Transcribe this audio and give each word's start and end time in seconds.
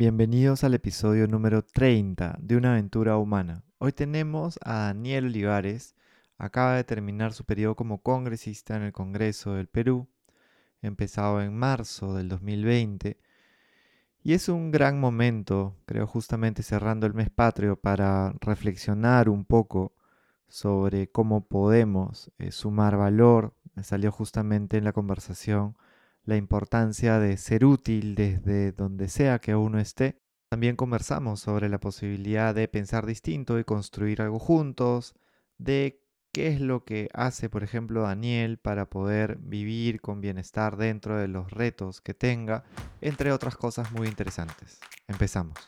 Bienvenidos 0.00 0.64
al 0.64 0.72
episodio 0.72 1.28
número 1.28 1.62
30 1.62 2.38
de 2.40 2.56
Una 2.56 2.72
aventura 2.72 3.18
humana. 3.18 3.64
Hoy 3.76 3.92
tenemos 3.92 4.58
a 4.64 4.86
Daniel 4.86 5.26
Olivares. 5.26 5.94
Acaba 6.38 6.76
de 6.76 6.84
terminar 6.84 7.34
su 7.34 7.44
periodo 7.44 7.76
como 7.76 8.02
congresista 8.02 8.76
en 8.76 8.84
el 8.84 8.92
Congreso 8.92 9.56
del 9.56 9.66
Perú, 9.66 10.08
empezado 10.80 11.42
en 11.42 11.54
marzo 11.54 12.14
del 12.14 12.30
2020. 12.30 13.18
Y 14.22 14.32
es 14.32 14.48
un 14.48 14.70
gran 14.70 14.98
momento, 14.98 15.76
creo 15.84 16.06
justamente 16.06 16.62
cerrando 16.62 17.06
el 17.06 17.12
mes 17.12 17.28
patrio, 17.28 17.76
para 17.76 18.32
reflexionar 18.40 19.28
un 19.28 19.44
poco 19.44 19.92
sobre 20.48 21.10
cómo 21.10 21.46
podemos 21.46 22.32
eh, 22.38 22.52
sumar 22.52 22.96
valor. 22.96 23.52
Salió 23.82 24.10
justamente 24.10 24.78
en 24.78 24.84
la 24.84 24.94
conversación 24.94 25.76
la 26.30 26.36
importancia 26.36 27.18
de 27.18 27.36
ser 27.36 27.64
útil 27.64 28.14
desde 28.14 28.70
donde 28.70 29.08
sea 29.08 29.40
que 29.40 29.56
uno 29.56 29.80
esté. 29.80 30.16
También 30.48 30.76
conversamos 30.76 31.40
sobre 31.40 31.68
la 31.68 31.80
posibilidad 31.80 32.54
de 32.54 32.68
pensar 32.68 33.04
distinto 33.04 33.58
y 33.58 33.64
construir 33.64 34.22
algo 34.22 34.38
juntos, 34.38 35.16
de 35.58 36.04
qué 36.32 36.46
es 36.46 36.60
lo 36.60 36.84
que 36.84 37.08
hace, 37.14 37.48
por 37.48 37.64
ejemplo, 37.64 38.02
Daniel 38.02 38.58
para 38.58 38.88
poder 38.88 39.38
vivir 39.38 40.00
con 40.00 40.20
bienestar 40.20 40.76
dentro 40.76 41.16
de 41.16 41.26
los 41.26 41.50
retos 41.50 42.00
que 42.00 42.14
tenga, 42.14 42.62
entre 43.00 43.32
otras 43.32 43.56
cosas 43.56 43.90
muy 43.90 44.06
interesantes. 44.06 44.78
Empezamos. 45.08 45.58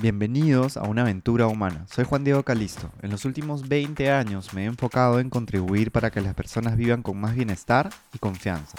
Bienvenidos 0.00 0.78
a 0.78 0.84
una 0.84 1.02
aventura 1.02 1.48
humana. 1.48 1.86
Soy 1.90 2.06
Juan 2.06 2.24
Diego 2.24 2.42
Calisto. 2.44 2.90
En 3.02 3.10
los 3.10 3.26
últimos 3.26 3.68
20 3.68 4.10
años 4.10 4.54
me 4.54 4.62
he 4.62 4.66
enfocado 4.66 5.20
en 5.20 5.28
contribuir 5.28 5.92
para 5.92 6.10
que 6.10 6.22
las 6.22 6.34
personas 6.34 6.78
vivan 6.78 7.02
con 7.02 7.20
más 7.20 7.34
bienestar 7.34 7.90
y 8.14 8.18
confianza. 8.18 8.78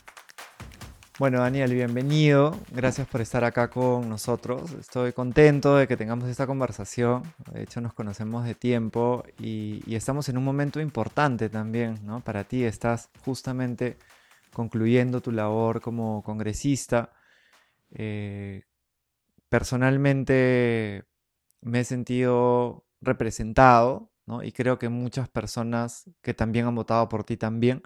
Bueno, 1.21 1.41
Daniel, 1.41 1.71
bienvenido. 1.71 2.57
Gracias 2.71 3.07
por 3.07 3.21
estar 3.21 3.43
acá 3.43 3.69
con 3.69 4.09
nosotros. 4.09 4.71
Estoy 4.71 5.13
contento 5.13 5.75
de 5.75 5.87
que 5.87 5.95
tengamos 5.95 6.27
esta 6.27 6.47
conversación. 6.47 7.21
De 7.53 7.61
hecho, 7.61 7.79
nos 7.79 7.93
conocemos 7.93 8.43
de 8.43 8.55
tiempo 8.55 9.23
y, 9.37 9.83
estamos 9.93 10.29
en 10.29 10.39
un 10.39 10.43
momento 10.43 10.81
importante 10.81 11.47
también, 11.47 11.99
¿no? 12.03 12.21
Para 12.21 12.43
ti 12.45 12.63
estás 12.63 13.11
justamente 13.23 13.97
concluyendo 14.51 15.21
tu 15.21 15.31
labor 15.31 15.79
como 15.79 16.23
congresista. 16.23 17.11
Eh, 17.91 18.63
personalmente 19.47 21.05
me 21.61 21.81
he 21.81 21.83
sentido 21.83 22.87
representado, 22.99 24.09
¿no? 24.25 24.41
Y 24.41 24.51
creo 24.51 24.79
que 24.79 24.89
muchas 24.89 25.29
personas 25.29 26.09
que 26.23 26.33
también 26.33 26.65
han 26.65 26.73
votado 26.73 27.07
por 27.09 27.23
ti 27.23 27.37
también. 27.37 27.83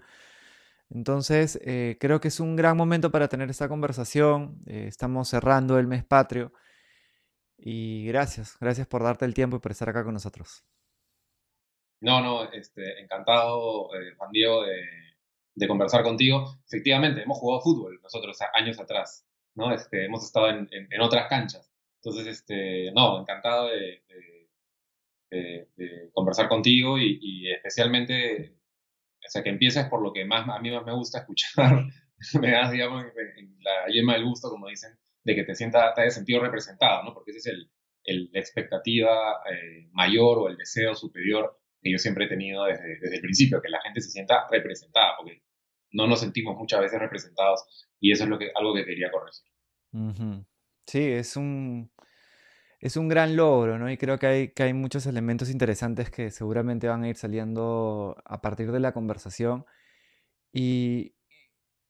Entonces, 0.90 1.58
eh, 1.64 1.96
creo 2.00 2.20
que 2.20 2.28
es 2.28 2.40
un 2.40 2.56
gran 2.56 2.76
momento 2.76 3.10
para 3.10 3.28
tener 3.28 3.50
esta 3.50 3.68
conversación. 3.68 4.62
Eh, 4.66 4.86
estamos 4.88 5.28
cerrando 5.28 5.78
el 5.78 5.86
mes 5.86 6.04
patrio. 6.04 6.52
Y 7.58 8.06
gracias, 8.06 8.56
gracias 8.60 8.86
por 8.86 9.02
darte 9.02 9.24
el 9.24 9.34
tiempo 9.34 9.56
y 9.56 9.60
por 9.60 9.72
estar 9.72 9.88
acá 9.88 10.04
con 10.04 10.14
nosotros. 10.14 10.64
No, 12.00 12.20
no, 12.20 12.52
este, 12.52 13.00
encantado, 13.00 13.94
eh, 13.94 14.14
Juan 14.16 14.30
Diego, 14.30 14.62
de, 14.62 15.68
conversar 15.68 16.02
contigo. 16.02 16.58
Efectivamente, 16.66 17.22
hemos 17.22 17.38
jugado 17.38 17.62
fútbol 17.62 17.98
nosotros 18.02 18.38
años 18.54 18.78
atrás, 18.78 19.26
¿no? 19.54 19.72
Este, 19.72 20.04
hemos 20.04 20.22
estado 20.24 20.50
en, 20.50 20.68
otras 21.00 21.28
canchas. 21.28 21.72
Entonces, 22.02 22.26
este, 22.26 22.92
no, 22.92 23.20
encantado 23.20 23.68
de, 23.68 24.02
conversar 26.12 26.48
contigo 26.48 26.98
y, 26.98 27.18
y 27.20 27.50
especialmente 27.52 28.55
o 29.26 29.30
sea, 29.30 29.42
que 29.42 29.50
empieces 29.50 29.86
por 29.86 30.02
lo 30.02 30.12
que 30.12 30.24
más 30.24 30.48
a 30.48 30.58
mí 30.60 30.70
más 30.70 30.84
me 30.84 30.94
gusta 30.94 31.20
escuchar, 31.20 31.86
me 32.40 32.50
das, 32.50 32.70
digamos, 32.70 33.04
la 33.60 33.92
yema 33.92 34.14
del 34.14 34.24
gusto, 34.24 34.48
como 34.48 34.68
dicen, 34.68 34.98
de 35.24 35.34
que 35.34 35.44
te 35.44 35.54
sientas, 35.54 35.94
te 35.94 36.02
hayas 36.02 36.14
sentido 36.14 36.40
representado, 36.40 37.02
¿no? 37.02 37.12
Porque 37.12 37.32
ese 37.32 37.38
es 37.38 37.46
el, 37.46 37.70
el 38.04 38.30
la 38.32 38.40
expectativa 38.40 39.40
eh, 39.50 39.88
mayor 39.92 40.38
o 40.38 40.48
el 40.48 40.56
deseo 40.56 40.94
superior 40.94 41.58
que 41.82 41.92
yo 41.92 41.98
siempre 41.98 42.24
he 42.24 42.28
tenido 42.28 42.64
desde, 42.64 42.98
desde 43.00 43.16
el 43.16 43.22
principio, 43.22 43.60
que 43.60 43.68
la 43.68 43.80
gente 43.80 44.00
se 44.00 44.10
sienta 44.10 44.46
representada, 44.50 45.14
porque 45.18 45.42
no 45.92 46.06
nos 46.06 46.20
sentimos 46.20 46.56
muchas 46.56 46.80
veces 46.80 46.98
representados 46.98 47.64
y 48.00 48.12
eso 48.12 48.24
es 48.24 48.30
lo 48.30 48.38
que, 48.38 48.50
algo 48.54 48.74
que 48.74 48.84
quería 48.84 49.10
corregir. 49.10 49.44
Sí, 50.86 51.02
es 51.02 51.36
un, 51.36 51.90
es 52.86 52.96
un 52.96 53.08
gran 53.08 53.36
logro, 53.36 53.78
¿no? 53.78 53.90
Y 53.90 53.96
creo 53.96 54.18
que 54.18 54.26
hay, 54.26 54.48
que 54.48 54.62
hay 54.62 54.72
muchos 54.72 55.06
elementos 55.06 55.50
interesantes 55.50 56.10
que 56.10 56.30
seguramente 56.30 56.88
van 56.88 57.02
a 57.04 57.08
ir 57.08 57.16
saliendo 57.16 58.16
a 58.24 58.40
partir 58.40 58.72
de 58.72 58.80
la 58.80 58.92
conversación. 58.92 59.66
Y, 60.52 61.14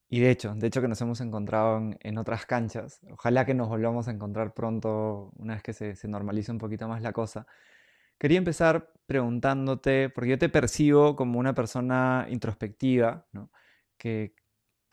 y 0.09 0.21
de 0.21 0.31
hecho, 0.31 0.55
de 0.55 0.67
hecho 0.69 0.81
que 0.81 0.89
nos 0.89 1.01
hemos 1.03 1.21
encontrado 1.21 1.91
en, 2.01 2.19
otras 2.19 2.47
canchas. 2.47 3.01
Ojalá 3.11 3.45
que 3.47 3.55
nos 3.55 3.69
volvamos 3.69 4.09
a 4.09 4.13
encontrar 4.13 4.55
pronto, 4.55 5.33
una 5.37 5.55
vez 5.55 5.63
que 5.63 5.73
se, 5.75 5.97
se 5.97 6.09
normalice 6.09 6.53
un 6.53 6.59
poquito 6.59 6.89
más 6.89 7.03
la 7.03 7.13
cosa. 7.13 7.47
Quería 8.19 8.39
empezar 8.39 8.93
preguntándote, 9.07 10.11
porque 10.11 10.31
yo 10.31 10.39
te 10.39 10.49
percibo 10.49 11.17
como 11.17 11.39
una 11.39 11.55
persona 11.55 12.27
introspectiva, 12.31 13.27
¿no? 13.33 13.51
Que, 13.99 14.35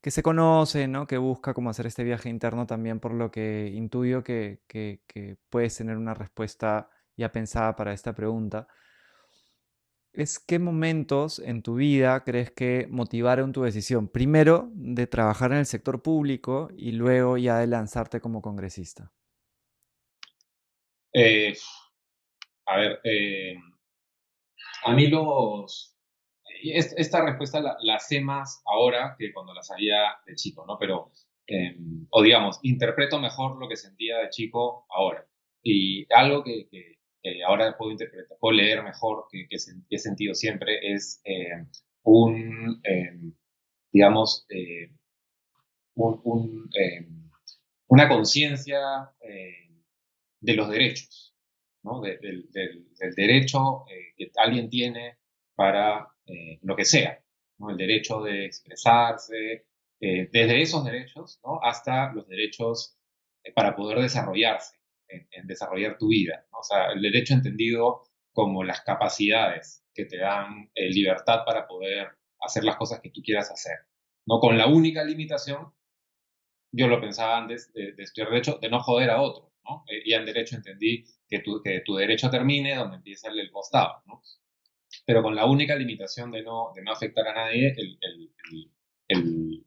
que 0.03 0.11
se 0.11 0.21
conoce, 0.21 0.89
¿no? 0.89 1.07
que 1.07 1.17
busca 1.17 1.53
cómo 1.53 1.69
hacer 1.69 1.87
este 1.87 2.03
viaje 2.03 2.27
interno 2.27 2.67
también, 2.67 2.99
por 2.99 3.13
lo 3.13 3.31
que 3.31 3.71
intuyo 3.73 4.21
que, 4.21 4.59
puedes 5.49 5.77
tener 5.77 5.95
una 5.95 6.13
respuesta 6.13 6.89
ya 7.15 7.31
pensada 7.31 7.77
para 7.77 7.93
esta 7.93 8.13
pregunta. 8.13 8.67
¿Es 10.11 10.39
qué 10.39 10.59
momentos 10.59 11.39
en 11.39 11.63
tu 11.63 11.75
vida 11.75 12.21
crees 12.25 12.51
que 12.51 12.85
motivaron 12.89 13.53
tu 13.53 13.61
decisión? 13.63 14.09
Primero, 14.09 14.69
de 14.73 15.07
trabajar 15.07 15.53
en 15.53 15.59
el 15.59 15.65
sector 15.65 16.01
público 16.01 16.69
y 16.75 16.91
luego 16.91 17.37
ya 17.37 17.59
de 17.59 17.67
lanzarte 17.67 18.19
como 18.19 18.41
congresista. 18.41 19.13
Eh, 21.13 21.55
a 22.65 22.75
ver, 22.75 22.99
eh, 23.05 23.55
a 24.83 24.93
mí 24.93 25.07
los, 25.07 25.92
esta 26.71 27.25
respuesta 27.25 27.61
la, 27.79 27.99
sé 27.99 28.21
más 28.21 28.61
ahora 28.65 29.15
que 29.17 29.33
cuando 29.33 29.53
la 29.53 29.63
sabía 29.63 30.15
de 30.25 30.35
chico, 30.35 30.65
¿no? 30.65 30.77
Pero, 30.79 31.11
em, 31.47 32.07
o 32.09 32.21
digamos, 32.21 32.59
interpreto 32.63 33.19
mejor 33.19 33.59
lo 33.59 33.67
que 33.67 33.75
sentía 33.75 34.19
de 34.19 34.29
chico 34.29 34.85
ahora. 34.89 35.27
Y 35.61 36.05
algo 36.13 36.43
que, 36.43 36.67
ahora 37.47 37.77
puedo 37.77 37.91
interpretar, 37.91 38.37
puedo 38.39 38.53
leer 38.53 38.83
mejor, 38.83 39.25
que, 39.31 39.47
he 39.89 39.97
sentido 39.97 40.33
siempre, 40.35 40.93
es 40.93 41.21
em, 41.23 41.67
un, 42.03 42.79
em, 42.83 43.33
digamos, 43.91 44.45
un, 45.95 46.69
una 47.87 48.09
conciencia 48.09 49.11
de 50.43 50.55
los 50.55 50.69
derechos, 50.69 51.33
¿no? 51.83 52.01
del, 52.01 52.49
derecho 53.15 53.85
eh, 53.89 54.13
que 54.17 54.31
alguien 54.35 54.69
tiene 54.69 55.17
para 55.55 56.07
eh, 56.25 56.59
lo 56.61 56.75
que 56.75 56.85
sea, 56.85 57.19
el 57.69 57.77
derecho 57.77 58.21
de 58.21 58.45
expresarse, 58.45 59.65
eh, 59.99 60.29
desde 60.31 60.61
esos 60.61 60.83
derechos 60.83 61.39
¿no? 61.43 61.59
hasta 61.61 62.11
los 62.13 62.27
derechos 62.27 62.97
eh, 63.43 63.53
para 63.53 63.75
poder 63.75 63.99
desarrollarse, 63.99 64.77
en, 65.07 65.47
desarrollar 65.47 65.97
tu 65.97 66.09
vida. 66.09 66.45
¿no? 66.51 66.59
O 66.59 66.63
sea, 66.63 66.91
el 66.91 67.01
derecho 67.01 67.33
entendido 67.33 68.03
como 68.31 68.63
las 68.63 68.81
capacidades 68.81 69.85
que 69.93 70.05
te 70.05 70.17
dan 70.17 70.71
libertad 70.75 71.45
para 71.45 71.67
poder 71.67 72.07
hacer 72.39 72.63
las 72.63 72.77
cosas 72.77 72.99
que 72.99 73.11
tú 73.11 73.21
quieras 73.21 73.51
hacer. 73.51 73.77
¿no? 74.25 74.39
Con 74.39 74.57
la 74.57 74.67
única 74.67 75.03
limitación, 75.03 75.71
yo 76.71 76.87
lo 76.87 76.99
pensaba 76.99 77.37
antes 77.37 77.71
de, 77.73 77.93
estudiar 77.97 78.31
derecho, 78.31 78.57
de 78.59 78.69
no 78.69 78.81
joder 78.81 79.11
a 79.11 79.21
otro. 79.21 79.53
y 79.87 80.13
en 80.13 80.25
derecho 80.25 80.55
entendí 80.55 81.05
que 81.29 81.39
tu, 81.39 81.95
derecho 81.95 82.29
termine 82.29 82.75
donde 82.75 82.97
empieza 82.97 83.29
el, 83.29 83.39
el 83.39 83.51
costado. 83.51 84.01
Pero 85.05 85.21
con 85.21 85.35
la 85.35 85.45
única 85.45 85.75
limitación 85.75 86.31
de 86.31 86.43
no, 86.43 86.71
de 86.75 86.81
no 86.81 86.91
afectar 86.91 87.27
a 87.27 87.33
nadie 87.33 87.73
el, 87.77 87.97
el, 89.07 89.65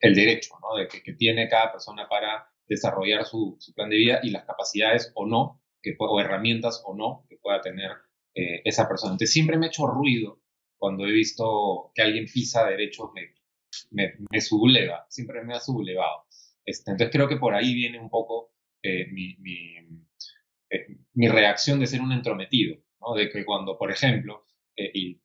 el, 0.00 0.14
derecho 0.14 0.54
¿no? 0.60 0.76
de 0.76 0.88
que, 0.88 1.12
tiene 1.14 1.48
cada 1.48 1.72
persona 1.72 2.08
para 2.08 2.48
desarrollar 2.68 3.24
su, 3.24 3.56
su, 3.58 3.74
plan 3.74 3.90
de 3.90 3.96
vida 3.96 4.20
y 4.22 4.30
las 4.30 4.44
capacidades 4.44 5.12
o 5.14 5.26
no, 5.26 5.62
que, 5.82 5.96
o 5.98 6.20
herramientas 6.20 6.82
o 6.84 6.94
no 6.94 7.26
que 7.28 7.36
pueda 7.36 7.60
tener 7.60 7.90
eh, 8.34 8.62
esa 8.64 8.88
persona. 8.88 9.12
Entonces 9.12 9.32
siempre 9.32 9.58
me 9.58 9.66
ha 9.66 9.68
hecho 9.68 9.86
ruido 9.86 10.40
cuando 10.76 11.06
he 11.06 11.12
visto 11.12 11.90
que 11.94 12.02
alguien 12.02 12.26
pisa 12.32 12.66
derechos, 12.66 13.10
me, 13.14 13.34
me, 13.90 14.14
me 14.30 14.40
subleva, 14.40 15.06
siempre 15.08 15.42
me 15.42 15.54
ha 15.54 15.60
sublevado. 15.60 16.26
Este, 16.64 16.90
entonces 16.90 17.12
creo 17.12 17.28
que 17.28 17.36
por 17.36 17.54
ahí 17.54 17.74
viene 17.74 17.98
un 17.98 18.08
poco 18.08 18.52
eh, 18.82 19.06
mi, 19.10 19.36
mi, 19.38 19.76
eh, 20.70 20.86
mi 21.14 21.28
reacción 21.28 21.80
de 21.80 21.86
ser 21.86 22.00
un 22.00 22.12
entrometido 22.12 22.76
¿no? 23.00 23.14
De 23.14 23.30
que 23.30 23.44
cuando, 23.44 23.78
por 23.78 23.90
ejemplo, 23.90 24.44
eh, 24.84 24.90
y 24.94 25.20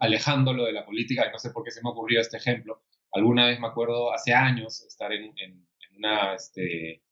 alejándolo 0.00 0.64
de 0.64 0.72
la 0.72 0.84
política, 0.84 1.26
y 1.26 1.32
no 1.32 1.38
sé 1.38 1.50
por 1.50 1.64
qué 1.64 1.70
se 1.70 1.82
me 1.82 1.90
ocurrió 1.90 2.20
este 2.20 2.36
ejemplo, 2.36 2.82
alguna 3.12 3.46
vez 3.46 3.58
me 3.58 3.66
acuerdo 3.66 4.12
hace 4.12 4.34
años 4.34 4.82
estar 4.82 5.12
en, 5.12 5.32
una, 5.96 6.34
este, 6.34 7.02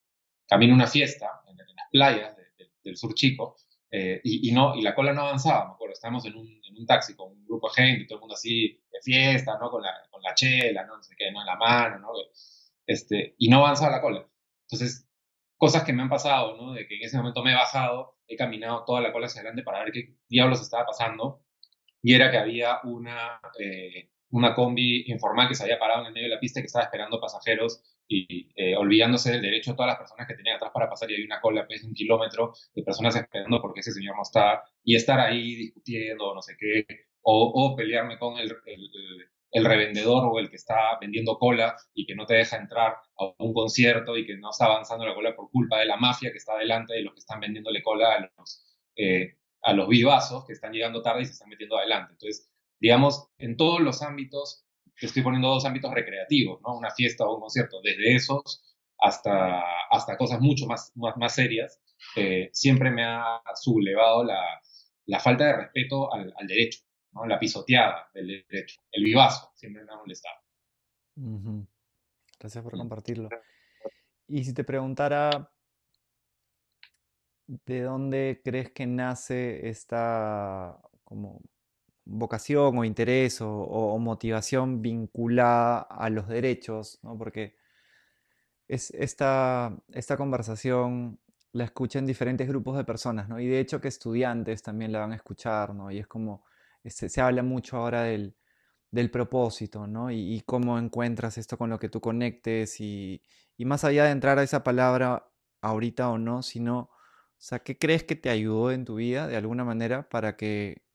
camino 0.46 0.72
a 0.72 0.76
una 0.76 0.86
fiesta 0.86 1.26
en, 1.48 1.56
las 1.56 1.88
playas 1.90 2.36
del 2.84 2.96
sur 2.96 3.14
chico, 3.14 3.56
eh, 3.90 4.20
y, 4.24 4.52
no, 4.52 4.74
y 4.74 4.82
la 4.82 4.94
cola 4.94 5.12
no 5.12 5.22
avanzaba, 5.22 5.68
me 5.68 5.72
acuerdo, 5.72 5.94
estábamos 5.94 6.26
en 6.26 6.36
un, 6.36 6.46
en 6.46 6.76
un, 6.76 6.86
taxi 6.86 7.14
con 7.14 7.32
un 7.32 7.46
grupo 7.46 7.68
de 7.68 7.82
gente, 7.82 8.04
todo 8.06 8.16
el 8.16 8.20
mundo 8.20 8.34
así 8.34 8.80
de 8.92 9.00
fiesta, 9.02 9.56
¿no? 9.58 9.70
Con 9.70 9.82
la, 9.82 9.92
con 10.10 10.20
la 10.22 10.34
chela, 10.34 10.84
¿no? 10.84 10.96
no 10.96 11.02
sé 11.02 11.14
qué, 11.16 11.30
¿no? 11.30 11.40
En 11.40 11.46
la 11.46 11.56
mano, 11.56 11.98
¿no? 12.00 12.08
Este, 12.86 13.34
y 13.38 13.48
no 13.48 13.58
avanzaba 13.58 13.92
la 13.92 14.02
cola. 14.02 14.28
Entonces, 14.64 15.08
cosas 15.56 15.84
que 15.84 15.92
me 15.92 16.02
han 16.02 16.10
pasado, 16.10 16.56
¿no? 16.56 16.74
De 16.74 16.86
que 16.86 16.96
en 16.96 17.04
ese 17.04 17.16
momento 17.16 17.42
me 17.42 17.52
he 17.52 17.54
bajado, 17.54 18.18
he 18.26 18.36
caminado 18.36 18.84
toda 18.84 19.00
la 19.00 19.12
cola 19.12 19.26
hacia 19.26 19.40
adelante 19.40 19.62
para 19.62 19.82
ver 19.84 19.92
qué 19.92 20.16
diablos 20.28 20.60
estaba 20.60 20.86
pasando, 20.86 21.45
y 22.02 22.14
era 22.14 22.30
que 22.30 22.38
había 22.38 22.80
una, 22.84 23.40
eh, 23.58 24.10
una 24.30 24.54
combi 24.54 25.04
informal 25.06 25.48
que 25.48 25.54
se 25.54 25.64
había 25.64 25.78
parado 25.78 26.02
en 26.02 26.06
el 26.08 26.12
medio 26.12 26.28
de 26.28 26.34
la 26.34 26.40
pista 26.40 26.60
que 26.60 26.66
estaba 26.66 26.84
esperando 26.84 27.20
pasajeros 27.20 27.82
y 28.08 28.48
eh, 28.54 28.76
olvidándose 28.76 29.32
del 29.32 29.42
derecho 29.42 29.72
de 29.72 29.76
todas 29.76 29.90
las 29.90 29.98
personas 29.98 30.26
que 30.26 30.34
tenían 30.34 30.56
atrás 30.56 30.70
para 30.72 30.88
pasar 30.88 31.10
y 31.10 31.14
hay 31.14 31.22
una 31.22 31.40
cola 31.40 31.66
pues, 31.66 31.82
de 31.82 31.88
un 31.88 31.94
kilómetro 31.94 32.52
de 32.74 32.82
personas 32.82 33.16
esperando 33.16 33.60
porque 33.60 33.80
ese 33.80 33.92
señor 33.92 34.16
no 34.16 34.22
está 34.22 34.62
y 34.84 34.94
estar 34.94 35.18
ahí 35.18 35.56
discutiendo 35.56 36.34
no 36.34 36.42
sé 36.42 36.56
qué 36.58 36.86
o, 37.28 37.74
pelearme 37.76 38.18
con 38.18 38.38
el, 38.38 38.56
el, 38.66 38.90
el, 39.50 39.64
revendedor 39.64 40.28
o 40.30 40.38
el 40.38 40.48
que 40.48 40.54
está 40.54 40.96
vendiendo 41.00 41.38
cola 41.38 41.76
y 41.92 42.06
que 42.06 42.14
no 42.14 42.24
te 42.24 42.34
deja 42.34 42.56
entrar 42.56 42.94
a 43.18 43.34
un 43.38 43.52
concierto 43.52 44.16
y 44.16 44.24
que 44.24 44.36
no 44.36 44.50
está 44.50 44.66
avanzando 44.66 45.04
la 45.04 45.14
cola 45.14 45.34
por 45.34 45.50
culpa 45.50 45.80
de 45.80 45.86
la 45.86 45.96
mafia 45.96 46.30
que 46.30 46.38
está 46.38 46.56
delante 46.56 46.94
de 46.94 47.02
los 47.02 47.14
que 47.14 47.18
están 47.18 47.40
vendiéndole 47.40 47.82
cola 47.82 48.14
a 48.14 48.20
los, 48.20 48.64
eh, 48.94 49.38
a 49.66 49.72
los 49.72 49.88
vivazos 49.88 50.44
que 50.44 50.52
están 50.52 50.72
llegando 50.72 51.02
tarde 51.02 51.22
y 51.22 51.26
se 51.26 51.32
están 51.32 51.48
metiendo 51.48 51.76
adelante. 51.76 52.12
Entonces, 52.12 52.48
digamos, 52.78 53.28
en 53.38 53.56
todos 53.56 53.80
los 53.80 54.00
ámbitos 54.00 54.64
estoy 55.00 55.22
poniendo 55.22 55.48
dos 55.48 55.64
ámbitos 55.64 55.92
recreativos, 55.92 56.60
¿no? 56.62 56.78
Una 56.78 56.92
fiesta 56.92 57.26
o 57.26 57.34
un 57.34 57.40
concierto, 57.40 57.80
desde 57.82 58.14
esos 58.14 58.62
hasta, 58.98 59.60
hasta 59.90 60.16
cosas 60.16 60.40
mucho 60.40 60.66
más, 60.66 60.92
más, 60.94 61.16
más 61.16 61.34
serias, 61.34 61.82
eh, 62.14 62.48
siempre 62.52 62.92
me 62.92 63.04
ha 63.04 63.42
sublevado 63.56 64.22
la, 64.22 64.40
la 65.06 65.18
falta 65.18 65.46
de 65.46 65.56
respeto 65.56 66.14
al, 66.14 66.32
al, 66.38 66.46
derecho, 66.46 66.80
¿no? 67.12 67.26
La 67.26 67.38
pisoteada 67.38 68.08
del 68.14 68.46
derecho, 68.48 68.80
el 68.92 69.02
vivazo, 69.02 69.50
siempre 69.56 69.84
me 69.84 69.92
ha 69.92 69.96
molestado. 69.96 70.36
Gracias 72.38 72.62
por 72.62 72.76
compartirlo. 72.76 73.28
Y 74.28 74.44
si 74.44 74.54
te 74.54 74.62
preguntara, 74.62 75.50
¿de 77.46 77.82
dónde 77.82 78.40
crees 78.44 78.70
que 78.70 78.86
nace 78.86 79.68
esta 79.68 80.80
como 81.04 81.40
vocación 82.04 82.78
o 82.78 82.84
interés 82.84 83.40
o, 83.40 83.98
motivación 83.98 84.82
vinculada 84.82 85.80
a 85.80 86.08
los 86.10 86.28
derechos, 86.28 87.00
¿no? 87.02 87.18
porque 87.18 87.56
es 88.68 88.90
esta, 88.92 89.76
esta 89.92 90.16
conversación 90.16 91.18
la 91.52 91.64
escuché 91.64 91.98
en 91.98 92.06
diferentes 92.06 92.48
grupos 92.48 92.76
de 92.76 92.84
personas, 92.84 93.28
¿no? 93.28 93.40
y 93.40 93.46
de 93.48 93.60
hecho 93.60 93.80
que 93.80 93.88
estudiantes 93.88 94.62
también 94.62 94.92
la 94.92 95.00
van 95.00 95.12
a 95.12 95.16
escuchar, 95.16 95.74
¿no? 95.74 95.90
y 95.90 95.98
es 95.98 96.06
como, 96.06 96.44
se, 96.84 97.08
se 97.08 97.20
habla 97.20 97.42
mucho 97.42 97.76
ahora 97.76 98.02
del, 98.02 98.36
del 98.90 99.10
propósito, 99.10 99.86
¿no? 99.86 100.10
Y, 100.10 100.42
cómo 100.46 100.78
encuentras 100.78 101.38
esto 101.38 101.58
con 101.58 101.70
lo 101.70 101.78
que 101.78 101.88
tú 101.88 102.00
conectes 102.00 102.80
y, 102.80 103.22
y, 103.56 103.64
más 103.64 103.84
allá 103.84 104.04
de 104.04 104.10
entrar 104.10 104.38
a 104.38 104.42
esa 104.42 104.64
palabra 104.64 105.28
ahorita 105.60 106.08
o 106.10 106.18
no, 106.18 106.42
sino, 106.42 106.90
o 107.38 107.42
sea, 107.42 107.60
¿qué 107.60 107.78
crees 107.78 108.04
que 108.04 108.16
te 108.16 108.30
ayudó 108.30 108.72
en 108.72 108.84
tu 108.84 108.96
vida 108.96 109.28
de 109.28 109.36
alguna 109.36 109.64
manera 109.64 110.08
para 110.08 110.36
que 110.36 110.86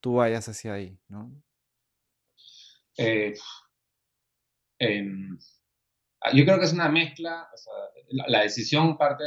tú 0.00 0.14
vayas 0.14 0.48
hacia 0.48 0.74
ahí. 0.74 0.98
Eh, 2.96 3.34
em, 4.78 5.38
yo 6.34 6.44
creo 6.44 6.58
que 6.58 6.64
es 6.64 6.72
una 6.72 6.88
mezcla, 6.88 7.48
la, 8.08 8.40
decisión 8.40 8.96
parte 8.96 9.24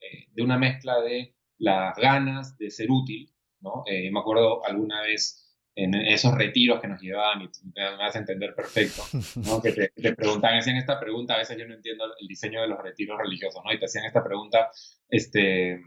eh, 0.00 0.26
de 0.30 0.42
una 0.42 0.58
mezcla 0.58 1.00
de 1.00 1.36
las 1.58 1.96
ganas 1.96 2.56
de 2.58 2.70
ser 2.70 2.90
útil, 2.90 3.32
¿no? 3.60 3.84
Eh, 3.86 4.10
me 4.10 4.20
acuerdo 4.20 4.64
alguna 4.64 5.02
vez 5.02 5.43
en 5.76 5.94
esos 5.94 6.34
retiros 6.34 6.80
que 6.80 6.88
nos 6.88 7.00
llevaban, 7.00 7.42
y 7.42 7.48
me, 7.74 7.96
vas 7.96 8.14
a 8.14 8.18
entender 8.18 8.54
perfecto, 8.54 9.02
¿no? 9.46 9.60
que 9.60 9.72
te, 9.72 9.88
te, 9.88 10.14
preguntaban, 10.14 10.58
hacían 10.58 10.76
esta 10.76 11.00
pregunta, 11.00 11.34
a 11.34 11.38
veces 11.38 11.58
yo 11.58 11.66
no 11.66 11.74
entiendo 11.74 12.04
el 12.18 12.28
diseño 12.28 12.62
de 12.62 12.68
los 12.68 12.80
retiros 12.80 13.18
religiosos, 13.18 13.62
¿no? 13.64 13.72
y 13.72 13.78
te 13.78 13.86
hacían 13.86 14.04
esta 14.04 14.22
pregunta, 14.22 14.70
este, 15.08 15.82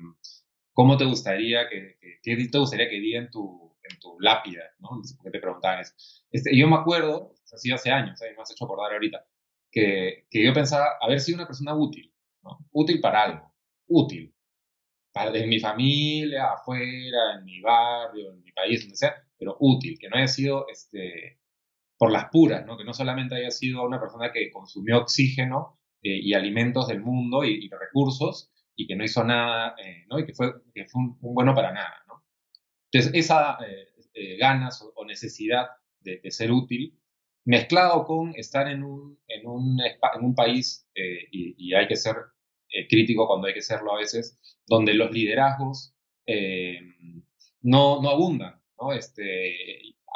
¿cómo 0.74 0.98
te 0.98 1.06
gustaría 1.06 1.69
que, 1.69 1.98
que, 2.00 2.19
que 2.22 2.48
te 2.50 2.57
gustaría 2.57 2.89
que 2.89 3.00
digan 3.00 3.30
tu, 3.31 3.68
en 3.89 4.00
tu 4.00 4.19
lápida, 4.19 4.63
¿no? 4.80 4.89
Por 4.89 5.25
qué 5.25 5.31
te 5.31 5.39
preguntaban 5.39 5.80
eso. 5.80 5.94
Este, 6.31 6.56
yo 6.57 6.68
me 6.68 6.75
acuerdo, 6.75 7.33
sido 7.44 7.75
hace 7.75 7.92
años, 7.92 8.22
¿eh? 8.22 8.33
me 8.36 8.42
has 8.42 8.51
hecho 8.51 8.66
acordar 8.66 8.94
ahorita, 8.94 9.25
que, 9.72 10.28
que, 10.30 10.45
yo 10.45 10.54
pensaba 10.54 10.98
haber 11.01 11.19
sido 11.19 11.38
una 11.38 11.48
persona 11.48 11.75
útil, 11.75 12.13
¿no? 12.44 12.60
Útil 12.72 13.00
para 13.00 13.24
algo, 13.24 13.54
útil. 13.88 14.33
Para, 15.12 15.36
en 15.38 15.50
mi 15.50 15.60
familia, 15.60 16.51
afuera, 16.54 17.38
en 17.38 17.45
mi 17.45 17.62
barrio, 17.62 18.31
en 18.33 18.44
mi 18.44 18.51
país, 18.51 18.81
donde 18.81 18.95
sea, 18.95 19.27
pero 19.38 19.57
útil, 19.60 19.98
que 20.00 20.10
no 20.10 20.18
haya 20.18 20.28
sido 20.28 20.66
este, 20.69 21.39
por 21.98 22.12
las 22.12 22.30
puras, 22.31 22.66
¿no? 22.66 22.78
Que 22.78 22.84
no 22.84 22.94
solamente 22.94 23.36
haya 23.36 23.51
sido 23.51 23.86
una 23.86 24.00
persona 24.00 24.31
que 24.31 24.51
consumió 24.51 25.00
oxígeno 25.00 25.80
eh, 26.01 26.19
y 26.22 26.34
alimentos 26.34 26.88
del 26.88 27.01
mundo 27.01 27.44
y, 27.44 27.66
y, 27.66 27.69
recursos 27.69 28.51
y 28.75 28.88
que 28.88 28.95
no 28.95 29.04
hizo 29.04 29.24
nada, 29.24 29.75
eh, 29.84 30.06
¿no? 30.10 30.19
Y 30.19 30.25
que 30.25 30.34
fue, 30.34 30.54
que 30.74 30.86
fue 30.86 31.01
un, 31.01 31.18
un 31.22 31.34
bueno 31.34 31.54
para 31.56 31.72
nada, 31.72 32.04
entonces, 32.92 33.19
esa 33.25 33.57
eh, 33.66 33.88
eh, 34.13 34.38
ganas 34.38 34.81
o, 34.95 35.06
necesidad 35.06 35.68
de, 36.01 36.19
ser 36.31 36.51
útil, 36.51 36.98
mezclado 37.45 38.06
con 38.06 38.33
estar 38.36 38.68
en 38.68 38.83
un, 38.83 39.19
en 39.28 39.45
un, 39.45 39.80
en 39.81 40.24
un 40.25 40.36
país, 40.36 40.88
eh, 40.95 41.28
y, 41.31 41.74
hay 41.74 41.88
que 41.88 41.98
ser 41.98 42.16
crítico 42.90 43.28
cuando 43.28 43.48
hay 43.48 43.54
que 43.54 43.62
serlo 43.62 43.94
a 43.94 44.00
veces, 44.00 44.40
donde 44.66 44.94
los 44.94 45.12
liderazgos 45.12 45.94
no, 47.62 48.01
no 48.01 48.10
abundan, 48.10 48.62
¿no? 48.80 48.94
Este, 48.94 49.56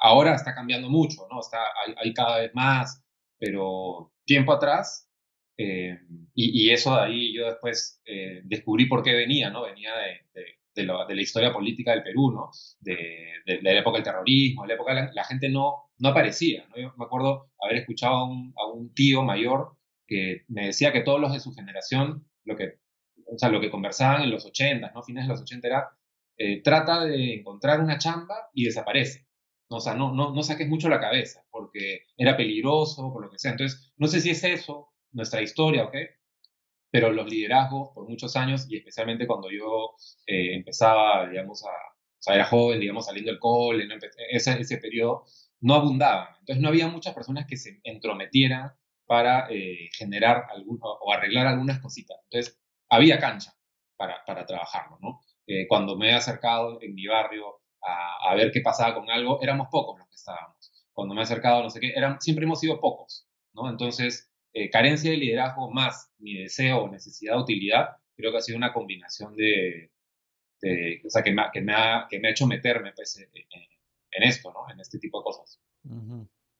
ahora 0.01 0.35
está 0.35 0.53
cambiando 0.55 0.89
mucho, 0.89 1.27
¿no? 1.29 1.39
Está, 1.39 1.59
hay, 1.97 2.13
cada 2.13 2.39
vez 2.39 2.51
más, 2.53 3.03
pero 3.37 4.13
tiempo 4.25 4.53
atrás 4.53 5.07
y, 5.57 5.95
y, 6.33 6.71
eso 6.71 6.95
de 6.95 7.01
ahí 7.01 7.33
yo 7.35 7.45
después 7.45 8.01
descubrí 8.43 8.87
por 8.87 9.03
qué 9.03 9.13
venía, 9.13 9.49
¿no? 9.49 9.63
Venía 9.63 9.91
de, 9.95 10.43
de, 10.75 10.83
la, 10.83 11.05
de 11.05 11.15
la 11.15 11.21
historia 11.21 11.53
política 11.53 11.91
del 11.91 12.03
Perú, 12.03 12.31
¿no? 12.31 12.49
De, 12.79 13.33
de, 13.45 13.61
la 13.61 13.79
época 13.79 13.97
del 13.97 14.03
terrorismo, 14.03 14.63
de 14.63 14.69
la 14.69 14.73
época 14.75 14.93
la, 14.93 15.11
la 15.13 15.23
gente 15.23 15.49
no, 15.49 15.91
no 15.99 16.09
aparecía, 16.09 16.65
¿no? 16.69 16.77
Yo 16.77 16.93
me 16.97 17.05
acuerdo 17.05 17.51
haber 17.61 17.77
escuchado 17.77 18.15
a 18.15 18.29
un, 18.29 18.53
a 18.57 18.65
un, 18.67 18.93
tío 18.93 19.23
mayor 19.23 19.77
que 20.07 20.43
me 20.47 20.67
decía 20.67 20.91
que 20.91 21.01
todos 21.01 21.19
los 21.19 21.33
de 21.33 21.39
su 21.39 21.53
generación, 21.53 22.27
lo 22.43 22.55
que, 22.55 22.79
o 23.25 23.37
sea, 23.37 23.49
lo 23.49 23.61
que 23.61 23.71
conversaban 23.71 24.23
en 24.23 24.31
los 24.31 24.45
80, 24.45 24.91
¿no? 24.93 25.03
Fines 25.03 25.25
de 25.25 25.29
los 25.29 25.41
80 25.41 25.67
era, 25.67 25.89
eh, 26.43 26.61
trata 26.63 27.05
de 27.05 27.35
encontrar 27.35 27.79
una 27.81 27.97
chamba 27.97 28.49
y 28.53 28.65
desaparece. 28.65 29.27
O 29.69 29.79
sea, 29.79 29.93
no, 29.95 30.13
no, 30.13 30.33
no 30.33 30.43
saques 30.43 30.67
mucho 30.67 30.89
la 30.89 30.99
cabeza, 30.99 31.45
porque 31.49 32.07
era 32.17 32.35
peligroso, 32.35 33.11
por 33.13 33.23
lo 33.23 33.31
que 33.31 33.39
sea. 33.39 33.51
Entonces, 33.51 33.93
no 33.97 34.07
sé 34.07 34.19
si 34.21 34.31
es 34.31 34.43
eso 34.43 34.89
nuestra 35.11 35.41
historia, 35.41 35.85
¿ok? 35.85 35.95
pero 36.91 37.11
los 37.11 37.27
liderazgos 37.27 37.91
por 37.95 38.07
muchos 38.07 38.35
años, 38.35 38.67
y 38.69 38.77
especialmente 38.77 39.25
cuando 39.25 39.49
yo 39.49 39.95
eh, 40.27 40.55
empezaba, 40.55 41.27
digamos, 41.29 41.63
a, 41.63 41.69
o 41.69 42.21
sea, 42.21 42.35
era 42.35 42.45
joven, 42.45 42.81
digamos, 42.81 43.05
saliendo 43.05 43.31
del 43.31 43.39
cole, 43.39 43.87
¿no? 43.87 43.95
ese, 44.29 44.59
ese 44.59 44.77
periodo, 44.77 45.23
no 45.61 45.75
abundaban. 45.75 46.27
Entonces 46.39 46.61
no 46.61 46.67
había 46.67 46.87
muchas 46.87 47.13
personas 47.15 47.47
que 47.47 47.55
se 47.55 47.79
entrometieran 47.83 48.73
para 49.05 49.47
eh, 49.49 49.89
generar 49.93 50.45
algún, 50.53 50.79
o 50.81 51.13
arreglar 51.13 51.47
algunas 51.47 51.79
cositas. 51.79 52.17
Entonces 52.25 52.59
había 52.89 53.19
cancha 53.19 53.53
para, 53.95 54.23
para 54.25 54.45
trabajarlo, 54.45 54.97
¿no? 55.01 55.21
Eh, 55.53 55.67
cuando 55.67 55.97
me 55.97 56.11
he 56.11 56.13
acercado 56.13 56.81
en 56.81 56.95
mi 56.95 57.07
barrio 57.07 57.59
a, 57.81 58.29
a, 58.31 58.35
ver 58.35 58.53
qué 58.53 58.61
pasaba 58.61 58.95
con 58.95 59.09
algo, 59.09 59.41
éramos 59.41 59.67
pocos 59.69 59.99
los 59.99 60.07
que 60.07 60.15
estábamos. 60.15 60.71
Cuando 60.93 61.13
me 61.13 61.19
he 61.19 61.23
acercado, 61.23 61.61
no 61.61 61.69
sé 61.69 61.81
qué, 61.81 61.91
eran, 61.93 62.21
siempre 62.21 62.45
hemos 62.45 62.61
sido 62.61 62.79
pocos, 62.79 63.27
¿no? 63.53 63.69
Entonces, 63.69 64.31
eh, 64.53 64.69
carencia 64.69 65.11
de 65.11 65.17
liderazgo 65.17 65.69
más 65.69 66.13
mi 66.19 66.35
deseo 66.37 66.83
o 66.83 66.89
necesidad 66.89 67.35
de 67.35 67.41
utilidad, 67.41 67.97
creo 68.15 68.31
que 68.31 68.37
ha 68.37 68.41
sido 68.41 68.57
una 68.57 68.71
combinación 68.71 69.35
de, 69.35 69.91
de 70.61 71.01
o 71.05 71.09
sea, 71.09 71.21
que 71.21 71.33
me, 71.33 71.43
que 71.51 71.59
me, 71.59 71.73
ha, 71.73 72.07
que 72.09 72.19
me 72.19 72.29
ha 72.29 72.31
hecho 72.31 72.47
meterme 72.47 72.93
pues, 72.93 73.17
en, 73.17 73.29
en, 73.33 74.23
esto, 74.23 74.53
¿no? 74.53 74.71
En 74.71 74.79
este 74.79 74.99
tipo 74.99 75.19
de 75.19 75.23
cosas. 75.25 75.59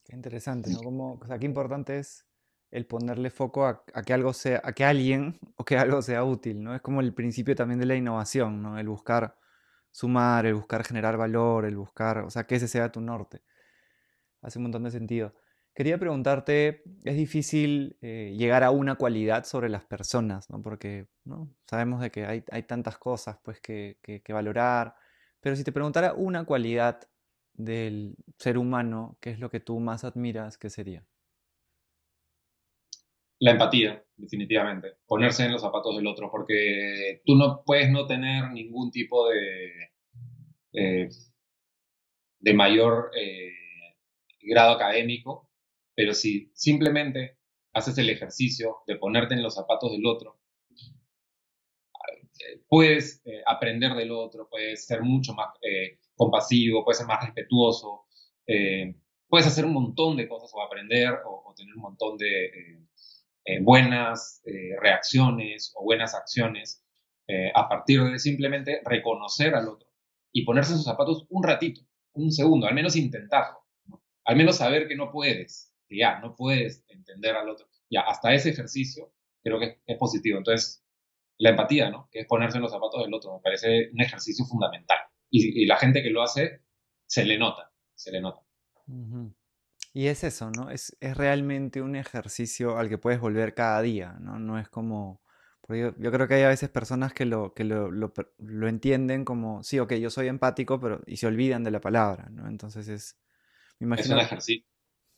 Qué 0.04 0.16
interesante, 0.18 0.70
¿no? 0.70 0.82
Como, 0.82 1.14
o 1.14 1.26
sea, 1.26 1.40
qué 1.40 1.46
importante 1.46 1.98
es 1.98 2.26
el 2.72 2.86
ponerle 2.86 3.30
foco 3.30 3.68
a, 3.68 3.84
que 4.06 4.14
algo 4.14 4.34
sea, 4.34 4.62
a 4.64 4.74
que 4.74 4.86
alguien 4.86 5.40
o 5.58 5.66
que 5.66 5.78
algo 5.78 6.02
sea 6.02 6.24
útil, 6.24 6.64
¿no? 6.64 6.74
Es 6.76 6.82
como 6.82 7.02
el 7.02 7.14
principio 7.14 7.56
también 7.56 7.80
de 7.80 7.86
la 7.86 7.96
innovación, 7.96 8.62
¿no? 8.62 8.80
El 8.80 8.88
buscar 8.88 9.38
sumar, 9.92 10.46
el 10.46 10.56
buscar 10.56 10.86
generar 10.86 11.18
valor, 11.18 11.66
el 11.66 11.76
buscar, 11.76 12.20
o 12.20 12.30
sea, 12.30 12.46
que 12.46 12.56
ese 12.56 12.68
sea 12.68 12.92
tu 12.92 13.02
norte. 13.02 13.42
Hace 14.42 14.60
un 14.60 14.64
montón 14.64 14.84
de 14.84 14.92
sentido. 14.92 15.36
Quería 15.74 15.98
preguntarte, 15.98 16.84
es 17.04 17.16
difícil 17.16 17.98
eh, 18.02 18.34
llegar 18.38 18.64
a 18.64 18.72
una 18.72 18.96
cualidad 18.96 19.46
sobre 19.46 19.70
las 19.70 19.86
personas, 19.86 20.50
¿no? 20.50 20.62
Porque 20.62 21.08
¿no? 21.24 21.50
sabemos 21.66 22.02
de 22.02 22.12
que 22.12 22.26
hay, 22.26 22.44
hay 22.52 22.64
tantas 22.64 22.98
cosas 22.98 23.38
pues, 23.44 23.62
que, 23.62 23.98
que, 24.02 24.34
valorar, 24.34 24.96
Pero 25.40 25.56
si 25.56 25.64
te 25.64 25.72
preguntara 25.72 26.14
una 26.14 26.46
cualidad 26.46 27.00
del 27.54 28.16
ser 28.38 28.58
humano, 28.58 29.18
¿qué 29.22 29.32
es 29.32 29.40
lo 29.40 29.50
que 29.50 29.60
tú 29.60 29.80
más 29.80 30.04
admiras? 30.04 30.58
¿Qué 30.58 30.70
sería? 30.70 31.06
La 33.42 33.52
empatía, 33.52 34.06
definitivamente. 34.18 34.98
Ponerse 35.08 35.44
en 35.44 35.52
los 35.52 35.62
zapatos 35.62 35.96
del 35.98 36.06
otro, 36.06 36.30
porque 36.30 37.22
tú 37.26 37.34
no 37.36 37.64
puedes 37.66 37.90
no 37.90 38.06
tener 38.06 38.52
ningún 38.52 38.92
tipo 38.92 39.28
de, 39.30 39.90
eh, 40.74 41.10
de 42.40 42.54
mayor 42.54 43.10
eh, 43.20 43.50
grado 44.44 44.74
académico, 44.74 45.50
pero 45.96 46.14
si 46.14 46.52
simplemente 46.54 47.40
haces 47.74 47.98
el 47.98 48.12
ejercicio 48.12 48.84
de 48.86 48.98
ponerte 48.98 49.34
en 49.34 49.42
los 49.42 49.56
zapatos 49.56 49.92
del 49.92 50.06
otro, 50.06 50.40
puedes 52.68 53.24
eh, 53.26 53.42
aprender 53.48 53.96
del 53.96 54.12
otro, 54.12 54.48
puedes 54.52 54.86
ser 54.86 55.02
mucho 55.02 55.34
más 55.34 55.48
compasivo, 56.16 56.84
puedes 56.84 57.00
ser 57.00 57.08
más 57.08 57.26
respetuoso, 57.26 58.06
puedes 59.28 59.48
hacer 59.48 59.66
un 59.66 59.74
montón 59.74 60.16
de 60.16 60.28
cosas 60.28 60.52
o 60.54 60.62
aprender 60.62 61.18
o 61.26 61.56
tener 61.58 61.74
un 61.74 61.82
montón 61.82 62.18
de 62.18 62.78
eh, 63.46 63.60
buenas 63.62 64.42
eh, 64.46 64.76
reacciones 64.80 65.74
o 65.76 65.84
buenas 65.84 66.14
acciones 66.14 66.86
eh, 67.28 67.52
a 67.56 67.68
partir 67.68 68.04
de 68.04 68.20
simplemente 68.20 68.82
reconocer 68.86 69.56
al 69.56 69.68
otro 69.68 69.90
y 70.32 70.46
ponerse 70.46 70.74
en 70.74 70.78
sus 70.78 70.86
zapatos 70.86 71.26
un 71.30 71.44
ratito, 71.44 71.82
un 72.14 72.32
segundo, 72.32 72.68
al 72.68 72.76
menos 72.76 72.96
intentarlo, 72.96 73.60
al 74.26 74.36
menos 74.36 74.58
saber 74.58 74.88
que 74.88 74.96
no 74.96 75.12
puedes, 75.12 75.74
ya 75.90 76.20
no 76.20 76.36
puedes 76.36 76.86
entender 76.88 77.36
al 77.36 77.50
otro. 77.50 77.68
Ya, 77.90 78.02
hasta 78.02 78.34
ese 78.34 78.52
ejercicio 78.52 79.12
creo 79.44 79.60
que 79.60 79.82
es 79.86 79.98
positivo. 79.98 80.38
Entonces, 80.38 80.86
la 81.38 81.50
empatía, 81.50 81.90
¿no? 81.90 82.08
Que 82.12 82.20
es 82.20 82.28
ponerse 82.28 82.58
en 82.58 82.64
los 82.64 82.72
zapatos 82.72 83.04
del 83.04 83.14
otro, 83.14 83.36
me 83.36 83.42
parece 83.42 83.90
un 83.92 84.02
ejercicio 84.02 84.46
fundamental. 84.46 85.00
Y, 85.30 85.66
la 85.66 85.78
gente 85.78 86.04
que 86.04 86.10
lo 86.10 86.22
hace, 86.22 86.62
se 87.08 87.26
le 87.26 87.38
nota, 87.38 87.72
se 87.96 88.12
le 88.12 88.22
nota. 88.22 88.42
Y 89.94 90.08
es 90.08 90.24
eso, 90.24 90.52
¿no? 90.52 90.70
Es, 90.70 90.96
es 91.02 91.18
realmente 91.18 91.82
un 91.82 91.96
ejercicio 91.96 92.78
al 92.78 92.88
que 92.88 92.98
puedes 92.98 93.20
volver 93.20 93.54
cada 93.54 93.82
día, 93.82 94.14
¿no? 94.20 94.40
No 94.40 94.58
es 94.58 94.70
como... 94.70 95.22
Yo, 95.70 95.96
yo, 95.98 96.12
creo 96.12 96.28
que 96.28 96.34
hay 96.34 96.44
a 96.44 96.50
veces 96.50 96.70
personas 96.70 97.14
que, 97.14 97.24
lo, 97.24 97.54
que 97.54 97.64
lo, 97.64 97.92
lo, 97.92 98.12
lo, 98.40 98.68
entienden 98.68 99.24
como, 99.24 99.64
sí, 99.64 99.80
ok, 99.80 99.94
yo 99.94 100.10
soy 100.10 100.28
empático, 100.28 100.82
pero 100.82 101.02
y 101.06 101.16
se 101.16 101.28
olvidan 101.28 101.64
de 101.64 101.72
la 101.72 101.80
palabra, 101.80 102.28
¿no? 102.30 102.50
Entonces 102.50 102.90
es... 102.90 103.18
Me 103.80 103.86
imagino... 103.86 104.08
Es 104.08 104.12
un 104.12 104.20
ejercicio. 104.20 104.68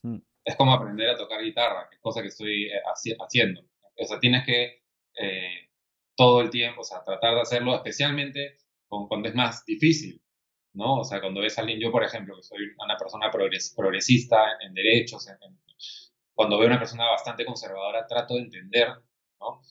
Mm. 0.04 0.18
Es 0.46 0.56
como 0.56 0.74
aprender 0.74 1.10
a 1.10 1.18
tocar 1.18 1.42
guitarra, 1.42 1.88
que 1.90 1.96
es 1.96 2.02
cosa 2.02 2.22
que 2.22 2.28
estoy 2.28 2.66
eh, 2.66 2.82
haciendo. 3.18 3.62
O 3.96 4.06
sea, 4.06 4.20
tienes 4.20 4.46
que 4.46 4.84
eh, 5.20 5.70
todo 6.16 6.42
el 6.42 6.50
tiempo, 6.50 6.82
o 6.82 6.84
sea, 6.84 7.04
tratar 7.04 7.36
de 7.36 7.42
hacerlo, 7.42 7.76
especialmente 7.76 8.58
cuando 8.88 9.30
es 9.30 9.36
más 9.36 9.66
difícil. 9.66 10.23
¿No? 10.74 11.00
O 11.00 11.04
sea, 11.04 11.22
cuando 11.22 11.42
ves 11.42 11.58
a 11.58 11.62
alguien, 11.62 11.80
yo 11.80 11.92
por 11.92 12.04
ejemplo, 12.04 12.36
que 12.36 12.44
soy 12.44 12.60
una 12.84 12.98
persona 12.98 13.32
progresista 13.32 14.58
en 14.62 14.74
derechos, 14.74 15.28
cuando 16.34 16.58
veo 16.58 16.68
a 16.68 16.72
una 16.72 16.80
persona 16.80 17.10
bastante 17.10 17.46
conservadora, 17.46 18.08
trato 18.08 18.36
de 18.36 18.42
entender, 18.42 18.90
¿no? 19.40 19.62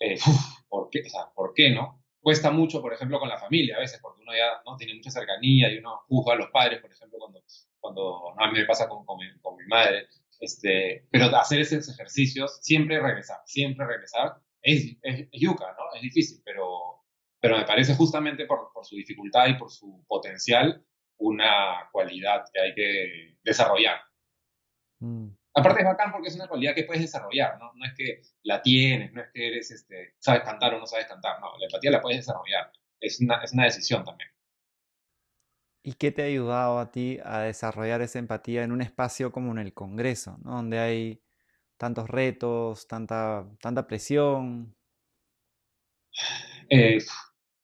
Eh, 0.00 0.16
¿por, 0.68 0.88
qué? 0.90 1.02
O 1.06 1.08
sea, 1.08 1.30
¿por 1.34 1.52
qué 1.54 1.70
no? 1.70 2.02
Cuesta 2.20 2.50
mucho, 2.50 2.80
por 2.80 2.92
ejemplo, 2.92 3.20
con 3.20 3.28
la 3.28 3.38
familia 3.38 3.76
a 3.76 3.80
veces, 3.80 4.00
porque 4.02 4.22
uno 4.22 4.32
ya 4.32 4.60
¿no? 4.64 4.76
tiene 4.76 4.94
mucha 4.94 5.10
cercanía 5.10 5.72
y 5.72 5.78
uno 5.78 6.00
juzga 6.08 6.32
a 6.32 6.36
los 6.36 6.50
padres, 6.50 6.80
por 6.80 6.90
ejemplo, 6.90 7.18
cuando, 7.18 7.42
cuando 7.78 8.34
no, 8.36 8.44
a 8.44 8.50
mí 8.50 8.58
me 8.58 8.64
pasa 8.64 8.88
con, 8.88 9.04
con, 9.04 9.18
mi, 9.18 9.26
con 9.40 9.56
mi 9.56 9.66
madre. 9.66 10.08
Este, 10.40 11.06
pero 11.10 11.26
hacer 11.36 11.60
esos 11.60 11.88
ejercicios, 11.88 12.58
siempre 12.60 13.00
regresar, 13.00 13.38
siempre 13.46 13.86
regresar, 13.86 14.36
es, 14.60 14.96
es, 15.02 15.20
es 15.20 15.40
yuca, 15.40 15.66
¿no? 15.78 15.94
Es 15.94 16.02
difícil, 16.02 16.42
pero, 16.44 17.05
pero 17.46 17.58
me 17.58 17.64
parece 17.64 17.94
justamente 17.94 18.44
por, 18.44 18.72
por, 18.72 18.84
su 18.84 18.96
dificultad 18.96 19.46
y 19.46 19.54
por 19.54 19.70
su 19.70 20.04
potencial 20.08 20.84
una 21.18 21.88
cualidad 21.92 22.44
que 22.52 22.60
hay 22.60 22.74
que 22.74 23.38
desarrollar. 23.44 24.00
Mm. 24.98 25.28
Aparte 25.54 25.82
es 25.82 25.86
bacán 25.86 26.10
porque 26.10 26.26
es 26.26 26.34
una 26.34 26.48
cualidad 26.48 26.74
que 26.74 26.82
puedes 26.82 27.02
desarrollar, 27.02 27.56
¿no? 27.60 27.72
No 27.74 27.86
es 27.86 27.94
que 27.96 28.20
la 28.42 28.60
tienes, 28.60 29.12
no 29.12 29.22
es 29.22 29.28
que 29.32 29.46
eres, 29.46 29.70
este, 29.70 30.16
sabes 30.18 30.42
cantar 30.42 30.74
o 30.74 30.80
no 30.80 30.86
sabes 30.86 31.06
cantar, 31.06 31.40
no, 31.40 31.56
la 31.56 31.66
empatía 31.66 31.92
la 31.92 32.00
puedes 32.00 32.18
desarrollar, 32.18 32.72
es 32.98 33.20
una, 33.20 33.36
es 33.36 33.52
una 33.52 33.64
decisión 33.64 34.04
también. 34.04 34.28
¿Y 35.84 35.92
qué 35.92 36.10
te 36.10 36.22
ha 36.22 36.26
ayudado 36.26 36.80
a 36.80 36.90
ti 36.90 37.20
a 37.22 37.42
desarrollar 37.42 38.02
esa 38.02 38.18
empatía 38.18 38.64
en 38.64 38.72
un 38.72 38.82
espacio 38.82 39.30
como 39.30 39.52
en 39.52 39.58
el 39.58 39.72
Congreso, 39.72 40.36
¿no? 40.42 40.56
donde 40.56 40.80
hay 40.80 41.22
tantos 41.76 42.10
retos, 42.10 42.88
tanta, 42.88 43.46
tanta 43.60 43.86
presión? 43.86 44.76
Eh, 46.68 46.98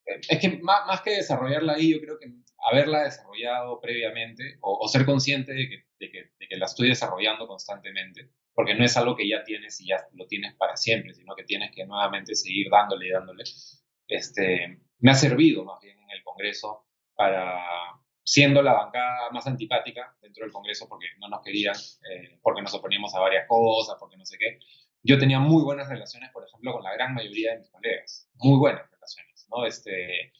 es 0.04 0.38
que 0.40 0.58
más, 0.62 1.00
que 1.02 1.10
desarrollarla 1.10 1.74
ahí, 1.74 1.92
yo 1.92 2.00
creo 2.00 2.18
que 2.18 2.32
haberla 2.70 3.04
desarrollado 3.04 3.80
previamente 3.80 4.58
o, 4.60 4.86
ser 4.88 5.04
consciente 5.04 5.52
de 5.52 5.68
que, 5.98 6.56
la 6.56 6.66
estoy 6.66 6.88
desarrollando 6.88 7.46
constantemente, 7.46 8.30
porque 8.52 8.74
no 8.74 8.84
es 8.84 8.96
algo 8.96 9.16
que 9.16 9.28
ya 9.28 9.42
tienes 9.42 9.80
y 9.80 9.88
ya 9.88 9.96
lo 10.12 10.26
tienes 10.26 10.54
para 10.56 10.76
siempre, 10.76 11.14
sino 11.14 11.34
que 11.34 11.44
tienes 11.44 11.70
que 11.74 11.86
nuevamente 11.86 12.34
seguir 12.34 12.68
dándole 12.70 13.06
y 13.06 13.10
dándole. 13.10 13.44
Este, 14.06 14.78
me 14.98 15.10
ha 15.10 15.14
servido 15.14 15.64
más 15.64 15.80
bien 15.80 15.98
en 15.98 16.10
el 16.10 16.22
Congreso 16.22 16.86
para, 17.14 17.58
siendo 18.22 18.62
la 18.62 18.74
bancada 18.74 19.30
más 19.30 19.46
antipática 19.46 20.14
dentro 20.20 20.44
del 20.44 20.52
Congreso 20.52 20.86
porque 20.88 21.06
no 21.18 21.28
nos 21.28 21.42
querían, 21.42 21.74
eh, 22.10 22.38
porque 22.42 22.60
nos 22.60 22.74
oponíamos 22.74 23.14
a 23.14 23.20
varias 23.20 23.46
cosas, 23.48 23.96
porque 23.98 24.18
no 24.18 24.26
sé 24.26 24.36
qué, 24.38 24.58
yo 25.02 25.18
tenía 25.18 25.38
muy 25.38 25.64
buenas 25.64 25.88
relaciones, 25.88 26.30
por 26.32 26.44
ejemplo, 26.46 26.74
con 26.74 26.82
la 26.82 26.92
gran 26.92 27.14
mayoría 27.14 27.52
de 27.52 27.60
mis 27.60 27.70
colegas, 27.70 28.28
muy 28.34 28.58
buenas 28.58 28.91
Este, 29.66 30.32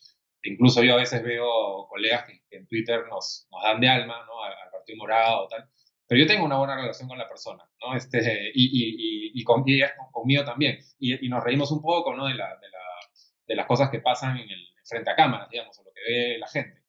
incluso 0.42 0.82
yo 0.82 0.94
a 0.94 0.98
veces 0.98 1.22
veo 1.22 1.86
colegas 1.88 2.26
que, 2.26 2.56
en 2.56 2.66
Twitter 2.66 3.06
nos, 3.08 3.48
dan 3.62 3.80
de 3.80 3.88
alma, 3.88 4.24
¿no? 4.26 4.42
Al, 4.42 4.54
Partido 4.70 4.98
Morado, 4.98 5.48
tal, 5.48 5.68
pero 6.08 6.20
yo 6.20 6.26
tengo 6.26 6.44
una 6.44 6.58
buena 6.58 6.76
relación 6.76 7.08
con 7.08 7.16
la 7.16 7.28
persona. 7.28 7.62
Este, 7.94 8.50
y, 8.54 9.44
conmigo 9.44 10.44
también, 10.44 10.78
y, 10.98 11.28
nos 11.28 11.42
reímos 11.42 11.70
un 11.70 11.80
poco, 11.80 12.14
de 13.46 13.54
las 13.54 13.66
cosas 13.66 13.90
que 13.90 14.00
pasan 14.00 14.38
en 14.38 14.50
el 14.50 14.66
frente 14.84 15.10
a 15.10 15.16
cámaras, 15.16 15.48
digamos, 15.50 15.78
o 15.78 15.84
lo 15.84 15.92
que 15.92 16.00
ve 16.00 16.38
la 16.38 16.48
gente. 16.48 16.82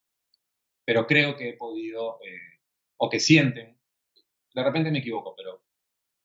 Pero 0.84 1.06
creo 1.06 1.36
que 1.36 1.50
he 1.50 1.52
podido, 1.54 2.18
eh, 2.22 2.60
o 2.98 3.08
que 3.08 3.20
sienten, 3.20 3.78
de 4.54 4.62
repente 4.62 4.90
me 4.90 4.98
equivoco, 4.98 5.34
pero 5.36 5.64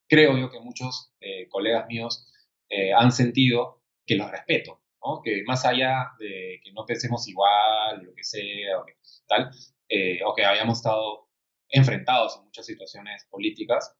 creo 0.08 0.36
yo 0.36 0.50
que 0.50 0.60
muchos 0.60 1.14
eh, 1.20 1.48
colegas 1.48 1.86
míos 1.88 2.30
eh, 2.68 2.92
han 2.92 3.12
sentido 3.12 3.82
que 4.06 4.16
los 4.16 4.30
respeto, 4.30 4.79
¿no? 5.04 5.20
que 5.22 5.42
más 5.46 5.64
allá 5.64 6.12
de 6.18 6.60
que 6.62 6.72
no 6.72 6.84
pensemos 6.84 7.26
igual, 7.28 8.02
lo 8.02 8.14
que 8.14 8.24
sea, 8.24 8.78
o 8.80 8.84
que, 8.84 8.96
tal, 9.26 9.50
eh, 9.88 10.20
o 10.24 10.34
que 10.34 10.44
hayamos 10.44 10.78
estado 10.78 11.28
enfrentados 11.68 12.36
en 12.36 12.44
muchas 12.44 12.66
situaciones 12.66 13.26
políticas, 13.30 13.96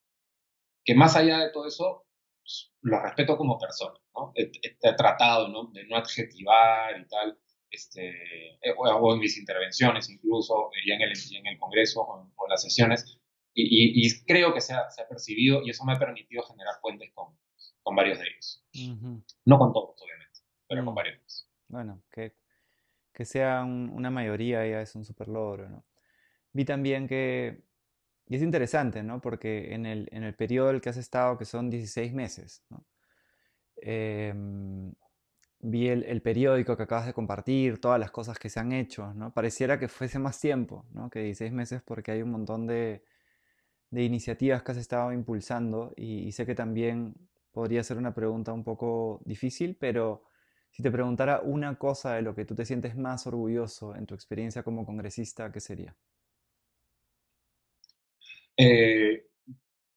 que 0.85 0.95
más 0.95 1.17
allá 1.17 1.39
de 1.39 1.51
todo 1.51 1.67
eso, 1.67 2.07
pues, 2.43 2.73
los 2.83 3.03
respeto 3.03 3.37
como 3.37 3.59
persona, 3.59 3.99
¿no? 4.15 4.33
He, 4.35 4.51
tratado 4.97 5.49
¿no? 5.49 5.71
de 5.73 5.87
no 5.87 5.97
adjetivar 5.97 7.01
y 7.01 7.07
tal, 7.07 7.39
este, 7.71 8.59
o, 8.77 9.15
en 9.15 9.21
mis 9.21 9.39
intervenciones 9.39 10.11
incluso, 10.11 10.71
ya 10.87 10.95
en 10.95 11.03
el, 11.03 11.13
en 11.37 11.47
el 11.47 11.59
Congreso 11.59 12.03
o 12.03 12.21
en, 12.21 12.33
o 12.37 12.47
en 12.47 12.51
las 12.51 12.63
sesiones, 12.63 13.21
y, 13.55 14.25
creo 14.25 14.55
que 14.55 14.61
se 14.61 14.75
ha, 14.75 14.91
se 14.91 15.03
ha, 15.03 15.09
percibido 15.09 15.63
y 15.65 15.71
eso 15.71 15.85
me 15.85 15.93
ha 15.93 15.99
permitido 15.99 16.43
generar 16.45 16.77
puentes 16.81 17.11
con, 17.15 17.37
con 17.83 17.97
varios 17.97 18.19
de 18.19 18.27
ellos. 18.27 18.65
No 19.45 19.59
con 19.59 19.73
todos, 19.73 20.01
obviamente, 20.01 20.30
pero 20.71 20.85
con 20.85 20.95
mm. 20.95 20.97
varios. 20.97 21.49
Bueno, 21.67 22.01
que, 22.11 22.33
que 23.13 23.25
sea 23.25 23.65
una 23.65 24.11
mayoría 24.11 24.65
ya 24.67 24.81
es 24.81 24.95
un 24.95 25.05
super 25.05 25.27
logro, 25.27 25.69
¿no? 25.69 25.85
Vi 26.53 26.65
también 26.65 27.09
que, 27.09 27.63
y 28.29 28.37
es 28.37 28.43
interesante, 28.43 29.03
¿no? 29.03 29.21
Porque 29.21 29.75
en 29.75 29.85
el, 29.85 30.09
en 30.13 30.23
el 30.23 30.35
periodo 30.35 30.71
en 30.71 30.77
el 30.77 30.81
que 30.81 30.89
has 30.89 30.97
estado, 30.97 31.37
que 31.37 31.45
son 31.45 31.71
16 31.71 32.13
meses, 32.13 32.65
¿no? 32.71 32.85
Em, 33.77 34.93
vi 35.61 35.89
el, 35.89 36.05
el, 36.05 36.23
periódico 36.23 36.77
que 36.77 36.85
acabas 36.85 37.07
de 37.07 37.15
compartir, 37.15 37.81
todas 37.81 37.99
las 37.99 38.11
cosas 38.11 38.39
que 38.39 38.49
se 38.49 38.61
han 38.61 38.73
hecho, 38.73 39.13
¿no? 39.15 39.33
Pareciera 39.35 39.79
que 39.79 39.89
fuese 39.89 40.19
más 40.19 40.41
tiempo, 40.41 40.87
¿no? 40.93 41.11
Que 41.11 41.21
16 41.21 41.53
meses 41.53 41.83
porque 41.83 42.13
hay 42.13 42.23
un 42.23 42.31
montón 42.31 42.67
de, 42.67 43.03
de 43.91 44.05
iniciativas 44.05 44.63
que 44.63 44.73
has 44.73 44.79
estado 44.79 45.13
impulsando 45.13 45.93
y, 45.97 46.31
sé 46.33 46.47
que 46.47 46.55
también 46.55 47.15
podría 47.53 47.83
ser 47.83 47.99
una 47.99 48.15
pregunta 48.15 48.53
un 48.53 48.65
poco 48.65 49.21
difícil, 49.25 49.77
pero 49.79 50.25
si 50.71 50.83
te 50.83 50.91
preguntara 50.91 51.41
una 51.41 51.77
cosa 51.77 52.15
de 52.15 52.23
lo 52.23 52.35
que 52.35 52.45
tú 52.45 52.55
te 52.55 52.65
sientes 52.65 52.97
más 52.97 53.27
orgulloso 53.27 53.95
en 53.95 54.07
tu 54.07 54.15
experiencia 54.15 54.63
como 54.63 54.87
congresista, 54.87 55.51
¿qué 55.53 55.61
sería? 55.61 55.97
Eh, 58.57 59.27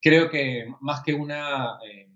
creo 0.00 0.30
que 0.30 0.66
más 0.80 1.02
que 1.02 1.14
una 1.14 1.78
eh, 1.86 2.08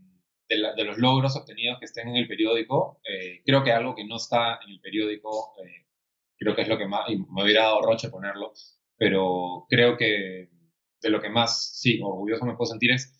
de, 0.48 0.84
los 0.84 0.98
logros 0.98 1.36
obtenidos 1.36 1.78
que 1.78 1.84
estén 1.86 2.08
en 2.08 2.16
el 2.16 2.26
periódico, 2.26 3.00
eh, 3.04 3.42
creo 3.44 3.62
que 3.62 3.72
algo 3.72 3.94
que 3.94 4.06
no 4.06 4.16
está 4.16 4.58
en 4.64 4.70
el 4.70 4.80
periódico, 4.80 5.54
creo 6.36 6.54
que 6.54 6.62
es 6.62 6.68
lo 6.68 6.78
que 6.78 6.86
más, 6.86 7.08
y 7.10 7.18
me 7.18 7.44
hubiera 7.44 7.64
dado 7.64 7.82
roche 7.82 8.08
ponerlo, 8.08 8.54
pero 8.96 9.66
creo 9.68 9.96
que 9.96 10.48
de 11.00 11.10
lo 11.10 11.20
que 11.20 11.28
más, 11.28 11.82
orgulloso 12.02 12.44
me 12.44 12.56
puedo 12.56 12.70
sentir 12.70 12.92
es 12.92 13.14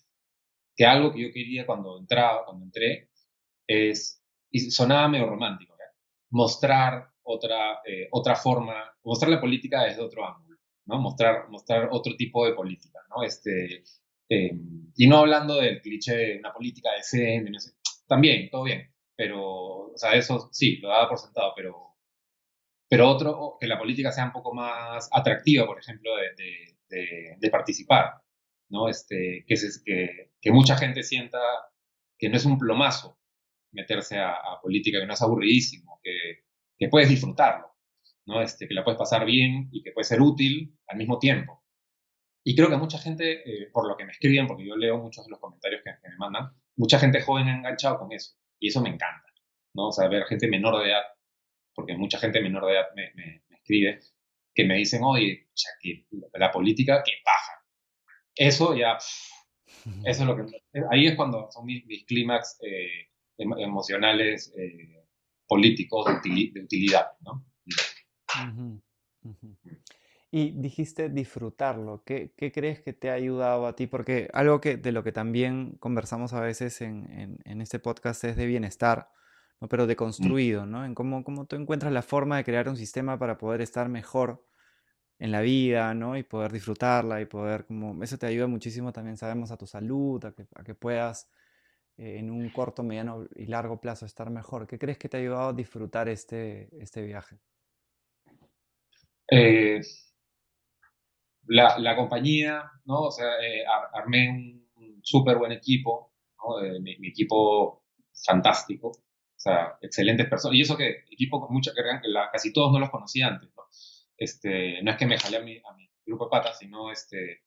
que 0.75 0.85
algo 0.85 1.11
que 1.11 1.21
yo 1.21 1.33
quería 1.33 1.65
cuando 1.65 1.99
entraba, 1.99 2.45
cuando 2.45 2.65
entré, 2.65 3.09
es, 3.67 4.18
y 4.51 4.71
sonaba 4.71 5.07
medio 5.07 5.27
romántico, 5.27 5.75
mostrar 6.31 7.09
otra, 7.23 7.81
eh, 7.85 8.07
otra 8.11 8.35
forma, 8.35 8.75
mostrar 9.03 9.31
la 9.31 9.41
política 9.41 9.83
desde 9.83 10.01
otro 10.01 10.25
ángulo, 10.27 10.57
¿no? 10.85 10.99
Mostrar, 10.99 11.49
mostrar 11.49 11.89
otro 11.91 12.15
tipo 12.15 12.45
de 12.45 12.53
política, 12.53 12.99
¿no? 13.09 13.23
Este, 13.23 13.83
eh, 14.29 14.51
y 14.95 15.07
no 15.07 15.17
hablando 15.17 15.55
del 15.57 15.81
cliché 15.81 16.15
de 16.15 16.39
una 16.39 16.53
política 16.53 16.91
decente, 16.95 17.49
no 17.51 17.59
sé, 17.59 17.73
también, 18.07 18.49
todo 18.49 18.63
bien, 18.63 18.91
pero, 19.15 19.91
o 19.91 19.97
sea, 19.97 20.13
eso 20.13 20.49
sí, 20.51 20.77
lo 20.77 20.89
daba 20.89 21.09
por 21.09 21.19
sentado, 21.19 21.53
pero, 21.55 21.95
pero 22.87 23.09
otro, 23.09 23.57
que 23.59 23.67
la 23.67 23.77
política 23.77 24.11
sea 24.11 24.25
un 24.25 24.31
poco 24.31 24.53
más 24.53 25.09
atractiva, 25.11 25.65
por 25.65 25.79
ejemplo, 25.79 26.11
de, 26.15 26.75
de, 26.89 27.35
de 27.37 27.49
participar, 27.49 28.21
¿no? 28.69 28.89
Este, 28.89 29.45
que, 29.47 29.57
se, 29.57 29.83
que, 29.83 30.31
que 30.41 30.51
mucha 30.51 30.77
gente 30.77 31.03
sienta 31.03 31.39
que 32.17 32.29
no 32.29 32.37
es 32.37 32.45
un 32.45 32.57
plomazo 32.57 33.18
meterse 33.71 34.17
a, 34.19 34.35
política, 34.61 34.99
que 34.99 35.05
no 35.05 35.13
es 35.13 35.21
aburridísimo, 35.21 35.99
que, 36.03 36.43
que, 36.77 36.87
puedes 36.89 37.09
disfrutarlo, 37.09 37.75
¿no? 38.25 38.41
Este, 38.41 38.67
que 38.67 38.73
la 38.73 38.83
puedes 38.83 38.97
pasar 38.97 39.25
bien 39.25 39.69
y 39.71 39.83
que 39.83 39.91
puede 39.91 40.05
ser 40.05 40.21
útil 40.21 40.75
al 40.87 40.97
mismo 40.97 41.19
tiempo. 41.19 41.63
Y 42.43 42.55
creo 42.55 42.69
que 42.69 42.77
mucha 42.77 42.97
gente, 42.97 43.41
eh, 43.45 43.69
por 43.71 43.87
lo 43.87 43.95
que 43.95 44.05
me 44.05 44.11
escriben, 44.11 44.47
porque 44.47 44.65
yo 44.65 44.75
leo 44.75 44.97
muchos 44.97 45.25
de 45.25 45.31
los 45.31 45.39
comentarios 45.39 45.81
que, 45.83 45.91
me 46.09 46.17
mandan, 46.17 46.51
mucha 46.77 46.99
gente 46.99 47.21
joven 47.21 47.47
ha 47.47 47.57
enganchado 47.57 47.99
con 47.99 48.11
eso. 48.11 48.35
Y 48.59 48.69
eso 48.69 48.81
me 48.81 48.89
encanta, 48.89 49.31
¿no? 49.75 49.89
O 49.89 49.91
sea, 49.91 50.07
ver 50.07 50.25
gente 50.25 50.47
menor 50.47 50.81
de 50.81 50.89
edad, 50.89 51.03
porque 51.73 51.95
mucha 51.95 52.17
gente 52.17 52.41
menor 52.41 52.65
de 52.65 52.73
edad 52.73 52.87
me, 52.95 53.11
me, 53.15 53.43
escribe, 53.49 53.99
que 54.53 54.65
me 54.65 54.75
dicen, 54.75 55.03
oye, 55.03 55.47
o 55.47 55.57
sea, 55.57 55.71
que 55.79 56.07
la 56.33 56.51
política, 56.51 57.03
que 57.05 57.13
paja. 57.23 57.63
Eso 58.35 58.75
ya, 58.75 58.97
eso 58.97 60.21
es 60.21 60.21
lo 60.21 60.35
que... 60.35 60.43
Ahí 60.91 61.07
es 61.07 61.15
cuando 61.15 61.49
son 61.51 61.65
mis, 61.65 61.85
mis 61.85 62.05
clímax 62.05 62.57
eh, 62.63 63.08
emocionales 63.39 64.53
eh, 64.55 65.05
políticos 65.47 66.05
de, 66.05 66.61
utilidad, 66.61 67.07
¿no? 67.21 67.45
Y 70.31 70.51
dijiste 70.51 71.09
disfrutarlo. 71.09 72.03
¿Qué, 72.05 72.33
¿Qué, 72.37 72.51
crees 72.51 72.81
que 72.81 72.93
te 72.93 73.09
ha 73.09 73.13
ayudado 73.13 73.65
a 73.65 73.75
ti? 73.75 73.87
Porque 73.87 74.29
algo 74.33 74.61
que, 74.61 74.77
de 74.77 74.91
lo 74.91 75.03
que 75.03 75.11
también 75.11 75.75
conversamos 75.79 76.33
a 76.33 76.41
veces 76.41 76.81
en, 76.81 77.39
en, 77.43 77.61
este 77.61 77.79
podcast 77.79 78.23
es 78.25 78.35
de 78.35 78.45
bienestar, 78.45 79.09
¿no? 79.59 79.67
pero 79.67 79.87
de 79.87 79.95
construido, 79.95 80.67
¿no? 80.67 80.85
En 80.85 80.93
cómo, 80.93 81.23
cómo 81.23 81.45
tú 81.45 81.55
encuentras 81.55 81.91
la 81.91 82.03
forma 82.03 82.37
de 82.37 82.43
crear 82.43 82.69
un 82.69 82.77
sistema 82.77 83.17
para 83.17 83.39
poder 83.39 83.61
estar 83.61 83.89
mejor 83.89 84.45
en 85.17 85.31
la 85.31 85.41
vida, 85.41 85.95
¿no? 85.95 86.15
Y 86.15 86.21
poder 86.21 86.51
disfrutarla 86.51 87.21
y 87.21 87.25
poder, 87.25 87.65
como, 87.65 88.01
eso 88.03 88.19
te 88.19 88.27
ayuda 88.27 88.45
muchísimo 88.45 88.93
también, 88.93 89.17
sabemos, 89.17 89.49
a 89.49 89.57
tu 89.57 89.65
salud, 89.65 90.23
a 90.25 90.31
que, 90.31 90.45
a 90.55 90.63
que 90.63 90.75
puedas 90.75 91.27
en 91.99 92.31
un 92.31 92.49
corto, 92.49 92.81
mediano 92.81 93.27
y 93.35 93.45
largo 93.45 93.81
plazo 93.81 94.05
estar 94.05 94.29
mejor. 94.29 94.65
¿Qué 94.67 94.79
crees 94.79 94.97
que 94.97 95.09
te 95.09 95.17
ha 95.17 95.19
ayudado 95.19 95.49
a 95.49 95.53
disfrutar 95.53 96.07
este, 96.07 96.69
este 96.81 97.01
viaje? 97.01 97.37
Eh, 99.29 99.81
la, 101.47 101.77
la, 101.77 101.95
compañía, 101.97 102.63
¿no? 102.85 103.01
O 103.01 103.11
sea, 103.11 103.27
eh, 103.41 103.63
armé 103.93 104.29
un 104.77 105.01
súper 105.03 105.37
buen 105.37 105.51
equipo, 105.51 106.13
mi, 106.79 107.07
equipo 107.07 107.83
fantástico, 108.25 108.87
o 108.89 109.39
sea, 109.39 109.77
excelentes 109.81 110.27
personas. 110.29 110.57
Y 110.57 110.61
eso 110.61 110.77
que 110.77 111.03
equipo 111.11 111.41
con 111.41 111.53
mucha 111.53 111.71
que 111.73 111.81
casi 112.31 112.53
todos 112.53 112.71
no 112.71 112.79
los 112.79 112.89
conocía 112.89 113.27
antes, 113.27 113.49
¿no? 113.55 113.63
Este, 114.17 114.81
no 114.83 114.91
es 114.91 114.97
que 114.97 115.05
me 115.05 115.17
jalé 115.17 115.37
a 115.37 115.41
mi, 115.41 115.57
a 115.57 115.73
mi 115.75 115.89
grupo 116.05 116.25
de 116.25 116.31
patas, 116.31 116.59
sino 116.59 116.91
este, 116.91 117.43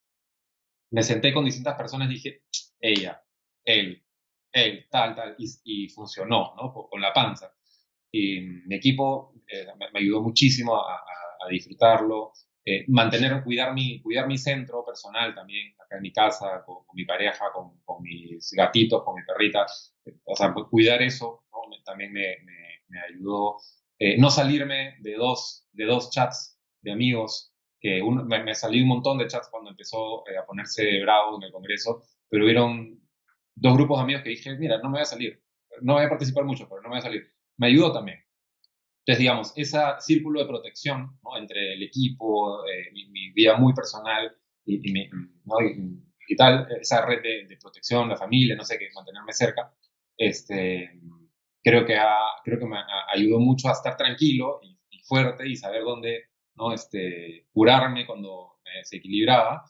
me 0.91 1.03
senté 1.03 1.33
con 1.33 1.45
distintas 1.45 1.77
personas 1.77 2.09
y 2.09 2.15
dije, 2.15 2.43
ella, 2.81 3.23
él, 3.65 4.05
él, 4.53 4.87
tal, 4.91 5.15
tal, 5.15 5.37
y, 5.39 5.89
funcionó, 5.89 6.55
¿no? 6.57 6.73
Con 6.73 7.01
la 7.01 7.13
panza. 7.13 7.53
Y 8.11 8.41
mi 8.41 8.77
equipo 8.77 9.35
eh, 9.49 9.67
me, 9.93 10.01
ayudó 10.01 10.23
muchísimo 10.23 10.77
a, 10.77 11.01
disfrutarlo, 11.51 12.33
eh, 12.65 12.85
mantener, 12.87 13.43
cuidar 13.43 13.75
mi, 13.75 14.01
cuidar 14.01 14.29
mi 14.29 14.39
centro 14.39 14.85
personal 14.85 15.35
también, 15.35 15.75
acá 15.81 15.97
en 15.97 16.03
mi 16.03 16.13
casa, 16.13 16.63
con, 16.65 16.85
mi 16.95 17.05
pareja, 17.05 17.47
con, 17.53 17.81
con, 17.85 18.01
mis 18.01 18.53
gatitos, 18.53 19.03
con 19.03 19.17
mi 19.17 19.23
perrita, 19.25 19.67
o 20.25 20.37
sea, 20.37 20.55
pues, 20.55 20.67
cuidar 20.71 21.03
eso 21.03 21.43
también 21.85 22.13
me, 22.13 22.37
me, 22.89 23.01
ayudó. 23.01 23.57
Eh, 23.99 24.19
no 24.19 24.31
salirme 24.31 24.97
de 25.01 25.15
dos, 25.15 25.67
de 25.73 25.85
dos 25.85 26.11
chats 26.11 26.59
de 26.81 26.93
amigos, 26.93 27.53
que 27.81 28.03
uno, 28.03 28.25
me, 28.25 28.55
salí 28.55 28.83
un 28.83 28.89
montón 28.89 29.19
de 29.19 29.27
chats 29.27 29.49
cuando 29.51 29.71
empezó 29.71 30.21
a 30.21 30.47
ponerse 30.47 31.01
bravo 31.01 31.37
en 31.37 31.45
el 31.45 31.53
Congreso, 31.53 32.05
pero 32.29 32.45
hubieron 32.45 33.01
dos 33.55 33.75
grupos 33.75 33.99
de 33.99 34.03
amigos 34.03 34.23
que 34.23 34.31
dije, 34.31 34.57
mira, 34.57 34.79
no 34.79 34.85
me 34.85 34.93
voy 34.93 35.03
a 35.03 35.07
salir, 35.07 35.43
no 35.81 35.95
voy 35.95 36.05
a 36.05 36.09
participar 36.09 36.45
mucho, 36.45 36.69
pero 36.69 36.83
no 36.83 36.89
me 36.89 36.95
voy 36.95 36.99
a 36.99 37.03
salir. 37.03 37.27
Me 37.57 37.69
ayudó 37.69 37.93
también. 37.93 38.19
Entonces, 39.05 39.19
digamos, 39.19 39.53
ese 39.57 39.79
círculo 39.99 40.41
de 40.41 40.47
protección 40.47 41.19
¿no? 41.25 41.37
entre 41.37 41.75
el 41.75 41.83
equipo, 41.83 42.65
eh, 42.67 42.93
mi, 42.93 43.33
vida 43.33 43.57
muy 43.57 43.75
personal 43.75 44.33
y, 44.65 44.81
y, 46.29 46.37
tal, 46.37 46.69
esa 46.81 47.05
red 47.05 47.21
de, 47.21 47.57
protección, 47.61 48.09
la 48.09 48.17
familia, 48.17 48.55
no 48.55 48.65
sé 48.65 48.79
qué, 48.79 48.89
mantenerme 48.95 49.33
cerca, 49.33 49.75
este, 50.17 51.01
creo, 51.63 51.85
que 51.85 51.97
ha, 51.97 52.17
creo 52.45 52.61
que 52.61 52.67
me 52.67 52.79
ayudó 53.13 53.41
mucho 53.41 53.69
a 53.69 53.73
estar 53.73 53.97
tranquilo 53.97 54.61
y, 54.63 54.79
fuerte 55.05 55.49
y 55.49 55.57
saber 55.57 55.83
dónde 55.83 56.27
¿no? 56.55 56.73
este, 56.73 57.49
curarme 57.53 58.07
cuando 58.07 58.61
se 58.85 58.99
equilibraba 58.99 59.65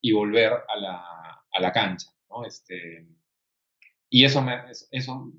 y 0.00 0.12
volver 0.12 0.52
a 0.52 0.76
la, 0.76 1.44
a 1.52 1.60
la 1.60 1.72
cancha. 1.72 2.10
¿no? 2.28 2.44
Este, 2.44 3.06
y 4.12 4.26
eso, 4.26 4.42
me, 4.42 4.60
eso 4.90 5.32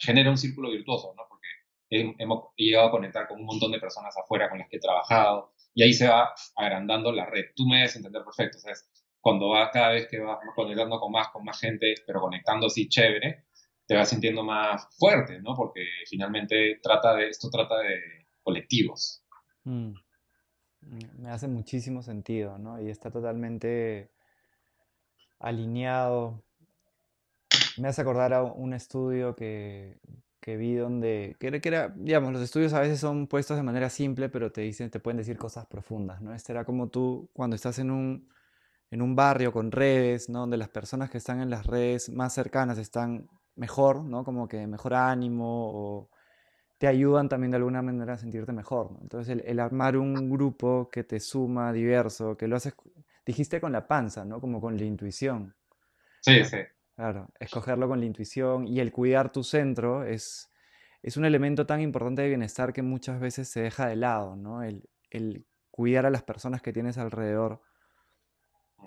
genera 0.00 0.30
un 0.30 0.38
círculo 0.38 0.70
virtuoso, 0.70 1.12
¿no? 1.14 1.24
Porque 1.28 2.14
hemos 2.18 2.44
llegado 2.56 2.88
a 2.88 2.90
conectar 2.90 3.28
con 3.28 3.38
un 3.38 3.44
montón 3.44 3.70
de 3.70 3.78
personas 3.78 4.16
afuera 4.16 4.48
con 4.48 4.58
las 4.58 4.68
que 4.70 4.78
he 4.78 4.80
trabajado 4.80 5.52
y 5.74 5.82
ahí 5.82 5.92
se 5.92 6.08
va 6.08 6.32
agrandando 6.56 7.12
la 7.12 7.26
red. 7.26 7.44
Tú 7.54 7.66
me 7.66 7.76
debes 7.76 7.96
entender 7.96 8.24
perfecto, 8.24 8.58
¿sabes? 8.60 8.88
Cuando 9.20 9.50
vas 9.50 9.68
cada 9.74 9.90
vez 9.90 10.08
que 10.08 10.20
vas 10.20 10.38
conectando 10.56 10.98
con 10.98 11.12
más, 11.12 11.28
con 11.28 11.44
más 11.44 11.60
gente, 11.60 11.96
pero 12.06 12.22
conectando 12.22 12.68
así 12.68 12.88
chévere, 12.88 13.44
te 13.86 13.94
vas 13.94 14.08
sintiendo 14.08 14.42
más 14.42 14.88
fuerte, 14.96 15.42
¿no? 15.42 15.54
Porque 15.54 15.84
finalmente 16.08 16.80
trata 16.82 17.14
de, 17.14 17.28
esto 17.28 17.50
trata 17.50 17.78
de 17.80 18.26
colectivos. 18.42 19.22
Mm. 19.64 19.92
Me 21.18 21.28
hace 21.28 21.46
muchísimo 21.46 22.00
sentido, 22.00 22.56
¿no? 22.56 22.80
Y 22.80 22.88
está 22.88 23.10
totalmente 23.10 24.10
alineado 25.40 26.47
me 27.80 27.88
hace 27.88 28.02
acordar 28.02 28.32
a 28.34 28.42
un 28.42 28.72
estudio 28.72 29.34
que, 29.34 30.00
que 30.40 30.56
vi 30.56 30.74
donde, 30.76 31.36
que 31.38 31.48
era, 31.48 31.60
que 31.60 31.68
era, 31.68 31.88
digamos, 31.96 32.32
los 32.32 32.42
estudios 32.42 32.72
a 32.72 32.80
veces 32.80 33.00
son 33.00 33.26
puestos 33.26 33.56
de 33.56 33.62
manera 33.62 33.90
simple, 33.90 34.28
pero 34.28 34.52
te 34.52 34.62
dicen, 34.62 34.90
te 34.90 35.00
pueden 35.00 35.18
decir 35.18 35.36
cosas 35.36 35.66
profundas, 35.66 36.20
¿no? 36.22 36.34
Este 36.34 36.52
era 36.52 36.64
como 36.64 36.88
tú 36.88 37.28
cuando 37.32 37.56
estás 37.56 37.78
en 37.78 37.90
un, 37.90 38.28
en 38.90 39.02
un 39.02 39.16
barrio 39.16 39.52
con 39.52 39.72
redes, 39.72 40.28
¿no? 40.28 40.40
Donde 40.40 40.56
las 40.56 40.68
personas 40.68 41.10
que 41.10 41.18
están 41.18 41.40
en 41.40 41.50
las 41.50 41.66
redes 41.66 42.10
más 42.10 42.32
cercanas 42.34 42.78
están 42.78 43.28
mejor, 43.56 44.04
¿no? 44.04 44.24
Como 44.24 44.48
que 44.48 44.66
mejor 44.66 44.94
ánimo 44.94 45.70
o 45.72 46.10
te 46.78 46.86
ayudan 46.86 47.28
también 47.28 47.50
de 47.50 47.56
alguna 47.58 47.82
manera 47.82 48.14
a 48.14 48.18
sentirte 48.18 48.52
mejor, 48.52 48.92
¿no? 48.92 49.00
Entonces 49.02 49.32
el, 49.32 49.42
el 49.46 49.60
armar 49.60 49.96
un 49.96 50.30
grupo 50.30 50.88
que 50.90 51.04
te 51.04 51.20
suma 51.20 51.72
diverso, 51.72 52.36
que 52.36 52.48
lo 52.48 52.56
haces, 52.56 52.74
dijiste 53.26 53.60
con 53.60 53.72
la 53.72 53.86
panza, 53.86 54.24
¿no? 54.24 54.40
Como 54.40 54.60
con 54.60 54.76
la 54.76 54.84
intuición. 54.84 55.54
Sí, 56.20 56.44
sí. 56.44 56.58
Claro, 56.98 57.28
escogerlo 57.38 57.86
con 57.86 58.00
la 58.00 58.06
intuición 58.06 58.66
y 58.66 58.80
el 58.80 58.90
cuidar 58.90 59.30
tu 59.30 59.44
centro 59.44 60.02
es, 60.02 60.50
es 61.00 61.16
un 61.16 61.24
elemento 61.24 61.64
tan 61.64 61.80
importante 61.80 62.22
de 62.22 62.28
bienestar 62.28 62.72
que 62.72 62.82
muchas 62.82 63.20
veces 63.20 63.48
se 63.48 63.60
deja 63.60 63.86
de 63.86 63.94
lado, 63.94 64.34
¿no? 64.34 64.64
El, 64.64 64.82
el 65.10 65.46
cuidar 65.70 66.06
a 66.06 66.10
las 66.10 66.24
personas 66.24 66.60
que 66.60 66.72
tienes 66.72 66.98
alrededor, 66.98 67.62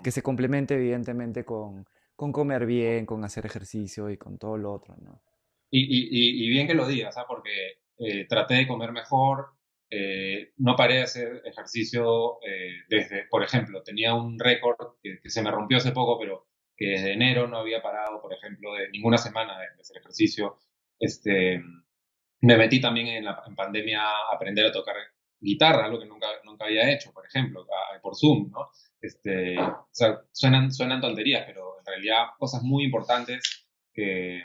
que 0.04 0.10
se 0.10 0.22
complemente 0.22 0.74
evidentemente 0.74 1.46
con, 1.46 1.86
con 2.14 2.32
comer 2.32 2.66
bien, 2.66 3.06
con 3.06 3.24
hacer 3.24 3.46
ejercicio 3.46 4.10
y 4.10 4.18
con 4.18 4.36
todo 4.36 4.58
lo 4.58 4.74
otro, 4.74 4.94
¿no? 5.00 5.22
Y, 5.70 5.80
y, 5.80 6.44
y 6.44 6.50
bien 6.50 6.66
que 6.66 6.74
lo 6.74 6.86
digas, 6.86 7.16
¿ah? 7.16 7.24
porque 7.26 7.78
eh, 7.96 8.26
traté 8.26 8.56
de 8.56 8.66
comer 8.66 8.92
mejor, 8.92 9.54
eh, 9.88 10.52
no 10.58 10.76
paré 10.76 10.96
de 10.96 11.02
hacer 11.04 11.40
ejercicio 11.46 12.40
eh, 12.46 12.82
desde, 12.90 13.24
por 13.30 13.42
ejemplo, 13.42 13.82
tenía 13.82 14.12
un 14.12 14.38
récord 14.38 14.98
que, 15.02 15.18
que, 15.22 15.30
se 15.30 15.40
me 15.40 15.50
rompió 15.50 15.78
hace 15.78 15.92
poco, 15.92 16.18
pero 16.18 16.51
que 16.76 16.90
desde 16.90 17.12
enero 17.12 17.46
no 17.46 17.58
había 17.58 17.82
parado, 17.82 18.20
por 18.20 18.32
ejemplo, 18.32 18.74
de 18.74 18.88
ninguna 18.90 19.18
semana 19.18 19.58
de, 19.58 19.66
hacer 19.80 19.98
ejercicio. 19.98 20.58
Este, 20.98 21.62
me 22.40 22.56
metí 22.56 22.80
también 22.80 23.08
en, 23.08 23.24
la, 23.24 23.42
pandemia 23.56 24.02
a 24.02 24.34
aprender 24.34 24.66
a 24.66 24.72
tocar 24.72 24.96
guitarra, 25.40 25.84
algo 25.84 25.98
que 25.98 26.06
nunca, 26.06 26.28
nunca 26.44 26.64
había 26.64 26.90
hecho, 26.90 27.12
por 27.12 27.26
ejemplo, 27.26 27.66
por 28.00 28.16
Zoom, 28.16 28.50
¿no? 28.50 28.68
Este, 29.00 29.58
o 29.58 29.88
sea, 29.90 30.20
suenan, 30.32 30.72
suenan 30.72 31.00
tonterías, 31.00 31.44
pero 31.46 31.78
en 31.80 31.86
realidad 31.86 32.26
cosas 32.38 32.62
muy 32.62 32.84
importantes 32.84 33.66
que, 33.92 34.42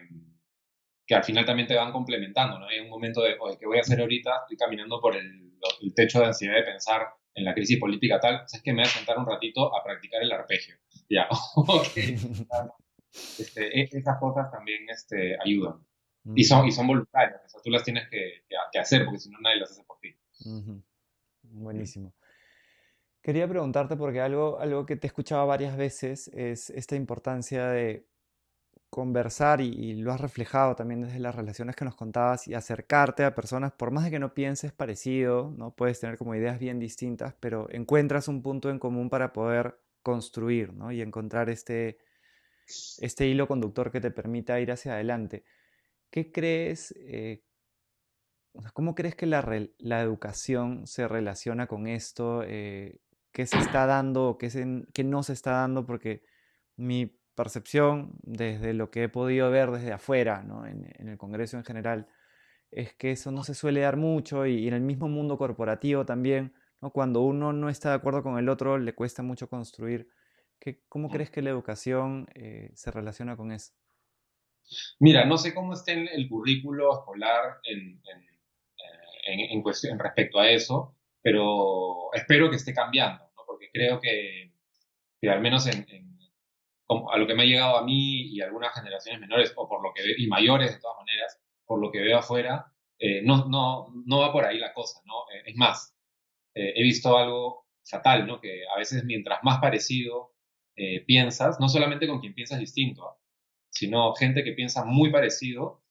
que 1.06 1.16
al 1.16 1.24
final 1.24 1.46
también 1.46 1.68
te 1.68 1.76
van 1.76 1.92
complementando, 1.92 2.60
¿no? 2.60 2.68
Hay 2.68 2.80
un 2.80 2.90
momento 2.90 3.22
de, 3.22 3.36
oye, 3.40 3.58
¿qué 3.60 3.68
voy 3.68 3.78
a 3.78 3.82
hacer 3.82 4.02
ahorita? 4.02 4.32
Estoy 4.42 4.58
caminando 4.58 5.00
por 5.00 5.16
el, 5.16 5.54
el 5.82 5.94
techo 5.94 6.20
de 6.20 6.26
ansiedad 6.26 6.56
de 6.56 6.64
pensar 6.64 7.08
en 7.38 7.46
la 7.46 7.54
crisis 7.54 7.80
política 7.80 8.20
tal, 8.20 8.44
es 8.52 8.62
que 8.62 8.74
me 8.74 8.82
voy 8.82 8.88
a 8.88 8.92
sentar 8.92 9.18
un 9.18 9.28
ratito 9.28 9.74
a 9.76 9.84
practicar 9.84 10.22
el 10.24 10.32
arpegio. 10.32 10.76
Ya, 11.10 11.28
ok. 11.56 11.98
Este, 13.40 13.80
e, 13.80 13.90
esas 13.92 14.20
cosas 14.20 14.52
también 14.52 14.88
este, 14.90 15.36
ayudan. 15.44 15.84
Y 16.36 16.44
son, 16.44 16.68
y 16.68 16.72
son 16.72 16.86
voluntarias, 16.86 17.42
o 17.46 17.50
sea, 17.50 17.62
tú 17.64 17.72
las 17.72 17.84
tienes 17.84 18.08
que, 18.10 18.44
que, 18.72 18.80
hacer 18.80 19.06
porque 19.06 19.20
si 19.20 19.30
no 19.30 19.40
nadie 19.40 19.62
las 19.62 19.72
hace 19.72 19.84
por 19.86 19.98
ti. 20.00 20.16
Buenísimo. 21.42 22.14
Quería 23.24 23.48
preguntarte 23.48 23.96
porque 23.96 24.20
algo, 24.20 24.60
algo 24.60 24.86
que 24.86 24.98
te 24.98 25.08
he 25.08 25.10
escuchado 25.10 25.48
varias 25.48 25.78
veces 25.78 26.28
es 26.28 26.70
esta 26.70 26.96
importancia 26.96 27.70
de 27.70 28.06
conversar 28.90 29.62
y, 29.62 29.96
lo 29.96 30.12
has 30.14 30.22
reflejado 30.22 30.76
también 30.76 31.02
desde 31.02 31.20
las 31.20 31.36
relaciones 31.36 31.76
que 31.76 31.86
nos 31.86 31.96
contabas 31.96 32.48
y 32.48 32.54
acercarte 32.54 33.24
a 33.24 33.36
personas, 33.36 33.74
por 33.74 33.92
más 33.92 34.06
de 34.06 34.12
que 34.12 34.20
no 34.20 34.34
pienses 34.34 34.72
parecido, 34.72 35.54
¿no? 35.58 35.72
Puedes 35.72 36.00
tener 36.00 36.18
como 36.18 36.36
ideas 36.36 36.60
bien 36.60 36.80
distintas, 36.80 37.34
pero 37.40 37.68
encuentras 37.72 38.28
un 38.28 38.42
punto 38.42 38.70
en 38.70 38.80
común 38.80 39.10
para 39.10 39.34
poder 39.34 39.80
construir, 40.02 40.74
¿no? 40.74 40.92
Y 40.92 41.02
encontrar 41.02 41.50
este, 41.50 41.98
este 43.00 43.28
hilo 43.28 43.48
conductor 43.48 43.92
que 43.92 44.02
te 44.02 44.12
permita 44.12 44.60
ir 44.60 44.72
hacia 44.72 44.94
adelante. 44.94 45.44
¿Qué 46.10 46.32
crees, 46.32 46.94
eh, 46.98 47.44
cómo 48.74 48.96
crees 48.96 49.16
que 49.16 49.26
la, 49.26 49.46
la, 49.80 50.02
educación 50.02 50.88
se 50.88 51.08
relaciona 51.08 51.68
con 51.68 51.88
esto? 51.88 52.44
Eh, 52.46 53.00
¿Qué 53.34 53.46
se 53.46 53.58
está 53.60 53.86
dando 53.86 54.30
o 54.30 54.38
qué, 54.38 54.86
qué 54.94 55.04
no 55.04 55.24
se 55.24 55.34
está 55.34 55.52
dando? 55.52 55.86
Porque 55.86 56.24
mi 56.78 57.17
percepción, 57.38 58.12
desde 58.24 58.74
lo 58.74 58.90
que 58.90 59.04
he 59.04 59.10
podido 59.10 59.50
ver 59.50 59.72
desde 59.72 59.94
afuera, 59.94 60.44
en, 60.68 61.08
el 61.08 61.18
Congreso 61.18 61.56
en 61.56 61.64
general, 61.64 62.08
es 62.72 62.94
que 62.96 63.12
eso 63.12 63.32
no 63.32 63.44
se 63.44 63.54
suele 63.54 63.82
dar 63.82 63.96
mucho 63.96 64.46
y, 64.46 64.68
en 64.68 64.74
el 64.74 64.82
mismo 64.82 65.08
mundo 65.08 65.38
corporativo 65.38 66.04
también, 66.06 66.54
¿no? 66.82 66.92
cuando 66.92 67.22
uno 67.22 67.54
no 67.54 67.70
está 67.70 67.90
de 67.90 67.96
acuerdo 67.96 68.24
con 68.24 68.38
el 68.40 68.50
otro, 68.50 68.78
le 68.78 68.94
cuesta 68.94 69.22
mucho 69.22 69.48
construir. 69.48 70.10
¿Qué, 70.60 70.82
¿Cómo 70.90 71.10
crees 71.10 71.30
que 71.30 71.44
la 71.44 71.52
educación 71.52 72.28
eh, 72.34 72.72
se 72.74 72.90
relaciona 72.90 73.38
con 73.38 73.52
eso? 73.52 73.72
Mira, 75.00 75.24
no 75.24 75.38
sé 75.38 75.54
cómo 75.54 75.74
está 75.74 75.92
en 75.94 76.08
el 76.08 76.28
currículo 76.28 76.92
escolar 76.92 77.60
en, 77.64 78.02
en, 79.28 79.62
cuestión, 79.62 80.00
respecto 80.00 80.40
a 80.40 80.50
eso, 80.50 80.96
pero 81.22 82.12
espero 82.14 82.50
que 82.50 82.56
esté 82.56 82.74
cambiando, 82.74 83.30
porque 83.46 83.70
creo 83.72 84.00
que, 84.02 84.52
que 85.22 85.30
al 85.30 85.40
menos 85.40 85.68
en, 85.68 85.86
a 86.90 87.18
lo 87.18 87.28
que 87.28 87.36
me 87.36 87.44
ha 87.44 87.46
llegado 87.46 87.78
a 87.78 87.84
mí 87.84 88.28
y 88.34 88.42
a 88.42 88.46
algunas 88.46 88.74
generaciones 88.74 89.22
menores, 89.22 89.54
o 89.56 89.68
por 89.68 89.84
lo 89.84 89.94
que 89.94 90.04
y 90.18 90.28
mayores 90.28 90.74
de 90.74 90.80
todas 90.80 90.98
maneras, 90.98 91.40
por 91.66 91.82
lo 91.82 91.92
que 91.92 92.00
veo 92.00 92.18
afuera, 92.20 92.72
eh, 93.00 93.22
no, 93.24 93.48
no, 93.48 93.94
no 94.06 94.20
va 94.20 94.32
por 94.32 94.46
ahí 94.46 94.58
la 94.58 94.74
cosa, 94.74 95.02
¿no? 95.06 95.14
Eh, 95.34 95.44
es 95.46 95.56
más, 95.56 95.96
eh, 96.56 96.74
he 96.76 96.84
visto 96.84 97.16
algo 97.18 97.68
fatal, 97.84 98.26
¿no? 98.26 98.40
Que 98.42 98.64
a 98.74 98.78
veces 98.78 99.04
mientras 99.04 99.40
más 99.44 99.60
parecido 99.60 100.34
piensas, 101.08 101.60
no 101.60 101.70
solamente 101.70 102.08
con 102.08 102.20
quien 102.20 102.36
piensas 102.36 102.60
distinto, 102.60 103.10
¿ah? 103.10 103.18
sino 103.72 104.14
gente 104.14 104.44
que 104.44 104.52
piensa 104.54 104.86
muy 104.86 105.12
parecido, 105.12 105.84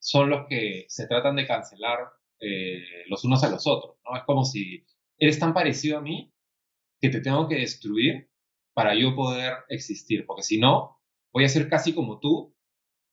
son 0.00 0.30
los 0.30 0.48
que 0.48 0.84
se 0.88 1.06
tratan 1.06 1.36
de 1.36 1.46
cancelar 1.46 2.10
los 3.06 3.22
unos 3.24 3.44
a 3.44 3.50
los 3.50 3.68
otros, 3.68 3.98
¿no? 4.04 4.16
Es 4.16 4.24
como 4.24 4.44
si 4.44 4.84
eres 5.16 5.38
tan 5.38 5.54
parecido 5.54 5.98
a 5.98 6.00
mí 6.00 6.34
que 7.00 7.08
te 7.08 7.20
tengo 7.20 7.46
que 7.46 7.54
destruir 7.54 8.31
para 8.74 8.94
yo 8.94 9.14
poder 9.14 9.54
existir, 9.68 10.24
porque 10.26 10.42
si 10.42 10.58
no, 10.58 10.98
voy 11.32 11.44
a 11.44 11.48
ser 11.48 11.68
casi 11.68 11.94
como 11.94 12.18
tú 12.20 12.54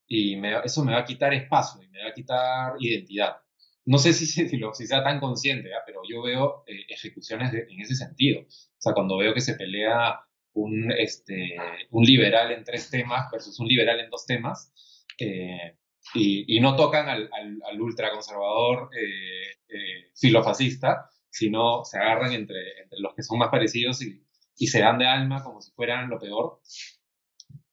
y 0.08 0.42
eso 0.64 0.84
me 0.84 0.94
va 0.94 1.00
a 1.00 1.06
quitar 1.06 1.34
espacio 1.34 1.84
y 1.84 1.88
me 1.90 2.04
va 2.04 2.10
a 2.10 2.14
quitar 2.14 2.74
identidad. 2.80 3.38
No 3.86 3.98
sé 3.98 4.14
si, 4.14 4.26
si, 4.28 4.48
si 4.48 4.88
sea 4.88 5.04
tan 5.04 5.20
consciente, 5.20 5.74
¿ah? 5.74 5.82
pero 5.86 6.02
yo 6.08 6.22
veo 6.24 6.64
eh, 6.68 6.86
ejecuciones 6.90 7.54
en 7.54 7.80
ese 7.80 7.96
sentido. 7.96 8.42
O 8.42 8.82
sea, 8.82 8.94
cuando 8.94 9.18
veo 9.18 9.34
que 9.34 9.42
se 9.42 9.56
pelea 9.56 10.20
un, 10.54 10.92
este, 10.92 11.56
un 11.92 12.04
liberal 12.04 12.52
en 12.52 12.64
tres 12.64 12.90
temas 12.90 13.30
versus 13.32 13.60
un 13.60 13.68
liberal 13.68 14.00
en 14.00 14.10
dos 14.10 14.26
temas, 14.26 14.74
eh, 15.20 15.78
y, 16.16 16.60
no 16.60 16.76
tocan 16.76 17.08
al, 17.08 17.30
al, 17.32 17.82
ultraconservador 17.82 18.90
eh, 18.98 20.10
filofascista, 20.16 21.08
sino 21.30 21.84
se 21.84 22.00
agarran 22.00 22.34
entre, 22.34 22.82
entre 22.82 23.00
los 23.00 23.14
que 23.14 23.22
son 23.22 23.38
más 23.38 23.50
parecidos 23.50 24.02
y, 24.02 24.24
y 24.60 24.68
se 24.68 24.82
dan 24.82 25.00
de 25.00 25.08
alma 25.08 25.42
como 25.42 25.62
si 25.62 25.72
fueran 25.72 26.10
lo 26.10 26.20
peor, 26.20 26.60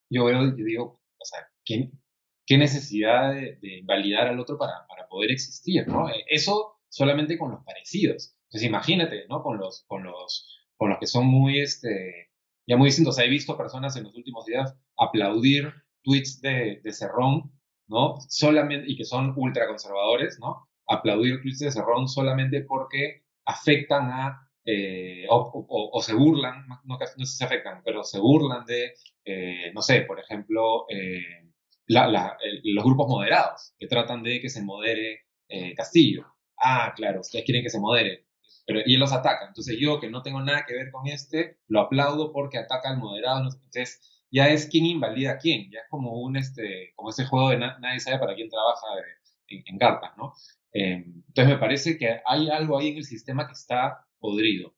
yo 0.08 0.24
veo 0.24 0.44
y 0.44 0.62
digo, 0.62 1.02
o 1.18 1.24
sea, 1.24 1.40
¿qué, 1.64 1.90
qué 2.46 2.56
necesidad 2.56 3.34
de, 3.34 3.82
validar 3.84 4.28
al 4.28 4.38
otro 4.38 4.56
para, 4.56 4.86
para, 4.86 5.08
poder 5.08 5.32
existir, 5.32 5.86
¿no? 5.88 6.08
Eh, 6.08 6.24
eso 6.28 6.78
solamente 6.88 7.36
con 7.36 7.50
los 7.50 7.64
parecidos. 7.64 8.36
Entonces 8.44 8.68
imagínate, 8.68 9.26
¿no? 9.28 9.42
Con 9.42 9.58
los, 9.58 9.84
con 9.88 10.04
los, 10.04 10.64
con 10.76 10.90
los 10.90 10.98
que 10.98 11.06
son 11.06 11.26
muy, 11.26 11.60
este, 11.60 12.30
ya 12.66 12.76
muy 12.76 12.86
distintos. 12.86 13.18
he 13.18 13.28
visto 13.28 13.56
personas 13.56 13.96
en 13.96 14.04
los 14.04 14.14
últimos 14.14 14.46
días 14.46 14.76
aplaudir 14.96 15.72
tweets 16.04 16.40
de, 16.40 16.80
de 16.84 16.92
Cerrón, 16.92 17.52
¿no? 17.88 18.16
Solamente, 18.28 18.86
y 18.88 18.96
que 18.96 19.04
son 19.04 19.34
ultraconservadores, 19.36 20.38
¿no? 20.40 20.68
Aplaudir 20.86 21.42
tweets 21.42 21.58
de 21.58 21.72
Cerrón 21.72 22.06
solamente 22.08 22.62
porque 22.62 23.24
afectan 23.44 24.10
a 24.10 24.45
eh, 24.68 25.26
o, 25.30 26.02
se 26.02 26.12
burlan, 26.12 26.66
no, 26.66 26.80
no, 26.84 26.98
se 27.24 27.44
afectan, 27.44 27.82
pero 27.84 28.02
se 28.02 28.18
burlan 28.18 28.66
de, 28.66 28.94
eh, 29.24 29.70
no 29.72 29.80
sé, 29.80 30.00
por 30.00 30.18
ejemplo, 30.18 30.86
eh, 30.88 31.52
los 31.86 32.84
grupos 32.84 33.06
moderados, 33.08 33.74
que 33.78 33.86
tratan 33.86 34.24
de 34.24 34.40
que 34.40 34.48
se 34.48 34.62
modere 34.62 35.20
Castillo. 35.76 36.26
Ah, 36.58 36.92
claro, 36.96 37.20
ustedes 37.20 37.44
quieren 37.44 37.62
que 37.62 37.70
se 37.70 37.78
modere, 37.78 38.26
pero, 38.66 38.80
y 38.84 38.94
él 38.94 39.00
los 39.00 39.12
ataca. 39.12 39.46
Entonces 39.46 39.76
yo, 39.78 40.00
que 40.00 40.10
no 40.10 40.22
tengo 40.22 40.40
nada 40.42 40.64
que 40.66 40.74
ver 40.74 40.90
con 40.90 41.06
este, 41.06 41.58
lo 41.68 41.80
aplaudo 41.82 42.32
porque 42.32 42.58
ataca 42.58 42.90
al 42.90 42.98
moderado. 42.98 43.44
Entonces 43.44 44.00
ya 44.32 44.48
es 44.48 44.66
quién 44.66 44.84
invalida 44.86 45.32
a 45.32 45.38
quién, 45.38 45.70
ya 45.70 45.80
es 45.80 45.86
como 45.88 46.20
un, 46.20 46.36
este, 46.36 46.92
como 46.96 47.10
ese 47.10 47.26
juego 47.26 47.50
de 47.50 47.58
nadie 47.58 48.00
sabe 48.00 48.18
para 48.18 48.34
quién 48.34 48.48
trabaja 48.50 48.86
en, 49.48 49.78
cartas, 49.78 50.10
¿no? 50.16 50.34
entonces 50.72 51.54
me 51.54 51.58
parece 51.58 51.96
que 51.96 52.20
hay 52.26 52.50
algo 52.50 52.78
ahí 52.78 52.88
en 52.88 52.96
el 52.96 53.04
sistema 53.04 53.46
que 53.46 53.52
está 53.52 54.05
podrido 54.18 54.74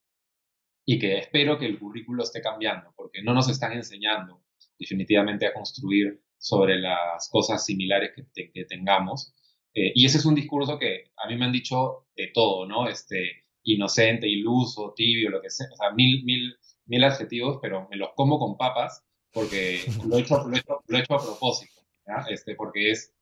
y 0.84 0.98
que 0.98 1.18
espero 1.18 1.58
que 1.58 1.66
el 1.66 1.78
currículo 1.78 2.22
esté 2.22 2.40
cambiando, 2.40 2.92
porque 2.96 3.22
no 3.22 3.34
nos 3.34 3.48
están 3.48 3.72
enseñando 3.72 4.42
definitivamente 4.78 5.46
a 5.46 5.52
construir 5.52 6.22
sobre 6.38 6.78
las 6.78 7.28
cosas 7.30 7.64
similares 7.64 8.12
que, 8.14 8.50
que 8.50 8.64
tengamos. 8.64 9.34
Eh, 9.74 9.92
y 9.94 10.06
ese 10.06 10.18
es 10.18 10.24
un 10.24 10.34
discurso 10.34 10.78
que 10.78 11.10
a 11.16 11.28
mí 11.28 11.36
me 11.36 11.44
han 11.44 11.52
dicho 11.52 12.06
de 12.16 12.28
todo, 12.28 12.66
¿no? 12.66 12.88
Este, 12.88 13.44
inocente, 13.64 14.26
iluso, 14.26 14.94
tibio, 14.96 15.30
lo 15.30 15.42
que 15.42 15.50
sea, 15.50 15.66
o 15.72 15.76
sea, 15.76 15.90
mil, 15.90 16.24
mil, 16.24 16.56
mil 16.86 17.04
adjetivos, 17.04 17.58
pero 17.60 17.86
me 17.90 17.96
los 17.96 18.10
como 18.14 18.38
con 18.38 18.56
papas 18.56 19.04
porque 19.32 19.82
lo 20.06 20.16
he 20.16 20.20
hecho, 20.22 20.48
lo 20.48 20.56
he 20.56 20.60
hecho, 20.60 20.80
lo 20.86 20.96
he 20.96 21.00
hecho 21.00 21.14
a 21.14 21.22
propósito, 21.22 21.82
Este, 22.30 22.54
porque 22.54 22.92
es, 22.92 23.14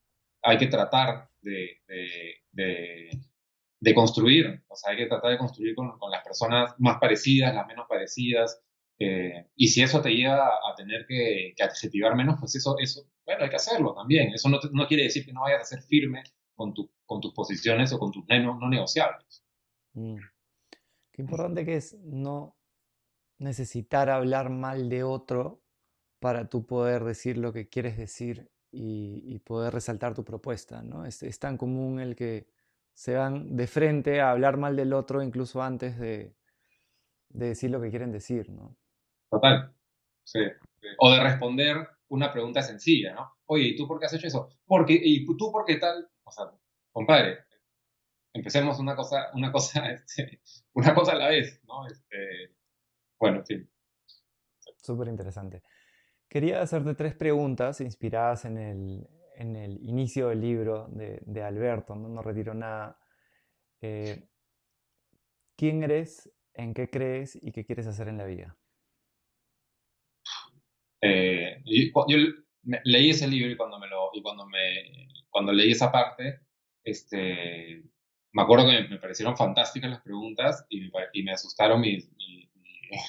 hay 0.43 0.57
que 0.59 0.69
tratar 0.69 1.29
de, 1.43 1.81
de 1.89 2.37
de 2.57 3.11
construir, 3.95 4.65
o 4.69 4.77
sea, 4.77 4.93
hay 4.93 4.99
que 4.99 5.07
tratar 5.07 5.33
de 5.33 5.39
construir 5.39 5.75
con, 5.75 5.93
las 6.11 6.23
personas 6.25 6.75
más 6.79 6.99
parecidas, 6.99 7.55
las 7.55 7.67
menos 7.67 7.87
parecidas, 7.89 8.61
eh, 8.99 9.49
y 9.55 9.69
si 9.69 9.83
eso 9.83 10.01
te 10.01 10.11
lleva 10.11 10.47
a 10.47 10.75
tener 10.77 11.07
que, 11.07 11.53
que, 11.57 11.63
adjetivar 11.63 12.17
menos, 12.17 12.37
pues 12.41 12.57
eso, 12.57 12.77
eso, 12.79 13.03
bueno, 13.27 13.45
hay 13.45 13.51
que 13.51 13.57
hacerlo 13.57 13.95
también. 13.95 14.33
Eso 14.33 14.49
no, 14.49 14.59
no 14.73 14.87
quiere 14.87 15.05
decir 15.05 15.25
que 15.25 15.33
no 15.33 15.43
vayas 15.43 15.63
a 15.63 15.65
ser 15.65 15.83
firme 15.83 16.23
con, 16.55 16.73
tu, 16.73 16.91
con 17.05 17.21
tus 17.21 17.35
posiciones 17.35 17.93
o 17.93 17.99
con 17.99 18.11
tus 18.11 18.25
no, 18.29 18.59
no 18.59 18.69
negociables. 18.69 19.45
Mm. 19.93 20.17
Qué 21.13 21.23
importante 21.23 21.65
que 21.65 21.77
es 21.77 21.95
no 22.03 22.57
necesitar 23.39 24.11
hablar 24.11 24.51
mal 24.51 24.89
de 24.89 25.03
otro 25.03 25.63
para 26.19 26.49
tú 26.49 26.67
poder 26.67 27.05
decir 27.05 27.37
lo 27.37 27.53
que 27.53 27.69
quieres 27.69 27.97
decir 27.97 28.51
y, 28.73 29.39
poder 29.41 29.73
resaltar 29.73 30.15
tu 30.15 30.25
propuesta, 30.25 30.83
¿no? 30.83 31.07
Es 31.07 31.39
tan 31.39 31.57
común 31.57 32.01
el 32.01 32.17
que 32.17 32.47
se 32.97 33.15
van 33.15 33.55
de 33.55 33.67
frente 33.67 34.23
a 34.23 34.31
hablar 34.31 34.57
mal 34.57 34.75
del 34.75 34.95
otro 34.95 35.23
incluso 35.23 35.63
antes 35.63 35.99
de, 35.99 36.35
decir 37.29 37.71
lo 37.71 37.79
que 37.79 37.91
quieren 37.91 38.11
decir, 38.11 38.49
¿no? 38.49 38.75
Total, 39.31 39.71
sí. 40.25 40.41
O 40.99 41.13
de 41.13 41.23
responder 41.23 41.87
una 42.09 42.33
pregunta 42.33 42.63
sencilla, 42.63 43.15
¿no? 43.15 43.35
Oye, 43.45 43.65
¿y 43.65 43.77
tú 43.77 43.87
por 43.87 44.01
qué 44.01 44.07
has 44.07 44.15
hecho 44.15 44.29
eso? 44.29 44.49
Porque, 44.65 44.99
¿Y 44.99 45.27
tú 45.27 45.53
por 45.53 45.67
qué 45.67 45.77
tal? 45.77 46.09
O 46.25 46.31
sea, 46.31 46.47
compadre, 46.91 47.41
empecemos 48.33 48.81
una 48.81 48.97
cosa, 48.97 49.27
una 49.35 49.53
cosa, 49.53 49.91
este, 49.93 50.41
una 50.73 50.95
cosa 50.95 51.13
a 51.13 51.17
la 51.17 51.29
vez, 51.29 51.61
¿no? 51.65 51.87
Este, 51.87 52.57
bueno, 53.21 53.41
en 53.41 53.47
fin. 53.47 53.71
Súper 54.81 55.09
interesante. 55.09 55.63
Quería 56.31 56.63
hacerte 56.63 56.95
tres 56.95 57.15
preguntas 57.15 57.83
inspiradas 57.83 58.47
en 58.47 58.57
el, 58.57 59.07
en 59.37 59.57
el 59.57 59.79
inicio 59.83 60.29
del 60.29 60.41
libro 60.41 60.89
de, 60.91 61.43
Alberto, 61.43 61.95
no, 61.95 62.09
no 62.09 62.23
retiro 62.23 62.55
nada. 62.55 62.99
Eh, 63.81 64.29
¿Quién 65.57 65.83
eres? 65.83 66.31
¿En 66.55 66.75
qué 66.75 66.89
crees? 66.89 67.39
¿Y 67.41 67.53
qué 67.53 67.65
quieres 67.65 67.87
hacer 67.87 68.09
en 68.09 68.19
la 68.19 68.25
vida? 68.25 68.57
Eh, 71.03 71.63
yo, 71.65 72.17
leí 72.85 73.11
ese 73.11 73.29
libro 73.29 73.51
y 73.51 73.57
cuando 73.57 73.79
me 73.79 73.87
lo 73.87 74.11
y 74.13 74.23
cuando 74.23 74.47
me 74.47 75.09
cuando 75.31 75.53
leí 75.53 75.71
esa 75.71 75.93
parte 75.93 76.41
este 76.83 77.85
me 78.33 78.43
acuerdo 78.43 78.67
que 78.69 78.89
me, 78.89 78.99
parecieron 78.99 79.37
fantásticas 79.37 79.91
las 79.91 80.03
preguntas 80.03 80.67
y 80.69 80.81
me, 80.81 80.91
y 81.13 81.23
me 81.23 81.33
asustaron 81.33 81.81
mis, 81.81 82.11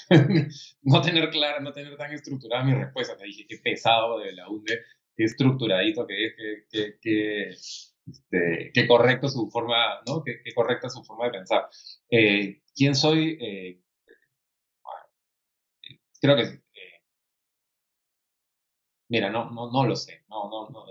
no 0.83 1.01
tener 1.01 1.29
clara 1.31 1.59
no 1.59 1.71
tener 1.71 1.95
tan 1.97 2.11
estructurada 2.11 2.63
mi 2.65 2.73
respuesta 2.73 3.15
me 3.15 3.25
dije 3.25 3.47
qué 3.47 3.57
pesado 3.57 4.19
de 4.19 4.33
la 4.33 4.47
UNDE 4.47 4.79
estructuradito 5.25 6.05
que 6.05 6.25
es, 6.25 6.33
qué, 6.71 6.97
qué, 7.01 7.49
este, 8.07 8.87
correcto 8.87 9.27
su 9.27 9.49
forma, 9.49 10.01
¿no? 10.07 10.23
Qué, 10.23 10.41
correcta 10.53 10.89
su 10.89 11.03
forma 11.03 11.25
de 11.25 11.31
pensar. 11.31 11.67
Eh, 12.09 12.61
¿Quién 12.75 12.95
soy? 12.95 13.37
Eh, 13.41 13.81
creo 16.21 16.35
que... 16.35 16.61
mira, 19.09 19.29
no, 19.29 19.49
no, 19.51 19.71
no 19.71 19.85
lo 19.85 19.95
sé. 19.95 20.23
No, 20.29 20.49
no, 20.49 20.69
no, 20.69 20.85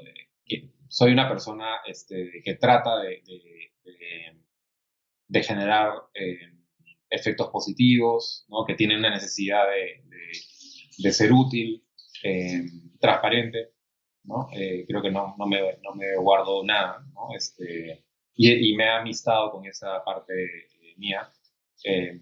soy 0.89 1.13
una 1.13 1.29
persona 1.29 1.81
este, 1.87 2.41
que 2.45 2.55
trata 2.55 3.01
de, 3.01 3.23
de, 5.29 5.43
generar 5.43 5.93
efectos 7.11 7.49
positivos, 7.51 8.47
¿no? 8.49 8.65
que 8.65 8.75
tiene 8.75 8.97
una 8.97 9.11
necesidad 9.11 9.65
de, 9.69 10.05
de 10.99 11.13
ser 11.13 11.33
útil, 11.33 11.85
transparente. 13.01 13.76
¿No? 14.27 14.49
creo 14.51 15.03
que 15.03 15.11
no, 15.11 15.35
no, 15.39 15.47
me, 15.47 15.61
no 15.83 15.95
me 15.95 16.17
guardo 16.17 16.65
nada, 16.65 17.05
¿no? 17.15 17.29
Este, 17.37 18.05
y, 18.35 18.71
y, 18.73 18.77
me 18.77 18.85
ha 18.85 18.99
amistado 18.99 19.51
con 19.51 19.65
esa 19.67 20.05
parte 20.05 20.33
mía 20.97 21.31
eh, 21.85 22.21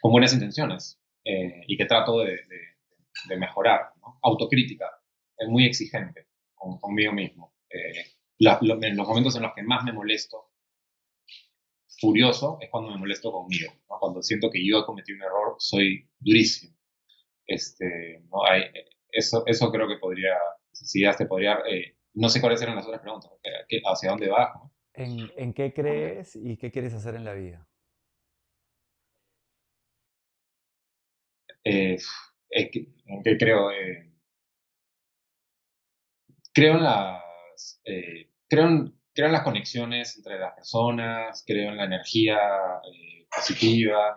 con 0.00 0.12
buenas 0.12 0.32
intenciones 0.32 1.00
eh, 1.24 1.62
y 1.66 1.76
que 1.76 1.86
trato 1.86 2.20
de, 2.20 2.38
mejorar. 3.36 3.92
Autocrítica, 4.22 4.86
es 5.36 5.48
muy 5.48 5.66
exigente 5.66 6.28
conmigo 6.54 7.12
mismo. 7.12 7.54
Eh, 7.68 8.04
en 8.38 8.96
los 8.96 9.08
momentos 9.08 9.34
en 9.36 9.42
los 9.42 9.52
que 9.54 9.62
más 9.62 9.84
me 9.84 9.92
molesto, 9.92 10.52
furioso, 12.00 12.58
es 12.60 12.70
cuando 12.70 12.92
me 12.92 12.98
molesto 12.98 13.32
conmigo. 13.32 13.72
Cuando 13.86 14.22
siento 14.22 14.50
que 14.50 14.64
yo 14.64 14.78
he 14.78 14.86
cometido 14.86 15.16
un 15.16 15.24
error, 15.24 15.56
soy 15.58 16.08
durísimo. 16.20 16.76
Este, 17.44 18.22
¿no? 18.30 18.44
Hay, 18.44 18.62
eso, 19.10 19.42
eso 19.46 19.72
creo 19.72 19.88
que 19.88 19.96
podría, 19.96 20.36
te 21.16 21.26
podría, 21.26 21.58
no 22.14 22.28
sé 22.28 22.40
cuáles 22.40 22.62
eran 22.62 22.76
las 22.76 22.86
otras 22.86 23.00
preguntas, 23.00 23.30
hacia 23.84 24.10
dónde 24.10 24.28
vas. 24.28 24.50
¿En, 24.94 25.30
¿En, 25.36 25.52
qué 25.52 25.72
crees 25.72 26.34
y 26.34 26.56
qué 26.56 26.70
quieres 26.72 26.92
hacer 26.94 27.14
en 27.14 27.24
la 27.24 27.34
vida? 27.34 27.68
Eh, 31.64 31.98
¿En 32.50 33.22
qué 33.22 33.36
creo? 33.38 33.70
Eh, 33.70 34.12
creo 36.52 36.74
en 36.74 36.82
las... 36.82 37.80
Eh, 37.84 38.30
creo, 38.48 38.66
en, 38.66 39.00
creo 39.12 39.26
en 39.26 39.32
las 39.32 39.42
conexiones 39.42 40.16
entre 40.16 40.38
las 40.38 40.54
personas, 40.54 41.44
creo 41.46 41.70
en 41.70 41.76
la 41.76 41.84
energía 41.84 42.38
positiva 43.34 44.14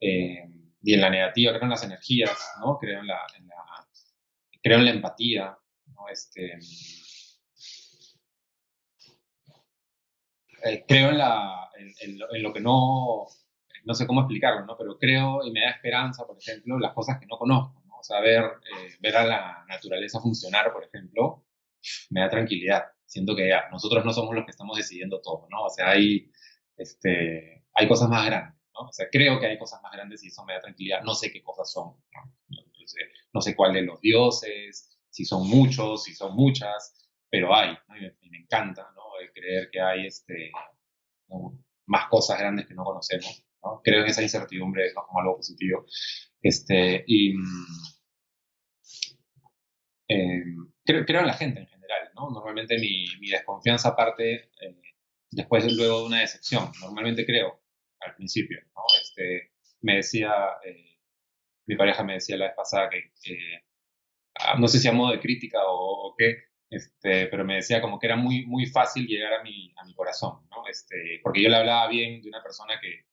y 0.00 0.94
en 0.94 1.00
la 1.00 1.10
negativa, 1.10 1.52
creo 1.52 1.64
en 1.64 1.70
las 1.70 1.84
energías, 1.84 2.52
¿no? 2.60 2.78
Creo 2.78 3.00
en 3.00 3.06
la, 3.06 3.20
creo 4.62 4.78
en 4.78 4.84
la 4.84 4.90
empatía, 4.90 5.58
Este, 6.08 6.58
creo 10.86 11.10
en, 11.10 12.42
lo 12.42 12.52
que 12.52 12.60
no, 12.60 13.26
no 13.84 13.94
sé 13.94 14.06
cómo 14.06 14.20
explicarlo, 14.20 14.64
¿no? 14.64 14.76
Pero 14.76 14.98
creo 14.98 15.44
y 15.44 15.50
me 15.50 15.60
da 15.60 15.70
esperanza, 15.70 16.26
por 16.26 16.38
ejemplo, 16.38 16.78
las 16.78 16.94
cosas 16.94 17.18
que 17.18 17.26
no 17.26 17.36
conozco, 17.36 17.82
¿no? 17.86 17.98
O 17.98 18.02
sea, 18.02 18.20
ver, 18.20 18.44
eh, 18.44 18.94
ver 19.00 19.16
a 19.16 19.24
la 19.24 19.64
naturaleza 19.68 20.20
funcionar, 20.20 20.72
por 20.72 20.84
ejemplo, 20.84 21.44
me 22.10 22.20
da 22.20 22.30
tranquilidad. 22.30 22.84
Siento 23.04 23.36
que 23.36 23.48
ya, 23.48 23.68
nosotros 23.70 24.04
no 24.04 24.12
somos 24.12 24.34
los 24.34 24.44
que 24.44 24.50
estamos 24.50 24.76
decidiendo 24.76 25.20
todo, 25.20 25.46
¿no? 25.50 25.64
O 25.64 25.70
sea, 25.70 25.90
hay, 25.90 26.30
este, 26.76 27.64
hay 27.74 27.88
cosas 27.88 28.08
más 28.08 28.26
grandes, 28.26 28.60
¿no? 28.74 28.88
O 28.88 28.92
sea, 28.92 29.06
creo 29.10 29.38
que 29.38 29.46
hay 29.46 29.58
cosas 29.58 29.82
más 29.82 29.92
grandes 29.92 30.24
y 30.24 30.28
eso 30.28 30.44
me 30.44 30.54
da 30.54 30.60
tranquilidad. 30.60 31.02
No 31.02 31.14
sé 31.14 31.30
qué 31.30 31.42
cosas 31.42 31.70
son, 31.70 31.96
¿no? 32.12 32.34
Sé, 32.86 33.00
no 33.32 33.40
sé 33.40 33.56
los 33.82 34.00
dioses, 34.02 34.93
si 35.14 35.24
son 35.24 35.48
muchos, 35.48 36.02
si 36.02 36.12
son 36.12 36.34
muchas, 36.34 37.08
pero 37.30 37.54
hay, 37.54 37.70
¿no? 37.86 37.96
y 37.96 38.30
me, 38.30 38.38
encanta, 38.38 38.82
¿no? 38.96 39.02
creer 39.32 39.70
que 39.70 39.80
hay, 39.80 40.06
este, 40.06 40.50
más 41.86 42.08
cosas 42.08 42.36
grandes 42.38 42.66
que 42.66 42.74
no 42.74 42.82
conocemos. 42.82 43.44
Creo 43.84 44.00
en 44.02 44.08
esa 44.08 44.22
incertidumbre 44.22 44.92
como 44.92 45.20
algo 45.20 45.36
positivo. 45.36 45.86
Este, 46.42 47.04
y 47.06 47.30
em, 50.08 50.72
creo, 50.84 51.06
creo, 51.06 51.20
en 51.20 51.26
la 51.28 51.34
gente 51.34 51.60
en 51.60 51.66
general, 51.68 52.10
¿no? 52.14 52.30
Normalmente 52.30 52.76
mi, 52.78 53.06
mi 53.20 53.30
desconfianza 53.30 53.94
parte 53.94 54.50
eh, 54.60 54.80
después, 55.30 55.72
luego 55.76 56.00
de 56.00 56.06
una 56.06 56.20
decepción. 56.20 56.72
Normalmente 56.80 57.24
creo 57.24 57.62
al 58.00 58.16
principio, 58.16 58.58
¿no? 58.74 58.82
Este, 59.00 59.52
me 59.80 59.96
decía, 59.96 60.32
eh, 60.64 60.98
mi 61.66 61.76
pareja 61.76 62.02
me 62.02 62.14
decía 62.14 62.36
la 62.36 62.46
vez 62.46 62.54
pasada 62.56 62.90
que, 62.90 63.12
no 64.58 64.68
sé 64.68 64.78
si 64.78 64.88
a 64.88 64.92
modo 64.92 65.12
de 65.12 65.20
crítica 65.20 65.58
o, 65.66 66.08
o 66.08 66.14
qué, 66.16 66.44
este, 66.70 67.26
pero 67.26 67.44
me 67.44 67.56
decía 67.56 67.80
como 67.80 67.98
que 67.98 68.06
era 68.06 68.16
muy, 68.16 68.46
muy 68.46 68.66
fácil 68.66 69.06
llegar 69.06 69.34
a 69.34 69.42
mi, 69.42 69.72
a 69.76 69.84
mi 69.84 69.94
corazón, 69.94 70.46
¿no? 70.50 70.66
Este, 70.68 71.20
porque 71.22 71.42
yo 71.42 71.48
le 71.48 71.56
hablaba 71.56 71.88
bien 71.88 72.20
de 72.20 72.28
una 72.28 72.42
persona 72.42 72.74
que, 72.80 73.06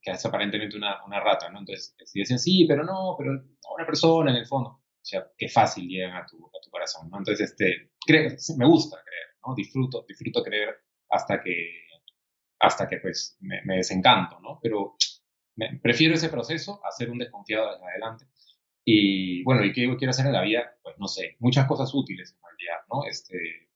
que 0.00 0.10
es 0.10 0.26
aparentemente 0.26 0.76
una, 0.76 1.04
una 1.04 1.20
rata, 1.20 1.50
¿no? 1.50 1.58
Entonces, 1.60 1.94
si 2.04 2.20
decían, 2.20 2.38
sí, 2.38 2.64
pero 2.66 2.84
no, 2.84 3.14
pero 3.18 3.32
una 3.74 3.86
persona 3.86 4.30
en 4.30 4.38
el 4.38 4.46
fondo, 4.46 4.70
o 4.70 5.04
sea, 5.04 5.26
qué 5.36 5.48
fácil 5.48 5.88
llegan 5.88 6.16
a 6.16 6.26
tu, 6.26 6.36
a 6.36 6.60
tu 6.62 6.70
corazón, 6.70 7.10
¿no? 7.10 7.18
Entonces, 7.18 7.50
este, 7.50 7.90
creo, 8.04 8.30
me 8.56 8.66
gusta 8.66 8.98
creer, 9.04 9.26
¿no? 9.46 9.54
Disfruto, 9.54 10.04
disfruto 10.08 10.42
creer 10.42 10.74
hasta 11.10 11.40
que, 11.42 11.86
hasta 12.60 12.88
que, 12.88 12.98
pues, 12.98 13.36
me, 13.40 13.62
me 13.64 13.76
desencanto, 13.76 14.40
¿no? 14.40 14.58
Pero 14.62 14.96
me, 15.56 15.78
prefiero 15.80 16.14
ese 16.14 16.28
proceso 16.28 16.80
a 16.84 16.90
ser 16.90 17.10
un 17.10 17.18
desconfiado 17.18 17.72
desde 17.72 17.84
adelante. 17.86 18.26
Y, 18.84 19.44
bueno, 19.44 19.64
¿y 19.64 19.72
qué 19.72 19.88
quiero 19.96 20.10
hacer 20.10 20.26
en 20.26 20.32
la 20.32 20.42
vida? 20.42 20.76
Pues, 20.82 20.96
no 20.98 21.08
sé, 21.08 21.36
muchas 21.38 21.66
cosas 21.66 21.92
útiles 21.94 22.34
en 22.34 22.42
realidad, 22.42 22.84
¿no? 22.92 23.04
Este, 23.08 23.68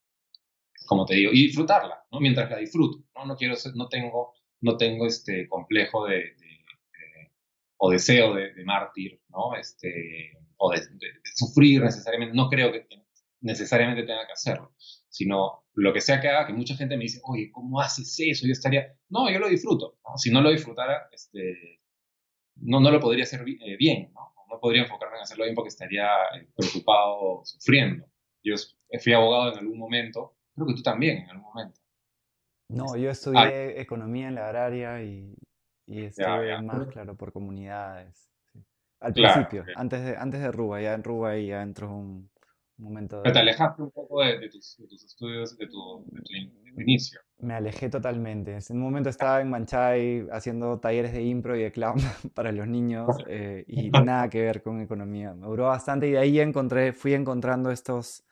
como 0.86 1.04
te 1.06 1.14
digo, 1.14 1.32
y 1.32 1.46
disfrutarla, 1.46 2.04
¿no? 2.10 2.20
Mientras 2.20 2.50
la 2.50 2.58
disfruto, 2.58 3.04
¿no? 3.14 3.26
No 3.26 3.36
quiero 3.36 3.56
ser, 3.56 3.74
no 3.76 3.88
tengo 3.88 4.34
no 4.60 4.76
tengo 4.76 5.06
este 5.06 5.48
complejo 5.48 6.06
de, 6.06 6.34
o 7.78 7.90
deseo 7.90 8.34
de, 8.34 8.64
mártir, 8.64 9.20
¿no? 9.28 9.54
Este, 9.56 10.32
o 10.56 10.72
de, 10.72 10.82
sufrir 11.34 11.82
necesariamente, 11.82 12.34
no 12.34 12.48
creo 12.48 12.72
que 12.72 12.86
necesariamente 13.40 14.02
tenga 14.04 14.26
que 14.26 14.32
hacerlo, 14.32 14.74
sino 15.08 15.66
lo 15.74 15.92
que 15.92 16.00
sea 16.00 16.20
que 16.20 16.28
haga, 16.28 16.46
que 16.46 16.52
mucha 16.54 16.74
gente 16.74 16.96
me 16.96 17.04
dice, 17.04 17.20
oye, 17.24 17.50
¿cómo 17.52 17.80
haces 17.80 18.16
eso? 18.18 18.46
Yo 18.46 18.52
estaría, 18.52 18.96
no, 19.10 19.30
yo 19.30 19.38
lo 19.38 19.48
disfruto, 19.48 19.98
si 20.16 20.30
no 20.30 20.40
lo 20.40 20.50
disfrutara, 20.50 21.08
este, 21.12 21.80
no, 22.56 22.80
no 22.80 22.90
lo 22.90 23.00
podría 23.00 23.24
hacer 23.24 23.44
eh, 23.46 23.76
bien, 23.76 24.10
¿no? 24.14 24.34
No 24.56 24.60
podría 24.60 24.82
enfocarme 24.82 25.16
en 25.16 25.22
hacerlo 25.22 25.44
bien 25.44 25.54
porque 25.54 25.68
estaría 25.68 26.08
eh, 26.34 26.48
preocupado, 26.56 27.42
sufriendo. 27.44 28.06
Yo 28.42 28.54
fui 29.02 29.12
abogado 29.12 29.52
en 29.52 29.58
algún 29.58 29.78
momento, 29.78 30.38
creo 30.54 30.66
que 30.66 30.74
tú 30.74 30.82
también 30.82 31.18
en 31.18 31.30
algún 31.30 31.44
momento. 31.44 31.78
No, 32.70 32.96
yo 32.96 33.10
estudié 33.10 33.78
economía 33.78 34.28
en 34.28 34.36
la 34.36 34.46
agraria 34.46 35.02
y, 35.02 35.36
y 35.86 36.04
estuve 36.04 36.62
más, 36.62 36.88
claro, 36.88 37.16
por 37.16 37.32
comunidades. 37.32 38.30
Al 39.00 39.12
principio, 39.12 39.66
antes 39.76 40.02
de, 40.02 40.16
antes 40.16 40.40
de 40.40 40.50
Ruba, 40.50 40.80
ya 40.80 40.94
en 40.94 41.04
Ruba 41.04 41.36
y 41.36 41.48
ya 41.48 41.60
entró 41.60 41.94
un, 41.94 42.30
momento 42.78 43.20
de... 43.20 43.30
te 43.30 43.38
alejaste 43.38 43.82
un 43.82 43.90
poco 43.90 44.24
de, 44.24 44.48
tus, 44.48 44.80
estudios, 45.04 45.56
de 45.58 45.66
tu, 45.66 46.06
inicio. 46.78 47.20
Me 47.38 47.54
alejé 47.54 47.90
totalmente. 47.90 48.56
En 48.56 48.76
un 48.76 48.82
momento 48.82 49.10
estaba 49.10 49.40
en 49.40 49.50
Manchay 49.50 50.26
haciendo 50.32 50.78
talleres 50.78 51.12
de 51.12 51.22
impro 51.22 51.56
y 51.56 51.62
de 51.62 51.72
clown 51.72 51.96
para 52.34 52.50
los 52.52 52.66
niños 52.66 53.16
eh, 53.28 53.64
y 53.68 53.90
nada 53.90 54.28
que 54.28 54.42
ver 54.42 54.62
con 54.62 54.80
economía. 54.80 55.34
Me 55.34 55.46
duró 55.46 55.66
bastante 55.66 56.08
y 56.08 56.12
de 56.12 56.18
ahí 56.18 56.40
encontré, 56.40 56.92
fui 56.92 57.14
encontrando 57.14 57.70
estos 57.70 58.26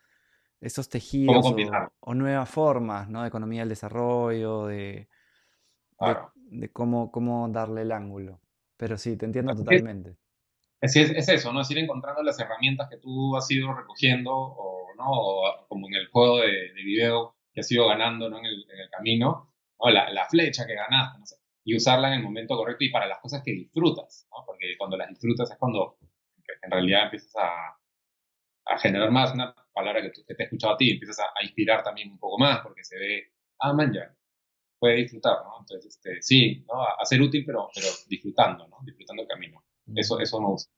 estos 0.61 0.89
tejidos 0.89 1.53
o, 1.99 2.13
nuevas 2.15 2.49
formas 2.49 3.07
¿no? 3.07 3.21
de 3.21 3.27
economía 3.27 3.61
del 3.61 3.69
desarrollo, 3.69 4.65
de, 4.65 5.07
de, 6.49 6.71
cómo, 6.71 7.11
cómo 7.11 7.47
darle 7.49 7.83
el 7.83 7.91
ángulo. 7.91 8.41
Pero 8.77 8.97
sí, 8.97 9.15
te 9.15 9.25
entiendo 9.25 9.55
totalmente. 9.55 10.17
Es, 10.81 10.95
es, 10.95 11.29
eso, 11.29 11.53
¿no? 11.53 11.61
Es 11.61 11.71
ir 11.71 11.77
encontrando 11.77 12.21
las 12.23 12.39
herramientas 12.39 12.89
que 12.89 12.97
tú 12.97 13.35
has 13.37 13.49
ido 13.49 13.73
recogiendo, 13.73 14.31
o, 14.33 14.87
¿no? 14.97 15.65
como 15.67 15.87
en 15.87 15.95
el 15.95 16.07
juego 16.07 16.39
de, 16.39 16.73
video 16.83 17.34
que 17.55 17.61
has 17.61 17.71
ido 17.71 17.87
ganando 17.87 18.29
¿no? 18.29 18.37
en, 18.37 18.45
el, 18.45 18.65
en 18.69 18.79
el 18.81 18.89
camino, 18.89 19.53
¿no? 19.79 19.89
la, 19.89 20.09
la, 20.11 20.25
flecha 20.25 20.67
que 20.67 20.75
ganaste, 20.75 21.19
no 21.19 21.25
sé, 21.25 21.37
y 21.63 21.75
usarla 21.75 22.09
en 22.09 22.15
el 22.15 22.23
momento 22.23 22.57
correcto 22.57 22.83
y 22.83 22.91
para 22.91 23.07
las 23.07 23.19
cosas 23.19 23.41
que 23.43 23.53
disfrutas, 23.53 24.27
¿no? 24.29 24.43
porque 24.45 24.75
cuando 24.77 24.97
las 24.97 25.07
disfrutas 25.09 25.49
es 25.49 25.57
cuando 25.57 25.97
en 26.61 26.69
realidad 26.69 27.05
empiezas 27.05 27.33
a, 27.37 27.79
a 28.65 28.77
generar 28.77 29.09
más, 29.09 29.33
una 29.33 29.55
palabra 29.73 30.01
que, 30.01 30.09
te 30.09 30.35
he 30.37 30.43
escuchado 30.43 30.73
a 30.73 30.77
ti, 30.77 30.91
empiezas 30.91 31.19
a, 31.19 31.43
inspirar 31.43 31.81
también 31.81 32.11
un 32.11 32.19
poco 32.19 32.37
más, 32.37 32.59
porque 32.59 32.83
se 32.83 32.97
ve, 32.97 33.33
ah, 33.59 33.73
man, 33.73 33.93
ya, 33.93 34.13
puede 34.77 34.95
disfrutar, 34.95 35.37
¿no? 35.43 35.59
Entonces, 35.61 35.95
este, 35.95 36.21
sí, 36.21 36.65
¿no? 36.67 36.83
A, 36.83 37.05
ser 37.05 37.21
útil, 37.21 37.43
pero, 37.45 37.69
pero 37.73 37.87
disfrutando, 38.07 38.67
¿no? 38.67 38.77
Disfrutando 38.83 39.23
el 39.23 39.27
camino. 39.27 39.63
Eso, 39.95 40.19
eso 40.19 40.41
me 40.41 40.47
gusta. 40.47 40.73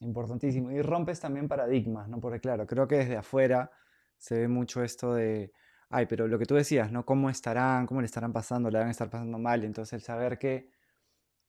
Importantísimo. 0.00 0.70
Y 0.70 0.82
rompes 0.82 1.20
también 1.20 1.48
paradigmas, 1.48 2.08
¿no? 2.08 2.20
Porque 2.20 2.40
claro, 2.40 2.66
creo 2.66 2.86
que 2.86 2.96
desde 2.96 3.16
afuera 3.16 3.70
se 4.18 4.40
ve 4.40 4.48
mucho 4.48 4.82
esto 4.82 5.14
de, 5.14 5.52
ay, 5.90 6.06
pero 6.06 6.28
lo 6.28 6.38
que 6.38 6.46
tú 6.46 6.54
decías, 6.54 6.92
¿no? 6.92 7.04
¿Cómo 7.04 7.30
estarán? 7.30 7.86
¿Cómo 7.86 8.00
le 8.00 8.06
estarán 8.06 8.32
pasando? 8.32 8.70
¿Le 8.70 8.78
van 8.78 8.88
a 8.88 8.90
estar 8.90 9.10
pasando 9.10 9.38
mal? 9.38 9.64
Entonces 9.64 9.92
el 9.94 10.02
saber 10.02 10.38
que, 10.38 10.70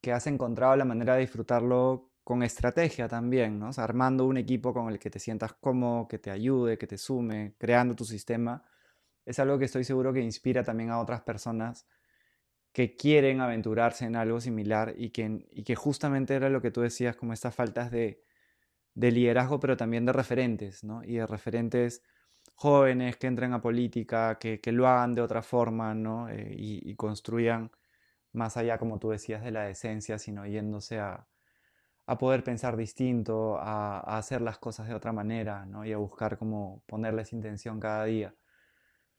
que 0.02 0.12
has 0.14 0.28
encontrado 0.28 0.76
la 0.76 0.86
manera 0.86 1.16
de 1.16 1.22
disfrutarlo 1.22 2.12
con 2.24 2.44
estrategia 2.44 3.08
también, 3.08 3.58
¿no? 3.58 3.70
armando 3.78 4.26
un 4.26 4.38
equipo 4.38 4.74
con 4.74 4.90
el 4.90 5.00
que 5.00 5.10
te 5.10 5.20
sientas 5.20 5.54
cómodo, 5.54 6.08
que 6.10 6.20
te 6.20 6.30
ayude, 6.30 6.78
que 6.78 6.86
te 6.86 6.98
sume, 6.98 7.56
creando 7.58 7.96
tu 7.96 8.04
sistema, 8.04 8.66
es 9.26 9.40
algo 9.40 9.58
que 9.58 9.66
estoy 9.66 9.86
seguro 9.86 10.12
que 10.12 10.22
inspira 10.22 10.64
también 10.64 10.90
a 10.90 11.00
otras 11.00 11.22
personas 11.22 11.88
que 12.74 12.96
quieren 12.96 13.42
aventurarse 13.42 14.06
en 14.06 14.16
algo 14.16 14.42
similar 14.42 14.94
y 14.98 15.12
que, 15.12 15.48
y 15.52 15.64
que 15.64 15.76
justamente 15.76 16.36
era 16.36 16.50
lo 16.50 16.62
que 16.62 16.70
tú 16.70 16.82
decías, 16.82 17.16
como 17.16 17.34
estas 17.34 17.56
faltas 17.56 17.92
de, 17.92 18.24
de 18.94 19.12
liderazgo, 19.12 19.60
pero 19.60 19.78
también 19.78 20.06
de 20.06 20.14
referentes, 20.14 20.84
¿no? 20.84 21.04
Y 21.04 21.16
de 21.16 21.28
referentes 21.28 22.04
jóvenes 22.58 23.18
que 23.18 23.28
entren 23.28 23.54
a 23.54 23.62
política, 23.62 24.40
que, 24.40 24.60
que 24.60 24.72
lo 24.72 24.88
hagan 24.88 25.14
de 25.14 25.22
otra 25.22 25.44
forma, 25.44 25.94
¿no? 25.94 26.28
Eh, 26.30 26.56
y, 26.58 26.96
construyan 26.96 27.72
más 28.34 28.58
allá, 28.58 28.80
como 28.80 28.98
tú 29.00 29.12
decías, 29.12 29.44
de 29.44 29.52
la 29.52 29.64
decencia, 29.66 30.18
sino 30.18 30.46
yéndose 30.48 31.00
a, 31.00 31.28
a 32.08 32.18
poder 32.18 32.44
pensar 32.44 32.76
distinto, 32.76 33.58
a, 33.60 34.00
a, 34.00 34.18
hacer 34.18 34.42
las 34.42 34.58
cosas 34.58 34.88
de 34.88 34.96
otra 34.96 35.14
manera, 35.14 35.68
¿no? 35.68 35.86
Y 35.86 35.94
a 35.94 35.98
buscar 35.98 36.40
cómo 36.40 36.84
ponerles 36.88 37.32
intención 37.32 37.80
cada 37.80 38.06
día. 38.06 38.34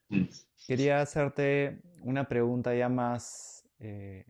Mm. 0.08 0.24
Quería 0.66 1.00
hacerte 1.00 1.80
una 2.02 2.26
pregunta 2.28 2.74
ya 2.74 2.88
más, 2.88 3.68
eh, 3.78 4.26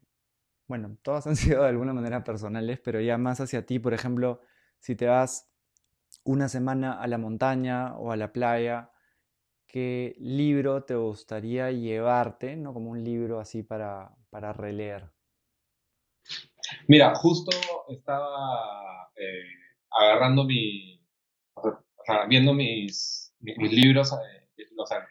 bueno, 0.67 0.99
todas 1.01 1.27
han 1.27 1.37
sido 1.37 1.63
de 1.63 1.71
alguna 1.71 1.95
manera 1.95 2.25
personales, 2.25 2.79
pero 2.81 3.01
ya 3.01 3.17
más 3.17 3.41
hacia 3.41 3.65
ti, 3.65 3.79
por 3.79 3.95
ejemplo, 3.95 4.43
si 4.81 4.97
te 4.97 5.07
vas 5.07 5.49
una 6.25 6.51
semana 6.51 7.01
a 7.01 7.07
la 7.07 7.17
montaña 7.17 7.97
o 7.97 8.13
a 8.13 8.17
la 8.17 8.35
playa, 8.35 8.91
¿qué 9.69 10.17
libro 10.19 10.83
te 10.83 10.95
gustaría 10.97 11.71
llevarte, 11.71 12.57
¿no? 12.57 12.73
Como 12.75 12.91
un 12.91 13.05
libro 13.05 13.39
así 13.39 13.63
para, 13.63 14.11
para 14.31 14.53
releer. 14.53 15.11
Mira, 16.87 17.15
justo 17.15 17.57
estaba 17.89 19.11
eh, 19.15 19.45
agarrando 19.91 20.45
mi, 20.45 21.01
o 21.55 22.05
sea, 22.05 22.27
viendo 22.27 22.53
mis, 22.55 23.35
mis, 23.41 23.73
libros, 23.73 24.13
eh, 24.13 24.65
o 24.77 24.87
sea, 24.87 25.07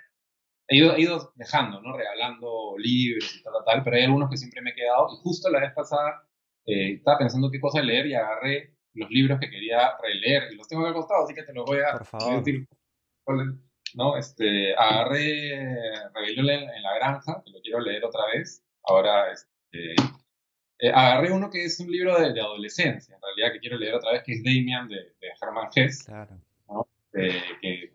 he 0.68 0.78
ido, 0.78 0.96
he 0.96 1.02
ido, 1.02 1.32
dejando, 1.36 1.82
¿no? 1.82 1.96
Regalando 1.96 2.76
libros 2.78 3.36
y 3.36 3.44
tal, 3.44 3.54
tal, 3.66 3.84
pero 3.84 3.96
hay 3.96 4.04
algunos 4.04 4.30
que 4.30 4.38
siempre 4.38 4.62
me 4.62 4.72
he 4.72 4.76
quedado. 4.76 5.08
Y 5.14 5.18
justo 5.22 5.50
la 5.50 5.62
vez 5.62 5.74
pasada 5.74 6.28
eh, 6.66 6.94
estaba 6.94 7.20
pensando 7.20 7.52
qué 7.52 7.60
cosa 7.60 7.82
leer 7.82 8.08
y 8.08 8.16
agarré 8.16 8.74
los 8.94 9.10
libros 9.12 9.40
que 9.40 9.50
quería 9.50 9.96
releer 10.02 10.52
y 10.52 10.56
los 10.56 10.68
tengo 10.68 10.84
acá 10.84 10.94
costado, 10.94 11.24
así 11.24 11.34
que 11.34 11.44
te 11.44 11.54
los 11.54 11.66
voy 11.66 11.80
a, 11.80 12.00
decir. 12.38 12.68
¿No? 13.96 14.18
Este, 14.18 14.76
agarré 14.76 16.10
Rebelión 16.14 16.50
en, 16.50 16.84
la 16.84 16.96
Granja, 16.96 17.42
que 17.46 17.52
lo 17.52 17.62
quiero 17.62 17.80
leer 17.80 18.06
otra 18.06 18.26
vez. 18.34 18.64
Ahora, 18.84 19.32
este, 19.32 19.96
eh, 20.80 20.92
agarré 20.94 21.32
uno 21.32 21.50
que 21.50 21.66
es 21.66 21.80
un 21.80 21.92
libro 21.92 22.20
de, 22.20 22.40
adolescencia, 22.40 23.16
en 23.16 23.22
realidad, 23.22 23.54
que 23.54 23.60
quiero 23.60 23.78
leer 23.78 23.96
otra 23.96 24.12
vez, 24.12 24.24
que 24.24 24.34
es 24.34 24.44
Damian 24.44 24.88
de, 24.88 24.96
de 24.96 25.28
Hermann 25.42 25.70
Hesse. 25.76 26.06
Claro. 26.06 26.40
¿no? 26.68 26.88
que 27.12 27.92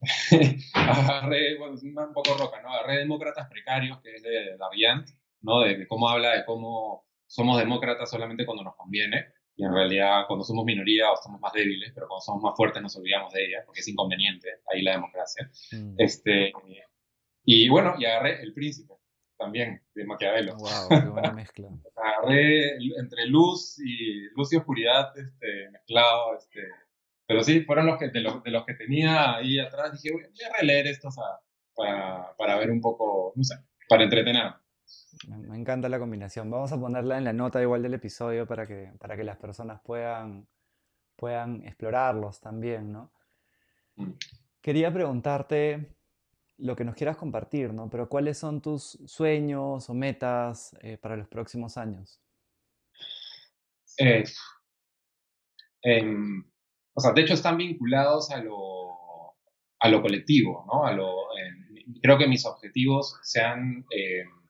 agarré, 0.74 1.58
bueno, 1.58 1.74
es 1.74 1.82
un 1.82 1.94
poco 2.12 2.34
roca, 2.38 2.60
¿no? 2.62 2.72
Agarré 2.72 2.98
Demócratas 2.98 3.48
Precarios, 3.48 4.00
que 4.00 4.14
es 4.14 4.22
de 4.22 4.56
Darient, 4.58 5.08
¿no? 5.40 5.60
de 5.60 5.86
cómo 5.88 6.08
habla 6.08 6.32
de 6.32 6.44
cómo 6.44 7.06
somos 7.26 7.58
demócratas 7.58 8.10
solamente 8.10 8.44
cuando 8.44 8.64
nos 8.64 8.76
conviene 8.76 9.32
y 9.56 9.64
en 9.64 9.72
realidad 9.72 10.24
cuando 10.26 10.44
somos 10.44 10.64
minoría 10.64 11.12
o 11.12 11.16
somos 11.16 11.40
más 11.40 11.52
débiles, 11.52 11.92
pero 11.94 12.08
cuando 12.08 12.22
somos 12.22 12.42
más 12.42 12.56
fuertes 12.56 12.82
nos 12.82 12.96
olvidamos 12.96 13.32
de 13.32 13.46
ella, 13.46 13.62
porque 13.64 13.80
es 13.80 13.88
inconveniente 13.88 14.48
ahí 14.72 14.82
la 14.82 14.92
democracia. 14.92 15.50
Mm. 15.72 15.94
Este, 15.98 16.52
y 17.44 17.68
bueno, 17.68 17.94
y 17.98 18.04
agarré 18.04 18.42
El 18.42 18.52
Príncipe, 18.52 18.94
también, 19.36 19.82
de 19.94 20.04
Maquiavelo. 20.04 20.56
Wow, 20.56 20.88
qué 20.88 21.08
buena 21.08 21.32
mezcla. 21.32 21.68
agarré 21.96 22.76
entre 22.98 23.26
luz 23.26 23.78
y 23.78 24.28
luz 24.34 24.52
y 24.52 24.56
oscuridad 24.56 25.16
este, 25.16 25.70
mezclado, 25.70 26.36
este, 26.36 26.62
pero 27.26 27.42
sí, 27.42 27.60
fueron 27.62 27.86
los 27.86 27.98
que, 27.98 28.08
de, 28.08 28.20
los, 28.20 28.42
de 28.42 28.50
los 28.50 28.64
que 28.64 28.74
tenía 28.74 29.36
ahí 29.36 29.58
atrás, 29.58 29.92
dije, 29.92 30.12
voy 30.12 30.22
a 30.24 30.56
releer 30.58 30.86
estos 30.88 31.14
para, 31.74 32.34
para 32.36 32.56
ver 32.56 32.70
un 32.70 32.80
poco, 32.80 33.32
no 33.36 33.44
sé, 33.44 33.54
para 33.88 34.04
entretener. 34.04 34.52
Me 35.28 35.56
encanta 35.56 35.88
la 35.88 35.98
combinación. 35.98 36.50
Vamos 36.50 36.72
a 36.72 36.80
ponerla 36.80 37.18
en 37.18 37.24
la 37.24 37.32
nota 37.32 37.62
igual 37.62 37.82
del 37.82 37.94
episodio 37.94 38.46
para 38.46 38.66
que, 38.66 38.92
para 38.98 39.16
que 39.16 39.24
las 39.24 39.36
personas 39.36 39.80
puedan, 39.82 40.46
puedan 41.16 41.62
explorarlos 41.64 42.40
también, 42.40 42.92
¿no? 42.92 43.12
Quería 44.60 44.92
preguntarte 44.92 45.94
lo 46.58 46.76
que 46.76 46.84
nos 46.84 46.94
quieras 46.94 47.16
compartir, 47.16 47.72
¿no? 47.72 47.88
Pero 47.88 48.08
¿cuáles 48.08 48.38
son 48.38 48.60
tus 48.60 48.98
sueños 49.06 49.88
o 49.88 49.94
metas 49.94 50.76
eh, 50.80 50.98
para 50.98 51.16
los 51.16 51.28
próximos 51.28 51.76
años? 51.76 52.20
Eh, 53.98 54.24
o 56.94 57.00
sea, 57.00 57.12
de 57.12 57.22
hecho 57.22 57.34
están 57.34 57.56
vinculados 57.56 58.30
a 58.30 58.42
lo, 58.42 59.34
a 59.78 59.88
lo 59.88 60.02
colectivo, 60.02 60.64
¿no? 60.66 60.86
A 60.86 60.92
lo, 60.92 61.14
creo 62.02 62.18
que 62.18 62.26
mis 62.26 62.44
objetivos 62.46 63.18
se 63.22 63.40
han 63.40 63.84
em, 63.90 64.43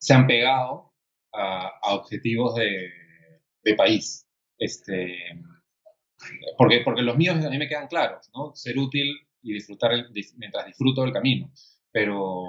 se 0.00 0.14
han 0.14 0.26
pegado 0.26 0.92
a, 1.32 1.94
objetivos 1.94 2.54
de, 2.54 3.74
país. 3.76 4.26
Este, 4.58 5.16
porque, 6.58 6.80
porque 6.84 7.02
los 7.02 7.16
míos 7.16 7.36
a 7.44 7.50
mí 7.50 7.58
me 7.58 7.68
quedan 7.68 7.86
claros, 7.86 8.28
¿no? 8.34 8.54
Ser 8.54 8.78
útil 8.78 9.08
y 9.42 9.52
disfrutar 9.52 9.92
mientras 10.36 10.66
disfruto 10.66 11.02
del 11.02 11.12
camino. 11.12 11.52
Pero, 11.92 12.44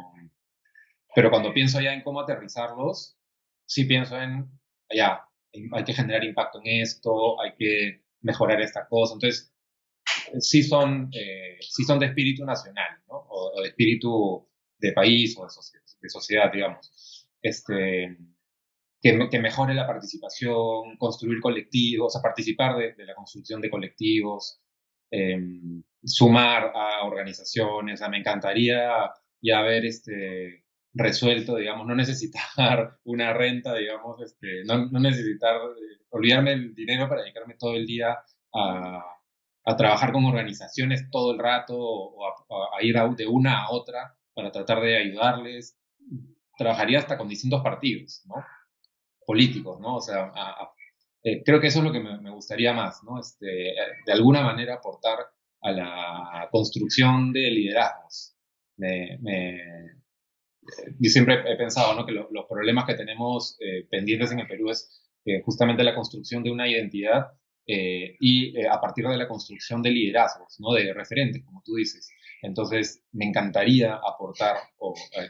pero 1.13 1.29
cuando 1.29 1.53
pienso 1.53 1.79
ya 1.79 1.93
en 1.93 2.01
cómo 2.01 2.21
aterrizarlos, 2.21 3.17
sí 3.65 3.85
pienso 3.85 4.19
en, 4.19 4.49
ya, 4.89 5.25
hay 5.73 5.83
que 5.83 5.93
generar 5.93 6.23
impacto 6.23 6.59
en 6.63 6.81
esto, 6.81 7.39
hay 7.41 7.53
que 7.57 8.03
mejorar 8.21 8.61
esta 8.61 8.87
cosa. 8.87 9.13
Entonces, 9.13 9.53
sí 10.39 10.63
son, 10.63 11.09
eh, 11.13 11.57
sí 11.59 11.83
son 11.83 11.99
de 11.99 12.07
espíritu 12.07 12.45
nacional, 12.45 13.01
¿no? 13.07 13.25
O, 13.29 13.61
de 13.61 13.67
espíritu 13.67 14.47
de 14.79 14.93
país 14.93 15.37
o 15.37 15.43
de, 15.43 15.79
de 16.01 16.09
sociedad, 16.09 16.51
digamos 16.51 17.20
este, 17.41 18.17
que, 19.01 19.39
mejore 19.39 19.73
la 19.73 19.87
participación, 19.87 20.97
construir 20.97 21.39
colectivos, 21.41 22.15
a 22.15 22.21
participar 22.21 22.77
de, 22.77 23.05
la 23.05 23.15
construcción 23.15 23.61
de 23.61 23.69
colectivos, 23.69 24.61
em, 25.11 25.83
sumar 26.03 26.71
a 26.75 27.03
organizaciones. 27.03 28.01
me 28.09 28.17
encantaría 28.17 29.11
ya 29.41 29.59
haber 29.59 29.85
este, 29.85 30.63
resuelto, 30.93 31.55
digamos, 31.55 31.87
no 31.87 31.95
necesitar 31.95 32.97
una 33.05 33.33
renta, 33.33 33.75
digamos, 33.75 34.21
este, 34.21 34.63
no, 34.65 34.87
necesitar, 34.99 35.55
eh, 35.55 36.05
olvidarme 36.09 36.53
el 36.53 36.75
dinero 36.75 37.09
para 37.09 37.21
dedicarme 37.23 37.55
todo 37.57 37.75
el 37.75 37.85
día 37.85 38.17
a, 38.53 39.05
trabajar 39.77 40.11
con 40.11 40.25
organizaciones 40.25 41.09
todo 41.09 41.31
el 41.31 41.39
rato 41.39 41.77
o 41.77 42.25
a 42.77 42.83
ir 42.83 42.95
de 43.15 43.25
una 43.25 43.63
a 43.63 43.71
otra 43.71 44.17
para 44.33 44.51
tratar 44.51 44.81
de 44.81 44.97
ayudarles 44.97 45.80
trabajaría 46.61 46.99
hasta 46.99 47.17
con 47.17 47.27
distintos 47.27 47.61
partidos, 47.61 48.21
¿no? 48.25 48.35
Políticos, 49.25 49.79
¿no? 49.79 49.95
O 49.95 50.01
sea, 50.01 50.31
eh, 51.23 51.41
creo 51.43 51.59
que 51.59 51.67
eso 51.67 51.79
es 51.79 51.85
lo 51.85 51.91
que 51.91 51.99
me, 51.99 52.31
gustaría 52.31 52.73
más, 52.73 53.03
¿no? 53.03 53.19
Este, 53.19 53.73
de 54.05 54.11
alguna 54.11 54.41
manera 54.43 54.75
aportar 54.75 55.17
a 55.61 55.71
la 55.71 56.49
construcción 56.51 57.33
de 57.33 57.51
liderazgos. 57.51 58.35
Me, 58.77 59.19
yo 60.99 61.09
siempre 61.09 61.41
he 61.45 61.55
pensado, 61.55 61.95
¿no? 61.95 62.05
Que 62.05 62.13
los 62.13 62.45
problemas 62.47 62.85
que 62.85 62.95
tenemos 62.95 63.57
eh, 63.59 63.87
pendientes 63.89 64.31
en 64.31 64.39
el 64.39 64.47
Perú 64.47 64.69
es 64.69 65.01
eh, 65.25 65.41
justamente 65.43 65.83
la 65.83 65.95
construcción 65.95 66.43
de 66.43 66.51
una 66.51 66.67
identidad 66.67 67.27
y 67.63 68.65
a 68.65 68.81
partir 68.81 69.07
de 69.07 69.15
la 69.15 69.29
construcción 69.29 69.81
de 69.81 69.91
liderazgos, 69.91 70.59
¿no? 70.59 70.73
De 70.73 70.93
referentes, 70.93 71.45
como 71.45 71.61
tú 71.63 71.75
dices. 71.75 72.11
Entonces, 72.41 73.03
me 73.11 73.25
encantaría 73.25 73.95
aportar 73.95 74.57
eh, 74.57 75.29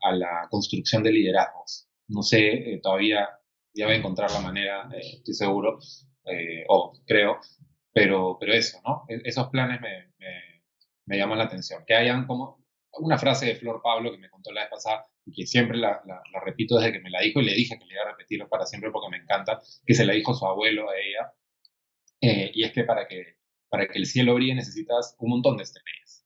a, 0.00 0.12
la 0.14 0.48
construcción 0.50 1.02
de 1.02 1.12
liderazgos. 1.12 1.88
No 2.08 2.22
sé, 2.22 2.74
eh, 2.74 2.80
todavía 2.82 3.28
ya 3.74 3.86
voy 3.86 3.94
a 3.94 3.98
encontrar 3.98 4.30
la 4.30 4.40
manera, 4.40 4.88
eh, 4.94 5.00
estoy 5.16 5.34
seguro, 5.34 5.78
o 6.68 6.92
creo, 7.06 7.40
pero, 7.92 8.36
pero 8.38 8.52
eso, 8.52 8.80
¿no? 8.86 9.04
E, 9.08 9.20
esos 9.24 9.48
planes 9.48 9.80
me, 9.80 10.12
me, 11.06 11.18
llaman 11.18 11.38
la 11.38 11.44
atención. 11.44 11.84
Que 11.86 11.94
hayan 11.94 12.26
como 12.26 12.64
una 12.92 13.18
frase 13.18 13.46
de 13.46 13.56
Flor 13.56 13.80
Pablo 13.82 14.12
que 14.12 14.18
me 14.18 14.30
contó 14.30 14.52
la 14.52 14.62
vez 14.62 14.70
pasada 14.70 15.06
y 15.24 15.32
que 15.32 15.46
siempre 15.46 15.78
la, 15.78 16.02
la, 16.06 16.22
repito 16.44 16.76
desde 16.76 16.92
que 16.92 17.00
me 17.00 17.10
la 17.10 17.20
dijo 17.22 17.40
y 17.40 17.44
le 17.44 17.54
dije 17.54 17.78
que 17.78 17.86
le 17.86 17.94
iba 17.94 18.02
a 18.02 18.10
repetirlo 18.10 18.48
para 18.48 18.66
siempre 18.66 18.90
porque 18.92 19.10
me 19.10 19.22
encanta, 19.22 19.60
que 19.84 19.94
se 19.94 20.04
la 20.04 20.12
dijo 20.12 20.34
su 20.34 20.46
abuelo 20.46 20.90
a 20.90 20.94
ella. 20.96 21.32
y 22.54 22.62
es 22.62 22.72
que 22.72 22.84
para 22.84 23.08
que, 23.08 23.36
para 23.68 23.88
que 23.88 23.98
el 23.98 24.06
cielo 24.06 24.34
brille 24.34 24.54
necesitas 24.54 25.16
un 25.18 25.30
montón 25.30 25.56
de 25.56 25.64
estrellas 25.64 26.21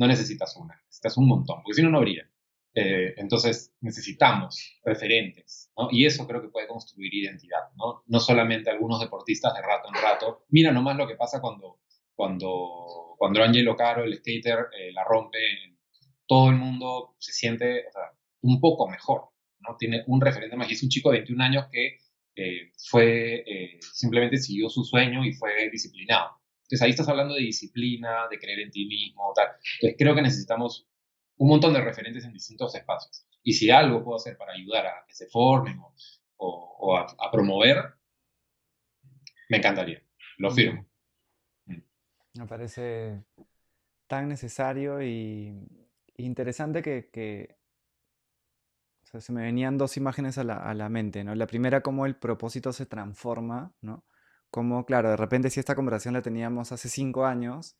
no 0.00 0.06
necesitas 0.06 0.56
una, 0.56 0.74
necesitas 0.86 1.18
un 1.18 1.28
montón, 1.28 1.62
porque 1.62 1.74
si 1.74 1.82
no, 1.82 1.90
no 1.90 1.98
habría. 1.98 2.26
Eh, 2.72 3.12
entonces 3.18 3.74
necesitamos 3.82 4.80
referentes, 4.82 5.70
¿no? 5.76 5.88
Y 5.90 6.06
eso 6.06 6.26
creo 6.26 6.40
que 6.40 6.48
puede 6.48 6.66
construir 6.66 7.12
identidad, 7.14 7.68
¿no? 7.76 8.02
No 8.06 8.18
solamente 8.18 8.70
algunos 8.70 8.98
deportistas 8.98 9.52
de 9.52 9.60
rato 9.60 9.88
en 9.88 10.02
rato. 10.02 10.46
Mira 10.48 10.72
nomás 10.72 10.96
lo 10.96 11.06
que 11.06 11.16
pasa 11.16 11.42
cuando, 11.42 11.80
cuando, 12.14 13.14
cuando 13.18 13.42
Angelo 13.42 13.76
Caro, 13.76 14.04
el 14.04 14.16
skater, 14.16 14.68
eh, 14.78 14.90
la 14.92 15.04
rompe. 15.04 15.38
Todo 16.26 16.48
el 16.48 16.56
mundo 16.56 17.16
se 17.18 17.32
siente 17.32 17.84
un 18.40 18.58
poco 18.58 18.88
mejor, 18.88 19.32
¿no? 19.58 19.76
Tiene 19.76 20.04
un 20.06 20.22
referente 20.22 20.56
más. 20.56 20.70
Y 20.70 20.74
es 20.74 20.82
un 20.82 20.88
chico 20.88 21.10
de 21.10 21.18
21 21.18 21.44
años 21.44 21.66
que 21.70 21.98
eh, 22.36 22.72
fue, 22.88 23.44
simplemente 23.92 24.38
siguió 24.38 24.70
su 24.70 24.82
sueño 24.82 25.26
y 25.26 25.34
fue 25.34 25.68
disciplinado. 25.70 26.39
Entonces 26.70 26.82
ahí 26.82 26.90
estás 26.90 27.08
hablando 27.08 27.34
de 27.34 27.40
disciplina, 27.40 28.28
de 28.30 28.38
creer 28.38 28.60
en 28.60 28.70
ti 28.70 28.86
mismo, 28.86 29.32
tal. 29.34 29.48
Entonces 29.74 29.96
creo 29.98 30.14
que 30.14 30.22
necesitamos 30.22 30.88
un 31.38 31.48
montón 31.48 31.72
de 31.74 31.80
referentes 31.80 32.24
en 32.24 32.32
distintos 32.32 32.72
espacios. 32.76 33.26
Y 33.42 33.54
si 33.54 33.70
algo 33.70 34.04
puedo 34.04 34.16
hacer 34.16 34.36
para 34.36 34.52
ayudar 34.52 34.86
a 34.86 35.04
que 35.04 35.14
se 35.14 35.26
formen 35.26 35.80
o, 36.36 36.96
a, 36.96 37.30
promover, 37.32 37.94
me 39.48 39.56
encantaría. 39.56 40.00
Lo 40.38 40.52
firmo. 40.52 40.86
Me 41.66 42.46
parece 42.46 43.24
tan 44.06 44.28
necesario 44.28 45.02
y 45.02 45.52
interesante 46.18 46.82
que, 46.82 47.56
se 49.02 49.32
me 49.32 49.42
venían 49.42 49.76
dos 49.76 49.96
imágenes 49.96 50.38
a 50.38 50.44
la, 50.44 50.88
mente, 50.88 51.24
¿no? 51.24 51.34
La 51.34 51.48
primera, 51.48 51.80
como 51.80 52.06
el 52.06 52.14
propósito 52.14 52.72
se 52.72 52.86
transforma, 52.86 53.74
¿no? 53.80 54.04
Como, 54.50 54.84
claro, 54.84 55.10
de 55.10 55.16
repente 55.16 55.50
si 55.50 55.60
esta 55.60 55.74
conversación 55.74 56.14
la 56.14 56.22
teníamos 56.22 56.72
hace 56.72 56.88
cinco 56.88 57.26
años, 57.26 57.76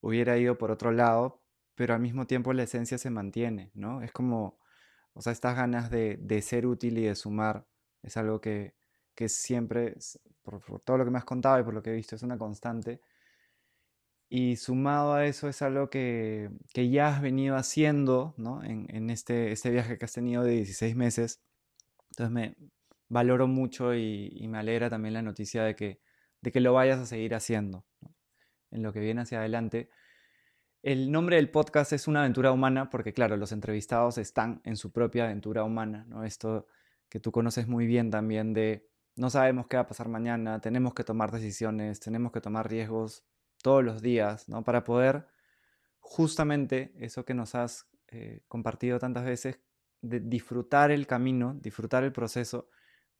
hubiera 0.00 0.38
ido 0.38 0.58
por 0.58 0.70
otro 0.70 0.92
lado, 0.92 1.42
pero 1.74 1.94
al 1.94 2.00
mismo 2.00 2.26
tiempo 2.26 2.52
la 2.52 2.62
esencia 2.64 2.98
se 2.98 3.10
mantiene, 3.10 3.70
¿no? 3.74 4.02
Es 4.02 4.12
como, 4.12 4.58
o 5.14 5.22
sea, 5.22 5.32
estas 5.32 5.56
ganas 5.56 5.90
de, 5.90 6.42
ser 6.42 6.66
útil 6.66 6.98
y 6.98 7.04
de 7.04 7.14
sumar 7.14 7.66
es 8.02 8.16
algo 8.16 8.40
que, 8.40 8.74
siempre, 9.28 9.96
por, 10.42 10.60
todo 10.82 10.98
lo 10.98 11.04
que 11.04 11.10
me 11.10 11.18
has 11.18 11.24
contado 11.24 11.60
y 11.60 11.64
por 11.64 11.74
lo 11.74 11.82
que 11.82 11.90
he 11.90 11.94
visto, 11.94 12.16
es 12.16 12.22
una 12.22 12.38
constante. 12.38 13.00
Y 14.28 14.56
sumado 14.56 15.14
a 15.14 15.26
eso 15.26 15.48
es 15.48 15.62
algo 15.62 15.90
que, 15.90 16.50
ya 16.74 17.08
has 17.08 17.22
venido 17.22 17.56
haciendo 17.56 18.34
¿no? 18.36 18.62
en, 18.64 19.10
este, 19.10 19.52
este 19.52 19.70
viaje 19.70 19.98
que 19.98 20.04
has 20.04 20.12
tenido 20.12 20.42
de 20.42 20.52
16 20.52 20.96
meses. 20.96 21.40
Entonces 22.10 22.32
me 22.32 22.56
valoro 23.08 23.46
mucho 23.46 23.94
y, 23.94 24.46
me 24.48 24.58
alegra 24.58 24.90
también 24.90 25.14
la 25.14 25.22
noticia 25.22 25.64
de 25.64 25.76
que, 25.76 26.00
de 26.44 26.52
que 26.52 26.60
lo 26.60 26.74
vayas 26.74 27.00
a 27.00 27.06
seguir 27.06 27.34
haciendo 27.34 27.86
en 28.70 28.82
lo 28.82 28.92
que 28.92 29.00
viene 29.00 29.22
hacia 29.22 29.38
adelante. 29.38 29.88
El 30.82 31.10
nombre 31.10 31.36
del 31.36 31.50
podcast 31.50 31.94
es 31.94 32.06
Una 32.06 32.20
aventura 32.20 32.52
humana 32.52 32.90
porque, 32.90 33.14
claro, 33.14 33.38
los 33.38 33.50
entrevistados 33.50 34.18
están 34.18 34.60
en 34.64 34.76
su 34.76 34.92
propia 34.92 35.24
aventura 35.24 35.64
humana, 35.64 36.04
¿no? 36.06 36.22
Esto 36.22 36.66
que 37.08 37.18
tú 37.18 37.32
conoces 37.32 37.66
muy 37.66 37.86
bien 37.86 38.10
también 38.10 38.52
de 38.52 38.90
no 39.16 39.30
sabemos 39.30 39.68
qué 39.68 39.76
va 39.78 39.84
a 39.84 39.86
pasar 39.86 40.08
mañana, 40.08 40.60
tenemos 40.60 40.92
que 40.92 41.02
tomar 41.02 41.32
decisiones, 41.32 41.98
tenemos 41.98 42.30
que 42.30 42.42
tomar 42.42 42.68
riesgos 42.68 43.24
todos 43.62 43.82
los 43.82 44.02
días, 44.02 44.46
¿no? 44.46 44.64
Para 44.64 44.84
poder 44.84 45.26
justamente 45.98 46.92
eso 46.98 47.24
que 47.24 47.32
nos 47.32 47.54
has 47.54 47.88
eh, 48.08 48.42
compartido 48.48 48.98
tantas 48.98 49.24
veces, 49.24 49.60
disfrutar 50.02 50.90
el 50.90 51.06
camino, 51.06 51.54
disfrutar 51.54 52.04
el 52.04 52.12
proceso, 52.12 52.68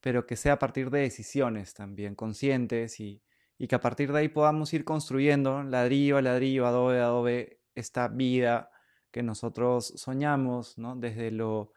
pero 0.05 0.27
que 0.27 0.37
sea 0.37 0.53
a 0.53 0.59
partir 0.59 0.91
de 0.91 1.01
decisiones 1.01 1.73
también 1.73 2.15
conscientes 2.15 3.01
y, 3.01 3.23
y 3.57 3.69
que 3.69 3.75
a 3.75 3.81
partir 3.81 4.13
de 4.13 4.19
ahí 4.19 4.29
podamos 4.29 4.75
ir 4.75 4.85
construyendo 4.85 5.63
ladrillo 5.63 6.19
a 6.19 6.23
ladrillo, 6.23 6.67
adobe 6.67 7.01
a 7.01 7.05
adobe, 7.07 7.63
esta 7.75 8.09
vida 8.09 8.71
que 9.11 9.23
nosotros 9.23 9.95
soñamos, 9.97 10.77
¿no? 10.77 10.95
Desde 10.95 11.31
lo, 11.31 11.73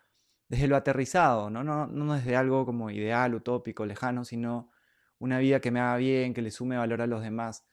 desde 0.50 0.68
lo 0.68 0.76
aterrizado, 0.76 1.50
¿no? 1.50 1.64
No, 1.64 1.88
no 1.88 2.16
desde 2.16 2.36
algo 2.36 2.66
como 2.66 2.92
ideal, 2.92 3.34
utópico, 3.34 3.86
lejano, 3.86 4.26
sino 4.26 4.72
una 5.20 5.40
vida 5.40 5.62
que 5.62 5.72
me 5.72 5.80
haga 5.80 5.96
bien, 5.96 6.34
que 6.34 6.42
le 6.42 6.52
sume 6.52 6.76
valor 6.78 7.02
a 7.02 7.08
los 7.08 7.22
demás 7.24 7.66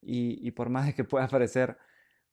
y, 0.00 0.52
por 0.52 0.68
más 0.70 0.86
de 0.86 0.94
que 0.94 1.02
pueda 1.02 1.26
parecer 1.28 1.76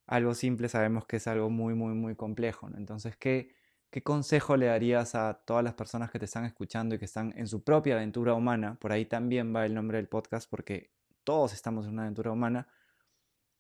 algo 0.06 0.36
simple, 0.36 0.70
sabemos 0.70 1.08
que 1.08 1.18
es 1.18 1.26
algo 1.26 1.50
muy, 1.50 1.74
muy, 1.74 1.96
muy 1.96 2.16
complejo. 2.16 2.70
Entonces, 2.78 3.18
¿qué, 3.18 3.56
¿qué 3.96 4.04
consejo 4.04 4.58
le 4.58 4.66
darías 4.66 5.16
a 5.16 5.42
todas 5.46 5.64
las 5.64 5.74
personas 5.74 6.12
que 6.12 6.20
te 6.20 6.26
están 6.26 6.44
escuchando 6.44 6.96
y 6.96 7.00
que 7.00 7.06
están 7.06 7.34
en 7.38 7.48
su 7.48 7.64
propia 7.64 7.96
aventura 7.96 8.34
humana? 8.34 8.78
Por 8.78 8.92
ahí 8.92 9.06
también 9.06 9.56
va 9.56 9.66
el 9.66 9.74
nombre 9.74 9.96
del 9.96 10.10
podcast 10.10 10.50
porque 10.50 10.92
todos 11.24 11.54
estamos 11.54 11.86
en 11.86 11.94
una 11.94 12.02
aventura 12.02 12.34
humana 12.34 12.68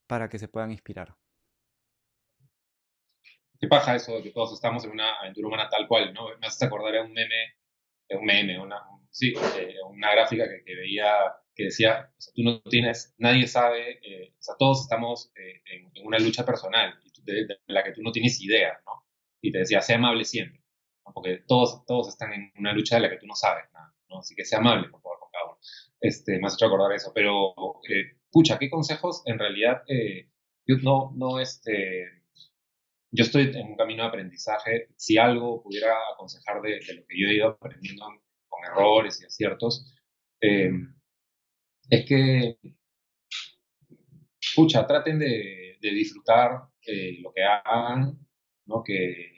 para 0.07 0.27
que 0.27 0.37
se 0.37 0.49
puedan 0.49 0.71
inspirar. 0.71 1.15
¿Qué 3.61 3.69
pasa 3.69 3.95
eso 3.95 4.17
de 4.17 4.23
que 4.23 4.31
todos 4.31 4.51
estamos 4.51 4.83
en 4.83 4.91
una 4.91 5.09
aventura 5.21 5.47
humana 5.47 5.69
tal 5.69 5.87
cual? 5.87 6.13
¿no? 6.13 6.27
Me 6.37 6.47
hace 6.47 6.65
acordar 6.65 6.91
de 6.91 6.99
un 6.99 7.13
meme, 7.13 7.55
de 8.09 8.17
un 8.17 8.25
meme, 8.25 8.59
una, 8.59 8.81
sí, 9.11 9.33
una 9.87 10.11
gráfica 10.11 10.43
que, 10.65 10.75
veía 10.75 11.13
que 11.55 11.63
decía, 11.63 12.11
o 12.11 12.21
sea, 12.21 12.33
tú 12.35 12.43
no 12.43 12.61
tienes, 12.63 13.15
nadie 13.19 13.47
sabe, 13.47 13.99
eh, 14.03 14.33
o 14.37 14.41
sea, 14.41 14.55
todos 14.59 14.81
estamos 14.81 15.31
eh, 15.37 15.61
en, 15.63 16.05
una 16.05 16.19
lucha 16.19 16.45
personal 16.45 16.93
de, 17.23 17.57
la 17.67 17.85
que 17.85 17.93
tú 17.93 18.01
no 18.01 18.11
tienes 18.11 18.41
idea, 18.41 18.77
¿no? 18.85 19.04
Y 19.47 19.51
te 19.51 19.59
decía, 19.59 19.81
sea 19.81 19.97
amable 19.97 20.25
siempre, 20.25 20.61
porque 21.13 21.43
todos, 21.47 21.85
todos 21.85 22.09
están 22.09 22.33
en 22.33 22.51
una 22.57 22.73
lucha 22.73 22.95
de 22.95 23.01
la 23.01 23.09
que 23.09 23.17
tú 23.17 23.27
no 23.27 23.35
sabes 23.35 23.65
nada. 23.73 23.93
Así 24.19 24.33
que 24.33 24.45
sea 24.45 24.59
amable, 24.59 24.89
por 24.89 25.01
favor, 25.01 25.19
con 25.19 25.29
cada. 25.31 25.57
Este, 25.99 26.39
me 26.39 26.47
has 26.47 26.53
hecho 26.53 26.67
acordar 26.67 26.93
eso, 26.93 27.11
pero, 27.13 27.53
eh, 27.89 28.17
pucha, 28.31 28.57
¿qué 28.57 28.69
consejos 28.69 29.23
en 29.25 29.37
realidad, 29.39 29.83
yo 30.67 30.77
no, 30.77 31.11
no, 31.15 31.39
este, 31.39 32.15
yo 33.15 33.23
estoy 33.23 33.43
en 33.55 33.67
un 33.67 33.75
camino 33.75 34.03
de 34.03 34.09
aprendizaje, 34.09 34.89
si 34.97 35.17
algo 35.17 35.63
pudiera 35.63 35.95
aconsejar 36.13 36.61
de, 36.61 36.79
lo 36.95 37.05
que 37.07 37.19
yo 37.19 37.27
he 37.27 37.35
ido 37.35 37.47
aprendiendo 37.49 38.05
con 38.49 38.65
errores 38.65 39.21
y 39.21 39.25
aciertos, 39.25 39.93
eh, 40.41 40.71
es 41.89 42.05
que, 42.05 42.57
escucha, 44.41 44.85
traten 44.85 45.19
de, 45.19 45.77
disfrutar 45.81 46.63
eh, 46.87 47.19
lo 47.21 47.31
que 47.31 47.43
hagan, 47.43 48.17
¿no? 48.65 48.83
Que 48.83 49.34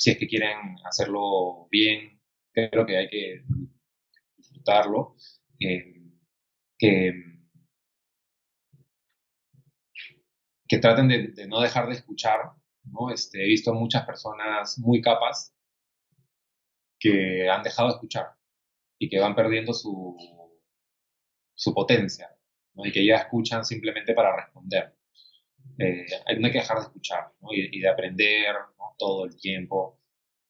si 0.00 0.10
es 0.10 0.18
que 0.18 0.26
quieren 0.26 0.76
hacerlo 0.84 1.68
bien, 1.70 2.18
creo 2.52 2.86
que 2.86 2.96
hay 2.96 3.08
que 3.10 3.44
disfrutarlo. 4.38 5.14
Eh, 5.60 5.94
que, 6.78 7.12
traten 10.80 11.08
de, 11.08 11.46
no 11.46 11.60
dejar 11.60 11.86
de 11.86 11.92
escuchar, 11.96 12.52
¿no? 12.84 13.10
Este, 13.12 13.44
he 13.44 13.46
visto 13.46 13.74
muchas 13.74 14.06
personas 14.06 14.78
muy 14.78 15.02
capas 15.02 15.54
que 16.98 17.50
han 17.50 17.62
dejado 17.62 17.88
de 17.88 17.94
escuchar 17.96 18.28
y 18.98 19.10
que 19.10 19.20
van 19.20 19.34
perdiendo 19.34 19.74
su, 19.74 20.16
su 21.54 21.74
potencia, 21.74 22.34
y 22.74 22.90
que 22.90 23.04
ya 23.04 23.16
escuchan 23.16 23.66
simplemente 23.66 24.14
para 24.14 24.34
responder. 24.34 24.96
Eh, 25.80 26.06
hay 26.26 26.36
que 26.52 26.58
dejar 26.58 26.78
de 26.78 26.82
escuchar 26.84 27.32
y, 27.50 27.80
de 27.80 27.88
aprender 27.88 28.54
todo 28.98 29.24
el 29.24 29.36
tiempo. 29.36 29.98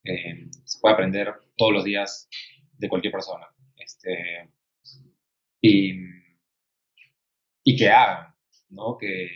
Eh, 0.05 0.49
se 0.65 0.81
puede 0.81 0.95
aprender 0.95 1.35
todos 1.57 1.73
los 1.73 1.85
días 1.85 2.29
de 2.73 2.89
cualquier 2.89 3.13
persona. 3.13 3.47
Este, 3.77 4.51
y, 5.61 5.95
y 7.65 7.77
que 7.77 7.89
hagan, 7.89 8.35
¿no? 8.71 8.97
que, 8.99 9.29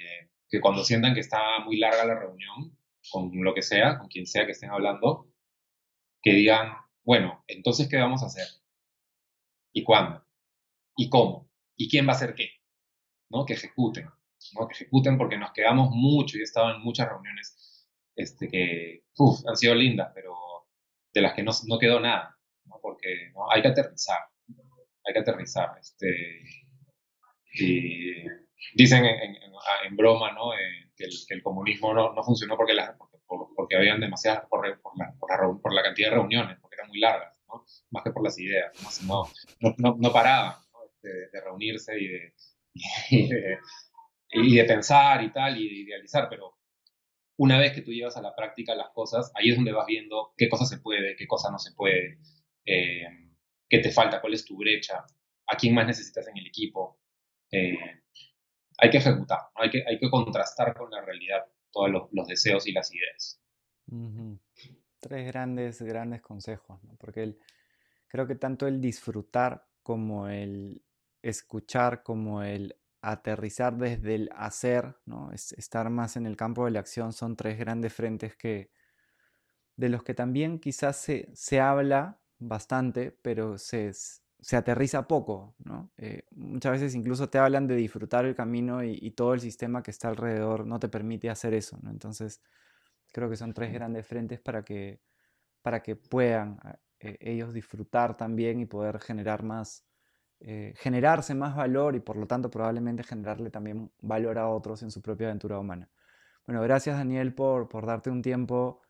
que 0.49 0.61
cuando 0.61 0.84
sientan 0.84 1.14
que 1.14 1.20
está 1.20 1.61
muy 1.64 1.78
larga 1.78 2.05
la 2.05 2.18
reunión, 2.18 2.76
con 3.11 3.30
lo 3.42 3.55
que 3.55 3.62
sea, 3.62 3.99
con 3.99 4.09
quien 4.09 4.26
sea 4.26 4.47
que 4.47 4.53
estén 4.53 4.70
hablando, 4.70 5.30
que 6.22 6.32
digan, 6.32 6.72
bueno, 7.05 7.45
entonces, 7.47 7.88
¿qué 7.88 7.99
vamos 7.99 8.22
a 8.22 8.26
hacer? 8.26 8.47
¿Y 9.72 9.84
cuándo? 9.84 10.24
¿Y 10.97 11.09
cómo? 11.11 11.45
y 11.76 11.88
quién 11.88 12.07
va 12.07 12.12
a 12.12 12.16
hacer 12.16 12.34
qué, 12.34 12.51
¿no? 13.30 13.45
Que 13.45 13.55
ejecuten, 13.55 14.09
¿no? 14.53 14.68
Que 14.68 14.74
ejecuten 14.74 15.18
porque 15.18 15.38
nos 15.38 15.53
quedamos 15.53 15.90
mucho 15.90 16.36
y 16.36 16.40
he 16.40 16.45
estado 16.45 16.74
en 16.74 16.82
muchas 16.82 17.09
reuniones 17.09 17.88
este, 18.16 18.49
que 18.49 19.05
uf, 19.18 19.40
han 19.47 19.57
sido 19.57 19.74
lindas, 19.74 20.12
pero 20.14 20.34
de 21.12 21.20
las 21.20 21.34
que 21.34 21.42
no, 21.42 21.53
no 21.66 21.78
quedó 21.78 22.01
nada, 22.01 22.36
¿no? 22.66 22.78
Porque 22.82 23.30
¿no? 23.32 23.51
hay 23.51 23.62
que 23.62 23.68
aterrizar, 23.68 24.20
hay 25.05 25.14
que 25.14 25.20
aterrizar. 25.20 25.70
Este, 25.80 26.40
y 27.53 28.24
dicen 28.74 29.05
en, 29.05 29.36
en, 29.86 29.97
broma, 29.97 30.32
¿no? 30.32 30.55
Eh, 30.55 30.90
que, 30.97 31.05
el, 31.05 31.12
que, 31.28 31.34
el, 31.34 31.42
comunismo 31.42 31.95
no, 31.95 32.12
no 32.12 32.22
funcionó 32.24 32.57
porque, 32.57 32.74
la, 32.74 32.97
porque, 32.97 33.16
porque 33.55 33.76
habían 33.76 34.01
demasiadas, 34.01 34.47
por, 34.49 34.61
por, 34.80 34.99
la, 34.99 35.14
por, 35.18 35.30
la, 35.30 35.61
por, 35.61 35.72
la, 35.72 35.82
cantidad 35.82 36.11
de 36.11 36.16
reuniones, 36.16 36.59
porque 36.61 36.76
eran 36.76 36.88
muy 36.88 36.99
largas, 36.99 37.40
¿no? 37.49 37.64
Más 37.90 38.03
que 38.03 38.11
por 38.11 38.24
las 38.24 38.38
ideas, 38.38 38.72
¿no? 39.05 39.24
No, 39.78 39.97
no, 39.99 40.12
paraban 40.12 40.57
de, 41.03 41.40
reunirse 41.40 41.99
y 42.01 42.09
de, 42.09 42.34
y 43.11 43.28
de, 43.28 43.59
pensar 44.66 45.22
y 45.22 45.32
tal, 45.32 45.57
y 45.59 45.68
de 45.68 45.74
idealizar, 45.74 46.28
pero 46.28 46.59
una 47.37 47.59
vez 47.59 47.72
que 47.72 47.82
tú 47.82 47.91
llevas 47.91 48.16
a 48.16 48.22
la 48.22 48.35
práctica 48.35 48.74
las 48.74 48.91
cosas, 48.91 49.32
ahí 49.35 49.51
es 49.51 49.57
donde 49.57 49.72
vas 49.72 49.87
viendo 49.87 50.32
qué 50.37 50.49
cosa 50.49 50.64
se 50.64 50.78
puede, 50.78 51.16
qué 51.16 51.26
cosa 51.26 51.51
no 51.51 51.59
se 51.59 51.72
puede, 51.72 52.18
eh, 52.64 53.07
qué 53.68 53.78
te 53.78 53.91
falta, 53.91 54.20
cuál 54.20 54.35
es 54.35 54.45
tu 54.45 54.57
brecha, 54.57 55.05
a 55.47 55.57
quién 55.57 55.74
más 55.74 55.87
necesitas 55.87 56.28
en 56.28 56.39
el 56.39 56.47
equipo. 56.47 57.01
Eh, 57.51 57.78
hay 58.78 58.91
que 58.91 58.99
ejecutar, 58.99 59.41
hay, 59.55 59.70
que, 59.70 59.85
hay 59.87 59.99
que 59.99 60.11
contrastar 60.11 60.74
con 60.74 60.91
la 60.91 61.01
realidad 61.01 61.45
todos 61.72 61.91
los, 61.91 62.26
deseos 62.26 62.66
y 62.66 62.72
las 62.72 62.93
ideas. 62.95 63.41
Tres 65.01 65.26
grandes, 65.26 65.82
grandes 65.82 66.22
consejos, 66.22 66.80
porque 66.99 67.37
creo 68.09 68.26
que 68.26 68.37
tanto 68.37 68.66
el 68.66 68.80
disfrutar 68.80 69.66
como 69.82 70.28
el 70.28 70.82
escuchar 71.22 72.03
como 72.03 72.43
el 72.43 72.76
aterrizar 73.11 73.76
desde 73.76 74.14
el 74.14 74.30
hacer, 74.34 74.96
¿no? 75.07 75.30
estar 75.32 75.90
más 75.90 76.16
en 76.16 76.26
el 76.26 76.36
campo 76.36 76.64
de 76.64 76.70
la 76.72 76.80
acción, 76.80 77.12
son 77.12 77.36
tres 77.36 77.59
grandes 77.59 77.92
frentes 77.92 78.36
que, 78.36 78.70
de 79.76 79.88
los 79.88 80.02
que 80.02 80.14
también 80.14 80.59
quizás 80.59 80.96
se, 80.96 81.30
se 81.34 81.61
habla 81.61 82.20
bastante, 82.38 83.11
pero 83.11 83.59
se, 83.59 83.92
se 84.44 84.57
aterriza 84.57 85.09
poco. 85.09 85.55
¿no? 85.64 85.90
Eh, 85.96 86.22
muchas 86.32 86.72
veces 86.72 86.94
incluso 86.94 87.28
te 87.30 87.38
hablan 87.38 87.66
de 87.66 87.76
disfrutar 87.76 88.26
el 88.26 88.34
camino 88.34 88.84
y, 88.84 89.11
todo 89.12 89.34
el 89.34 89.40
sistema 89.40 89.82
que 89.82 89.90
está 89.90 90.09
alrededor 90.09 90.66
no 90.66 90.78
te 90.78 90.88
permite 90.88 91.30
hacer 91.30 91.55
eso. 91.55 91.78
¿no? 91.82 91.90
Entonces, 91.90 92.42
creo 93.12 93.30
que 93.30 93.36
son 93.36 93.55
tres 93.55 93.72
grandes 93.72 94.07
frentes 94.07 94.40
para 94.40 94.62
que, 94.62 95.00
para 95.62 95.82
que 95.82 95.96
puedan 95.96 96.59
eh, 97.00 97.16
ellos 97.20 97.55
disfrutar 97.55 98.16
también 98.16 98.61
y 98.61 98.66
poder 98.66 99.00
generar 99.00 99.42
más, 99.42 99.84
eh, 100.41 100.74
generarse 100.76 101.35
más 101.35 101.57
valor 101.57 101.97
y 101.97 102.01
por 102.01 102.16
lo 102.16 102.26
tanto 102.26 102.51
probablemente 102.51 103.03
generarle 103.03 103.51
también 103.51 103.91
valor 104.01 104.39
a 104.39 104.49
otros 104.49 104.82
en 104.82 104.91
su 104.91 105.01
propia 105.03 105.28
aventura 105.28 105.59
humana. 105.59 105.89
Bueno, 106.47 106.62
gracias 106.62 106.97
Daniel 106.97 107.35
por, 107.35 107.68
por 107.68 107.87
darte 107.87 108.11
un 108.11 108.22
tiempo 108.22 108.82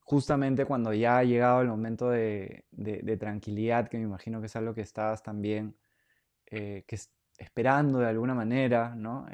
justamente 0.00 0.64
cuando 0.66 0.92
ya 0.92 1.18
ha 1.18 1.24
llegado 1.24 1.62
el 1.62 1.68
momento 1.68 2.10
de, 2.10 2.66
de, 2.70 3.16
tranquilidad, 3.16 3.88
que 3.88 3.98
me 3.98 4.04
imagino 4.04 4.40
que 4.40 4.46
es 4.46 4.56
algo 4.56 4.74
que 4.74 4.82
estabas 4.82 5.22
también 5.22 5.76
eh, 6.46 6.84
que 6.86 6.98
esperando 7.38 8.00
de 8.00 8.08
alguna 8.08 8.34
manera, 8.34 8.94
¿no? 8.94 9.26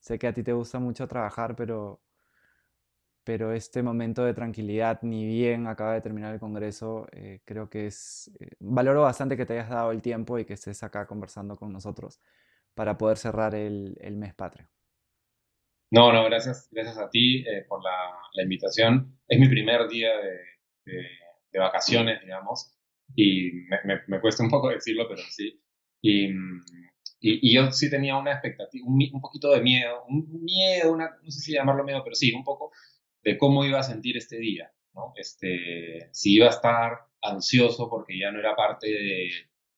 sé 0.00 0.18
que 0.18 0.26
a 0.26 0.32
ti 0.32 0.42
te 0.42 0.52
gusta 0.52 0.78
mucho 0.78 1.06
trabajar, 1.06 1.54
pero 1.56 2.00
pero 3.28 3.52
este 3.52 3.82
momento 3.82 4.24
de 4.24 4.32
tranquilidad, 4.32 5.00
ni 5.02 5.26
bien 5.26 5.66
acaba 5.66 5.92
de 5.92 6.00
terminar 6.00 6.32
el 6.32 6.40
Congreso, 6.40 7.06
eh, 7.12 7.42
creo 7.44 7.68
que 7.68 7.84
es, 7.84 8.30
eh, 8.40 8.52
valoro 8.58 9.02
bastante 9.02 9.36
que 9.36 9.44
te 9.44 9.52
hayas 9.52 9.68
dado 9.68 9.92
el 9.92 10.00
tiempo 10.00 10.38
y 10.38 10.46
que 10.46 10.54
estés 10.54 10.82
acá 10.82 11.06
conversando 11.06 11.54
con 11.54 11.70
nosotros 11.70 12.22
para 12.72 12.96
poder 12.96 13.18
cerrar 13.18 13.54
el, 13.54 13.98
el 14.00 14.16
mes 14.16 14.32
patrio. 14.32 14.66
No, 15.90 16.10
no, 16.10 16.24
gracias, 16.24 16.68
gracias 16.70 16.96
a 16.96 17.10
ti 17.10 17.44
eh, 17.46 17.66
por 17.68 17.82
la, 17.82 18.42
invitación. 18.42 19.20
Es 19.28 19.38
mi 19.38 19.50
primer 19.50 19.86
día 19.88 20.08
de, 20.16 20.96
de, 21.52 21.58
vacaciones, 21.58 22.22
digamos, 22.22 22.78
y 23.14 23.66
me, 23.84 24.00
me, 24.06 24.20
cuesta 24.22 24.42
un 24.42 24.48
poco 24.48 24.70
decirlo, 24.70 25.06
pero 25.06 25.20
sí. 25.28 25.62
Y, 26.00 26.30
y, 27.20 27.54
yo 27.54 27.70
sí 27.72 27.90
tenía 27.90 28.16
una 28.16 28.32
expectativa, 28.32 28.86
un, 28.86 28.98
un, 29.12 29.20
poquito 29.20 29.50
de 29.50 29.60
miedo, 29.60 30.02
un 30.08 30.44
miedo, 30.44 30.96
no 30.96 31.30
sé 31.30 31.40
si 31.40 31.52
llamarlo 31.52 31.84
miedo, 31.84 32.00
pero 32.02 32.14
sí, 32.14 32.32
un 32.32 32.42
poco 32.42 32.72
de 33.22 33.38
cómo 33.38 33.64
iba 33.64 33.80
a 33.80 33.82
sentir 33.82 34.16
este 34.16 34.38
día. 34.38 34.72
Este, 35.14 36.08
si 36.12 36.34
iba 36.34 36.46
a 36.46 36.50
estar 36.50 36.98
ansioso 37.22 37.88
porque 37.88 38.18
ya 38.18 38.30
no 38.30 38.40
era 38.40 38.56
parte 38.56 38.88
de, 38.88 39.30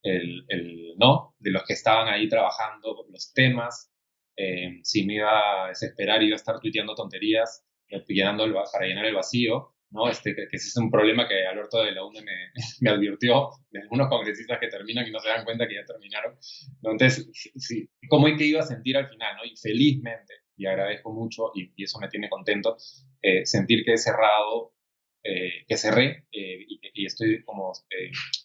el, 0.03 0.95
¿no? 0.97 1.34
de 1.38 1.51
los 1.51 1.64
que 1.64 1.74
estaban 1.74 2.09
ahí 2.09 2.28
trabajando 2.28 3.07
los 3.11 3.32
temas, 3.32 3.93
eh, 4.36 4.80
si 4.82 5.05
me 5.05 5.14
iba 5.16 5.64
a 5.64 5.68
desesperar, 5.68 6.22
iba 6.22 6.34
a 6.34 6.36
estar 6.36 6.59
tuiteando 6.61 6.95
tonterías 6.95 7.66
eh, 7.88 8.03
el, 8.45 8.55
para 8.72 8.86
llenar 8.86 9.05
el 9.05 9.14
vacío, 9.14 9.74
¿no? 9.91 10.09
Este, 10.09 10.34
que, 10.34 10.45
ese 10.45 10.68
es 10.68 10.76
un 10.76 10.91
problema 10.91 11.28
que 11.28 11.47
Alberto 11.47 11.82
de 11.82 11.93
la 11.93 12.05
UNE 12.05 12.22
me, 12.22 12.32
me, 12.80 12.91
advirtió 12.91 13.51
de 13.70 13.80
algunos 13.82 14.09
congresistas 14.09 14.59
que 14.61 14.68
terminan 14.68 15.07
y 15.07 15.11
no 15.11 15.20
se 15.20 15.28
dan 15.28 15.45
cuenta 15.45 15.66
que 15.66 15.74
ya 15.74 15.84
terminaron. 15.84 16.36
Entonces, 16.82 17.28
sí, 17.57 17.88
¿cómo 18.09 18.28
es 18.28 18.38
que 18.38 18.47
iba 18.47 18.61
a 18.61 18.66
sentir 18.66 18.97
al 18.97 19.09
final? 19.09 19.36
¿no? 19.36 19.45
Y 19.45 19.57
felizmente, 19.57 20.34
y 20.57 20.66
agradezco 20.66 21.12
mucho 21.12 21.53
y, 21.55 21.72
eso 21.82 21.99
me 21.99 22.09
tiene 22.09 22.28
contento, 22.28 22.76
eh, 23.22 23.45
sentir 23.47 23.84
que 23.84 23.95
he 23.95 23.99
cerrado, 23.99 24.74
eh, 25.22 25.64
que 25.66 25.76
cerré 25.76 26.26
eh, 26.32 26.64
y, 26.95 27.07
estoy 27.07 27.43
como 27.45 27.72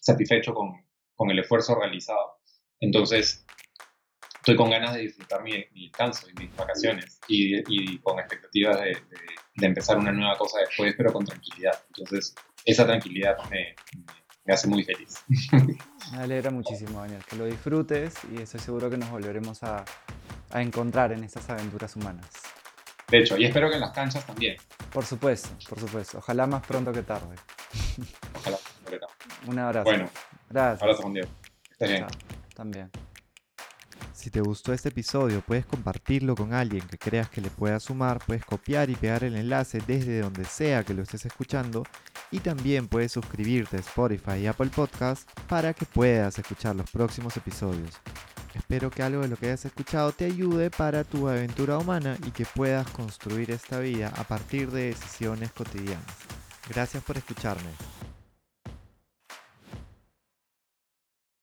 satisfecho 0.00 0.54
con, 0.54 0.72
con, 1.14 1.30
el 1.30 1.38
esfuerzo 1.38 1.74
realizado. 1.78 2.38
Entonces, 2.80 3.46
estoy 4.46 4.54
con 4.54 4.70
ganas 4.70 4.94
de 4.94 5.00
disfrutar 5.00 5.42
mi, 5.42 5.64
descanso 5.74 6.28
y 6.30 6.40
mis 6.40 6.54
vacaciones 6.54 7.18
y, 7.26 7.56
y 7.66 7.98
con 7.98 8.16
expectativas 8.20 8.80
de, 8.80 8.96
de, 9.56 9.66
empezar 9.66 9.98
una 9.98 10.12
nueva 10.12 10.38
cosa 10.38 10.60
después, 10.60 10.94
pero 10.96 11.12
con 11.12 11.26
tranquilidad. 11.26 11.82
Entonces, 11.88 12.32
esa 12.64 12.86
tranquilidad 12.86 13.36
me, 13.50 13.74
me 14.44 14.54
hace 14.54 14.68
muy 14.68 14.84
feliz. 14.84 15.24
Me 16.12 16.18
alegra 16.18 16.52
muchísimo, 16.52 17.00
Daniel, 17.00 17.24
que 17.28 17.34
lo 17.34 17.46
disfrutes 17.46 18.14
y 18.32 18.40
estoy 18.40 18.60
seguro 18.60 18.88
que 18.88 18.96
nos 18.96 19.10
volveremos 19.10 19.64
a, 19.64 19.84
a 20.52 20.62
encontrar 20.62 21.10
en 21.10 21.24
estas 21.24 21.50
aventuras 21.50 21.96
humanas. 21.96 22.30
De 23.08 23.18
hecho, 23.18 23.36
y 23.36 23.46
espero 23.46 23.68
que 23.68 23.74
en 23.74 23.80
las 23.80 23.90
canchas 23.90 24.24
también. 24.24 24.56
Por 24.92 25.04
supuesto, 25.04 25.48
por 25.68 25.80
supuesto. 25.80 26.18
Ojalá 26.18 26.46
más 26.46 26.64
pronto 26.64 26.92
que 26.92 27.02
tarde. 27.02 27.34
Ojalá. 28.36 28.58
Un 29.48 29.58
abrazo. 29.58 29.84
Bueno, 29.84 30.08
gracias. 30.48 30.82
Abrazo, 30.82 31.02
Juan 31.02 31.14
Diego. 31.14 31.28
Estés 31.72 31.90
bien. 31.90 32.06
también. 32.54 32.90
Si 34.26 34.30
te 34.30 34.40
gustó 34.40 34.72
este 34.72 34.88
episodio, 34.88 35.40
puedes 35.40 35.64
compartirlo 35.66 36.34
con 36.34 36.52
alguien 36.52 36.84
que 36.88 36.98
creas 36.98 37.30
que 37.30 37.40
le 37.40 37.48
pueda 37.48 37.78
sumar, 37.78 38.18
puedes 38.26 38.44
copiar 38.44 38.90
y 38.90 38.96
pegar 38.96 39.22
el 39.22 39.36
enlace 39.36 39.80
desde 39.86 40.20
donde 40.20 40.44
sea 40.44 40.82
que 40.82 40.94
lo 40.94 41.02
estés 41.02 41.26
escuchando 41.26 41.84
y 42.32 42.40
también 42.40 42.88
puedes 42.88 43.12
suscribirte 43.12 43.76
a 43.76 43.78
Spotify 43.78 44.38
y 44.40 44.48
Apple 44.48 44.70
Podcast 44.74 45.30
para 45.48 45.72
que 45.74 45.86
puedas 45.86 46.40
escuchar 46.40 46.74
los 46.74 46.90
próximos 46.90 47.36
episodios. 47.36 48.00
Espero 48.52 48.90
que 48.90 49.04
algo 49.04 49.22
de 49.22 49.28
lo 49.28 49.36
que 49.36 49.46
hayas 49.46 49.64
escuchado 49.64 50.10
te 50.10 50.24
ayude 50.24 50.72
para 50.72 51.04
tu 51.04 51.28
aventura 51.28 51.78
humana 51.78 52.18
y 52.26 52.32
que 52.32 52.46
puedas 52.46 52.90
construir 52.90 53.52
esta 53.52 53.78
vida 53.78 54.12
a 54.16 54.24
partir 54.24 54.72
de 54.72 54.86
decisiones 54.86 55.52
cotidianas. 55.52 56.16
Gracias 56.68 57.00
por 57.04 57.16
escucharme. 57.16 57.70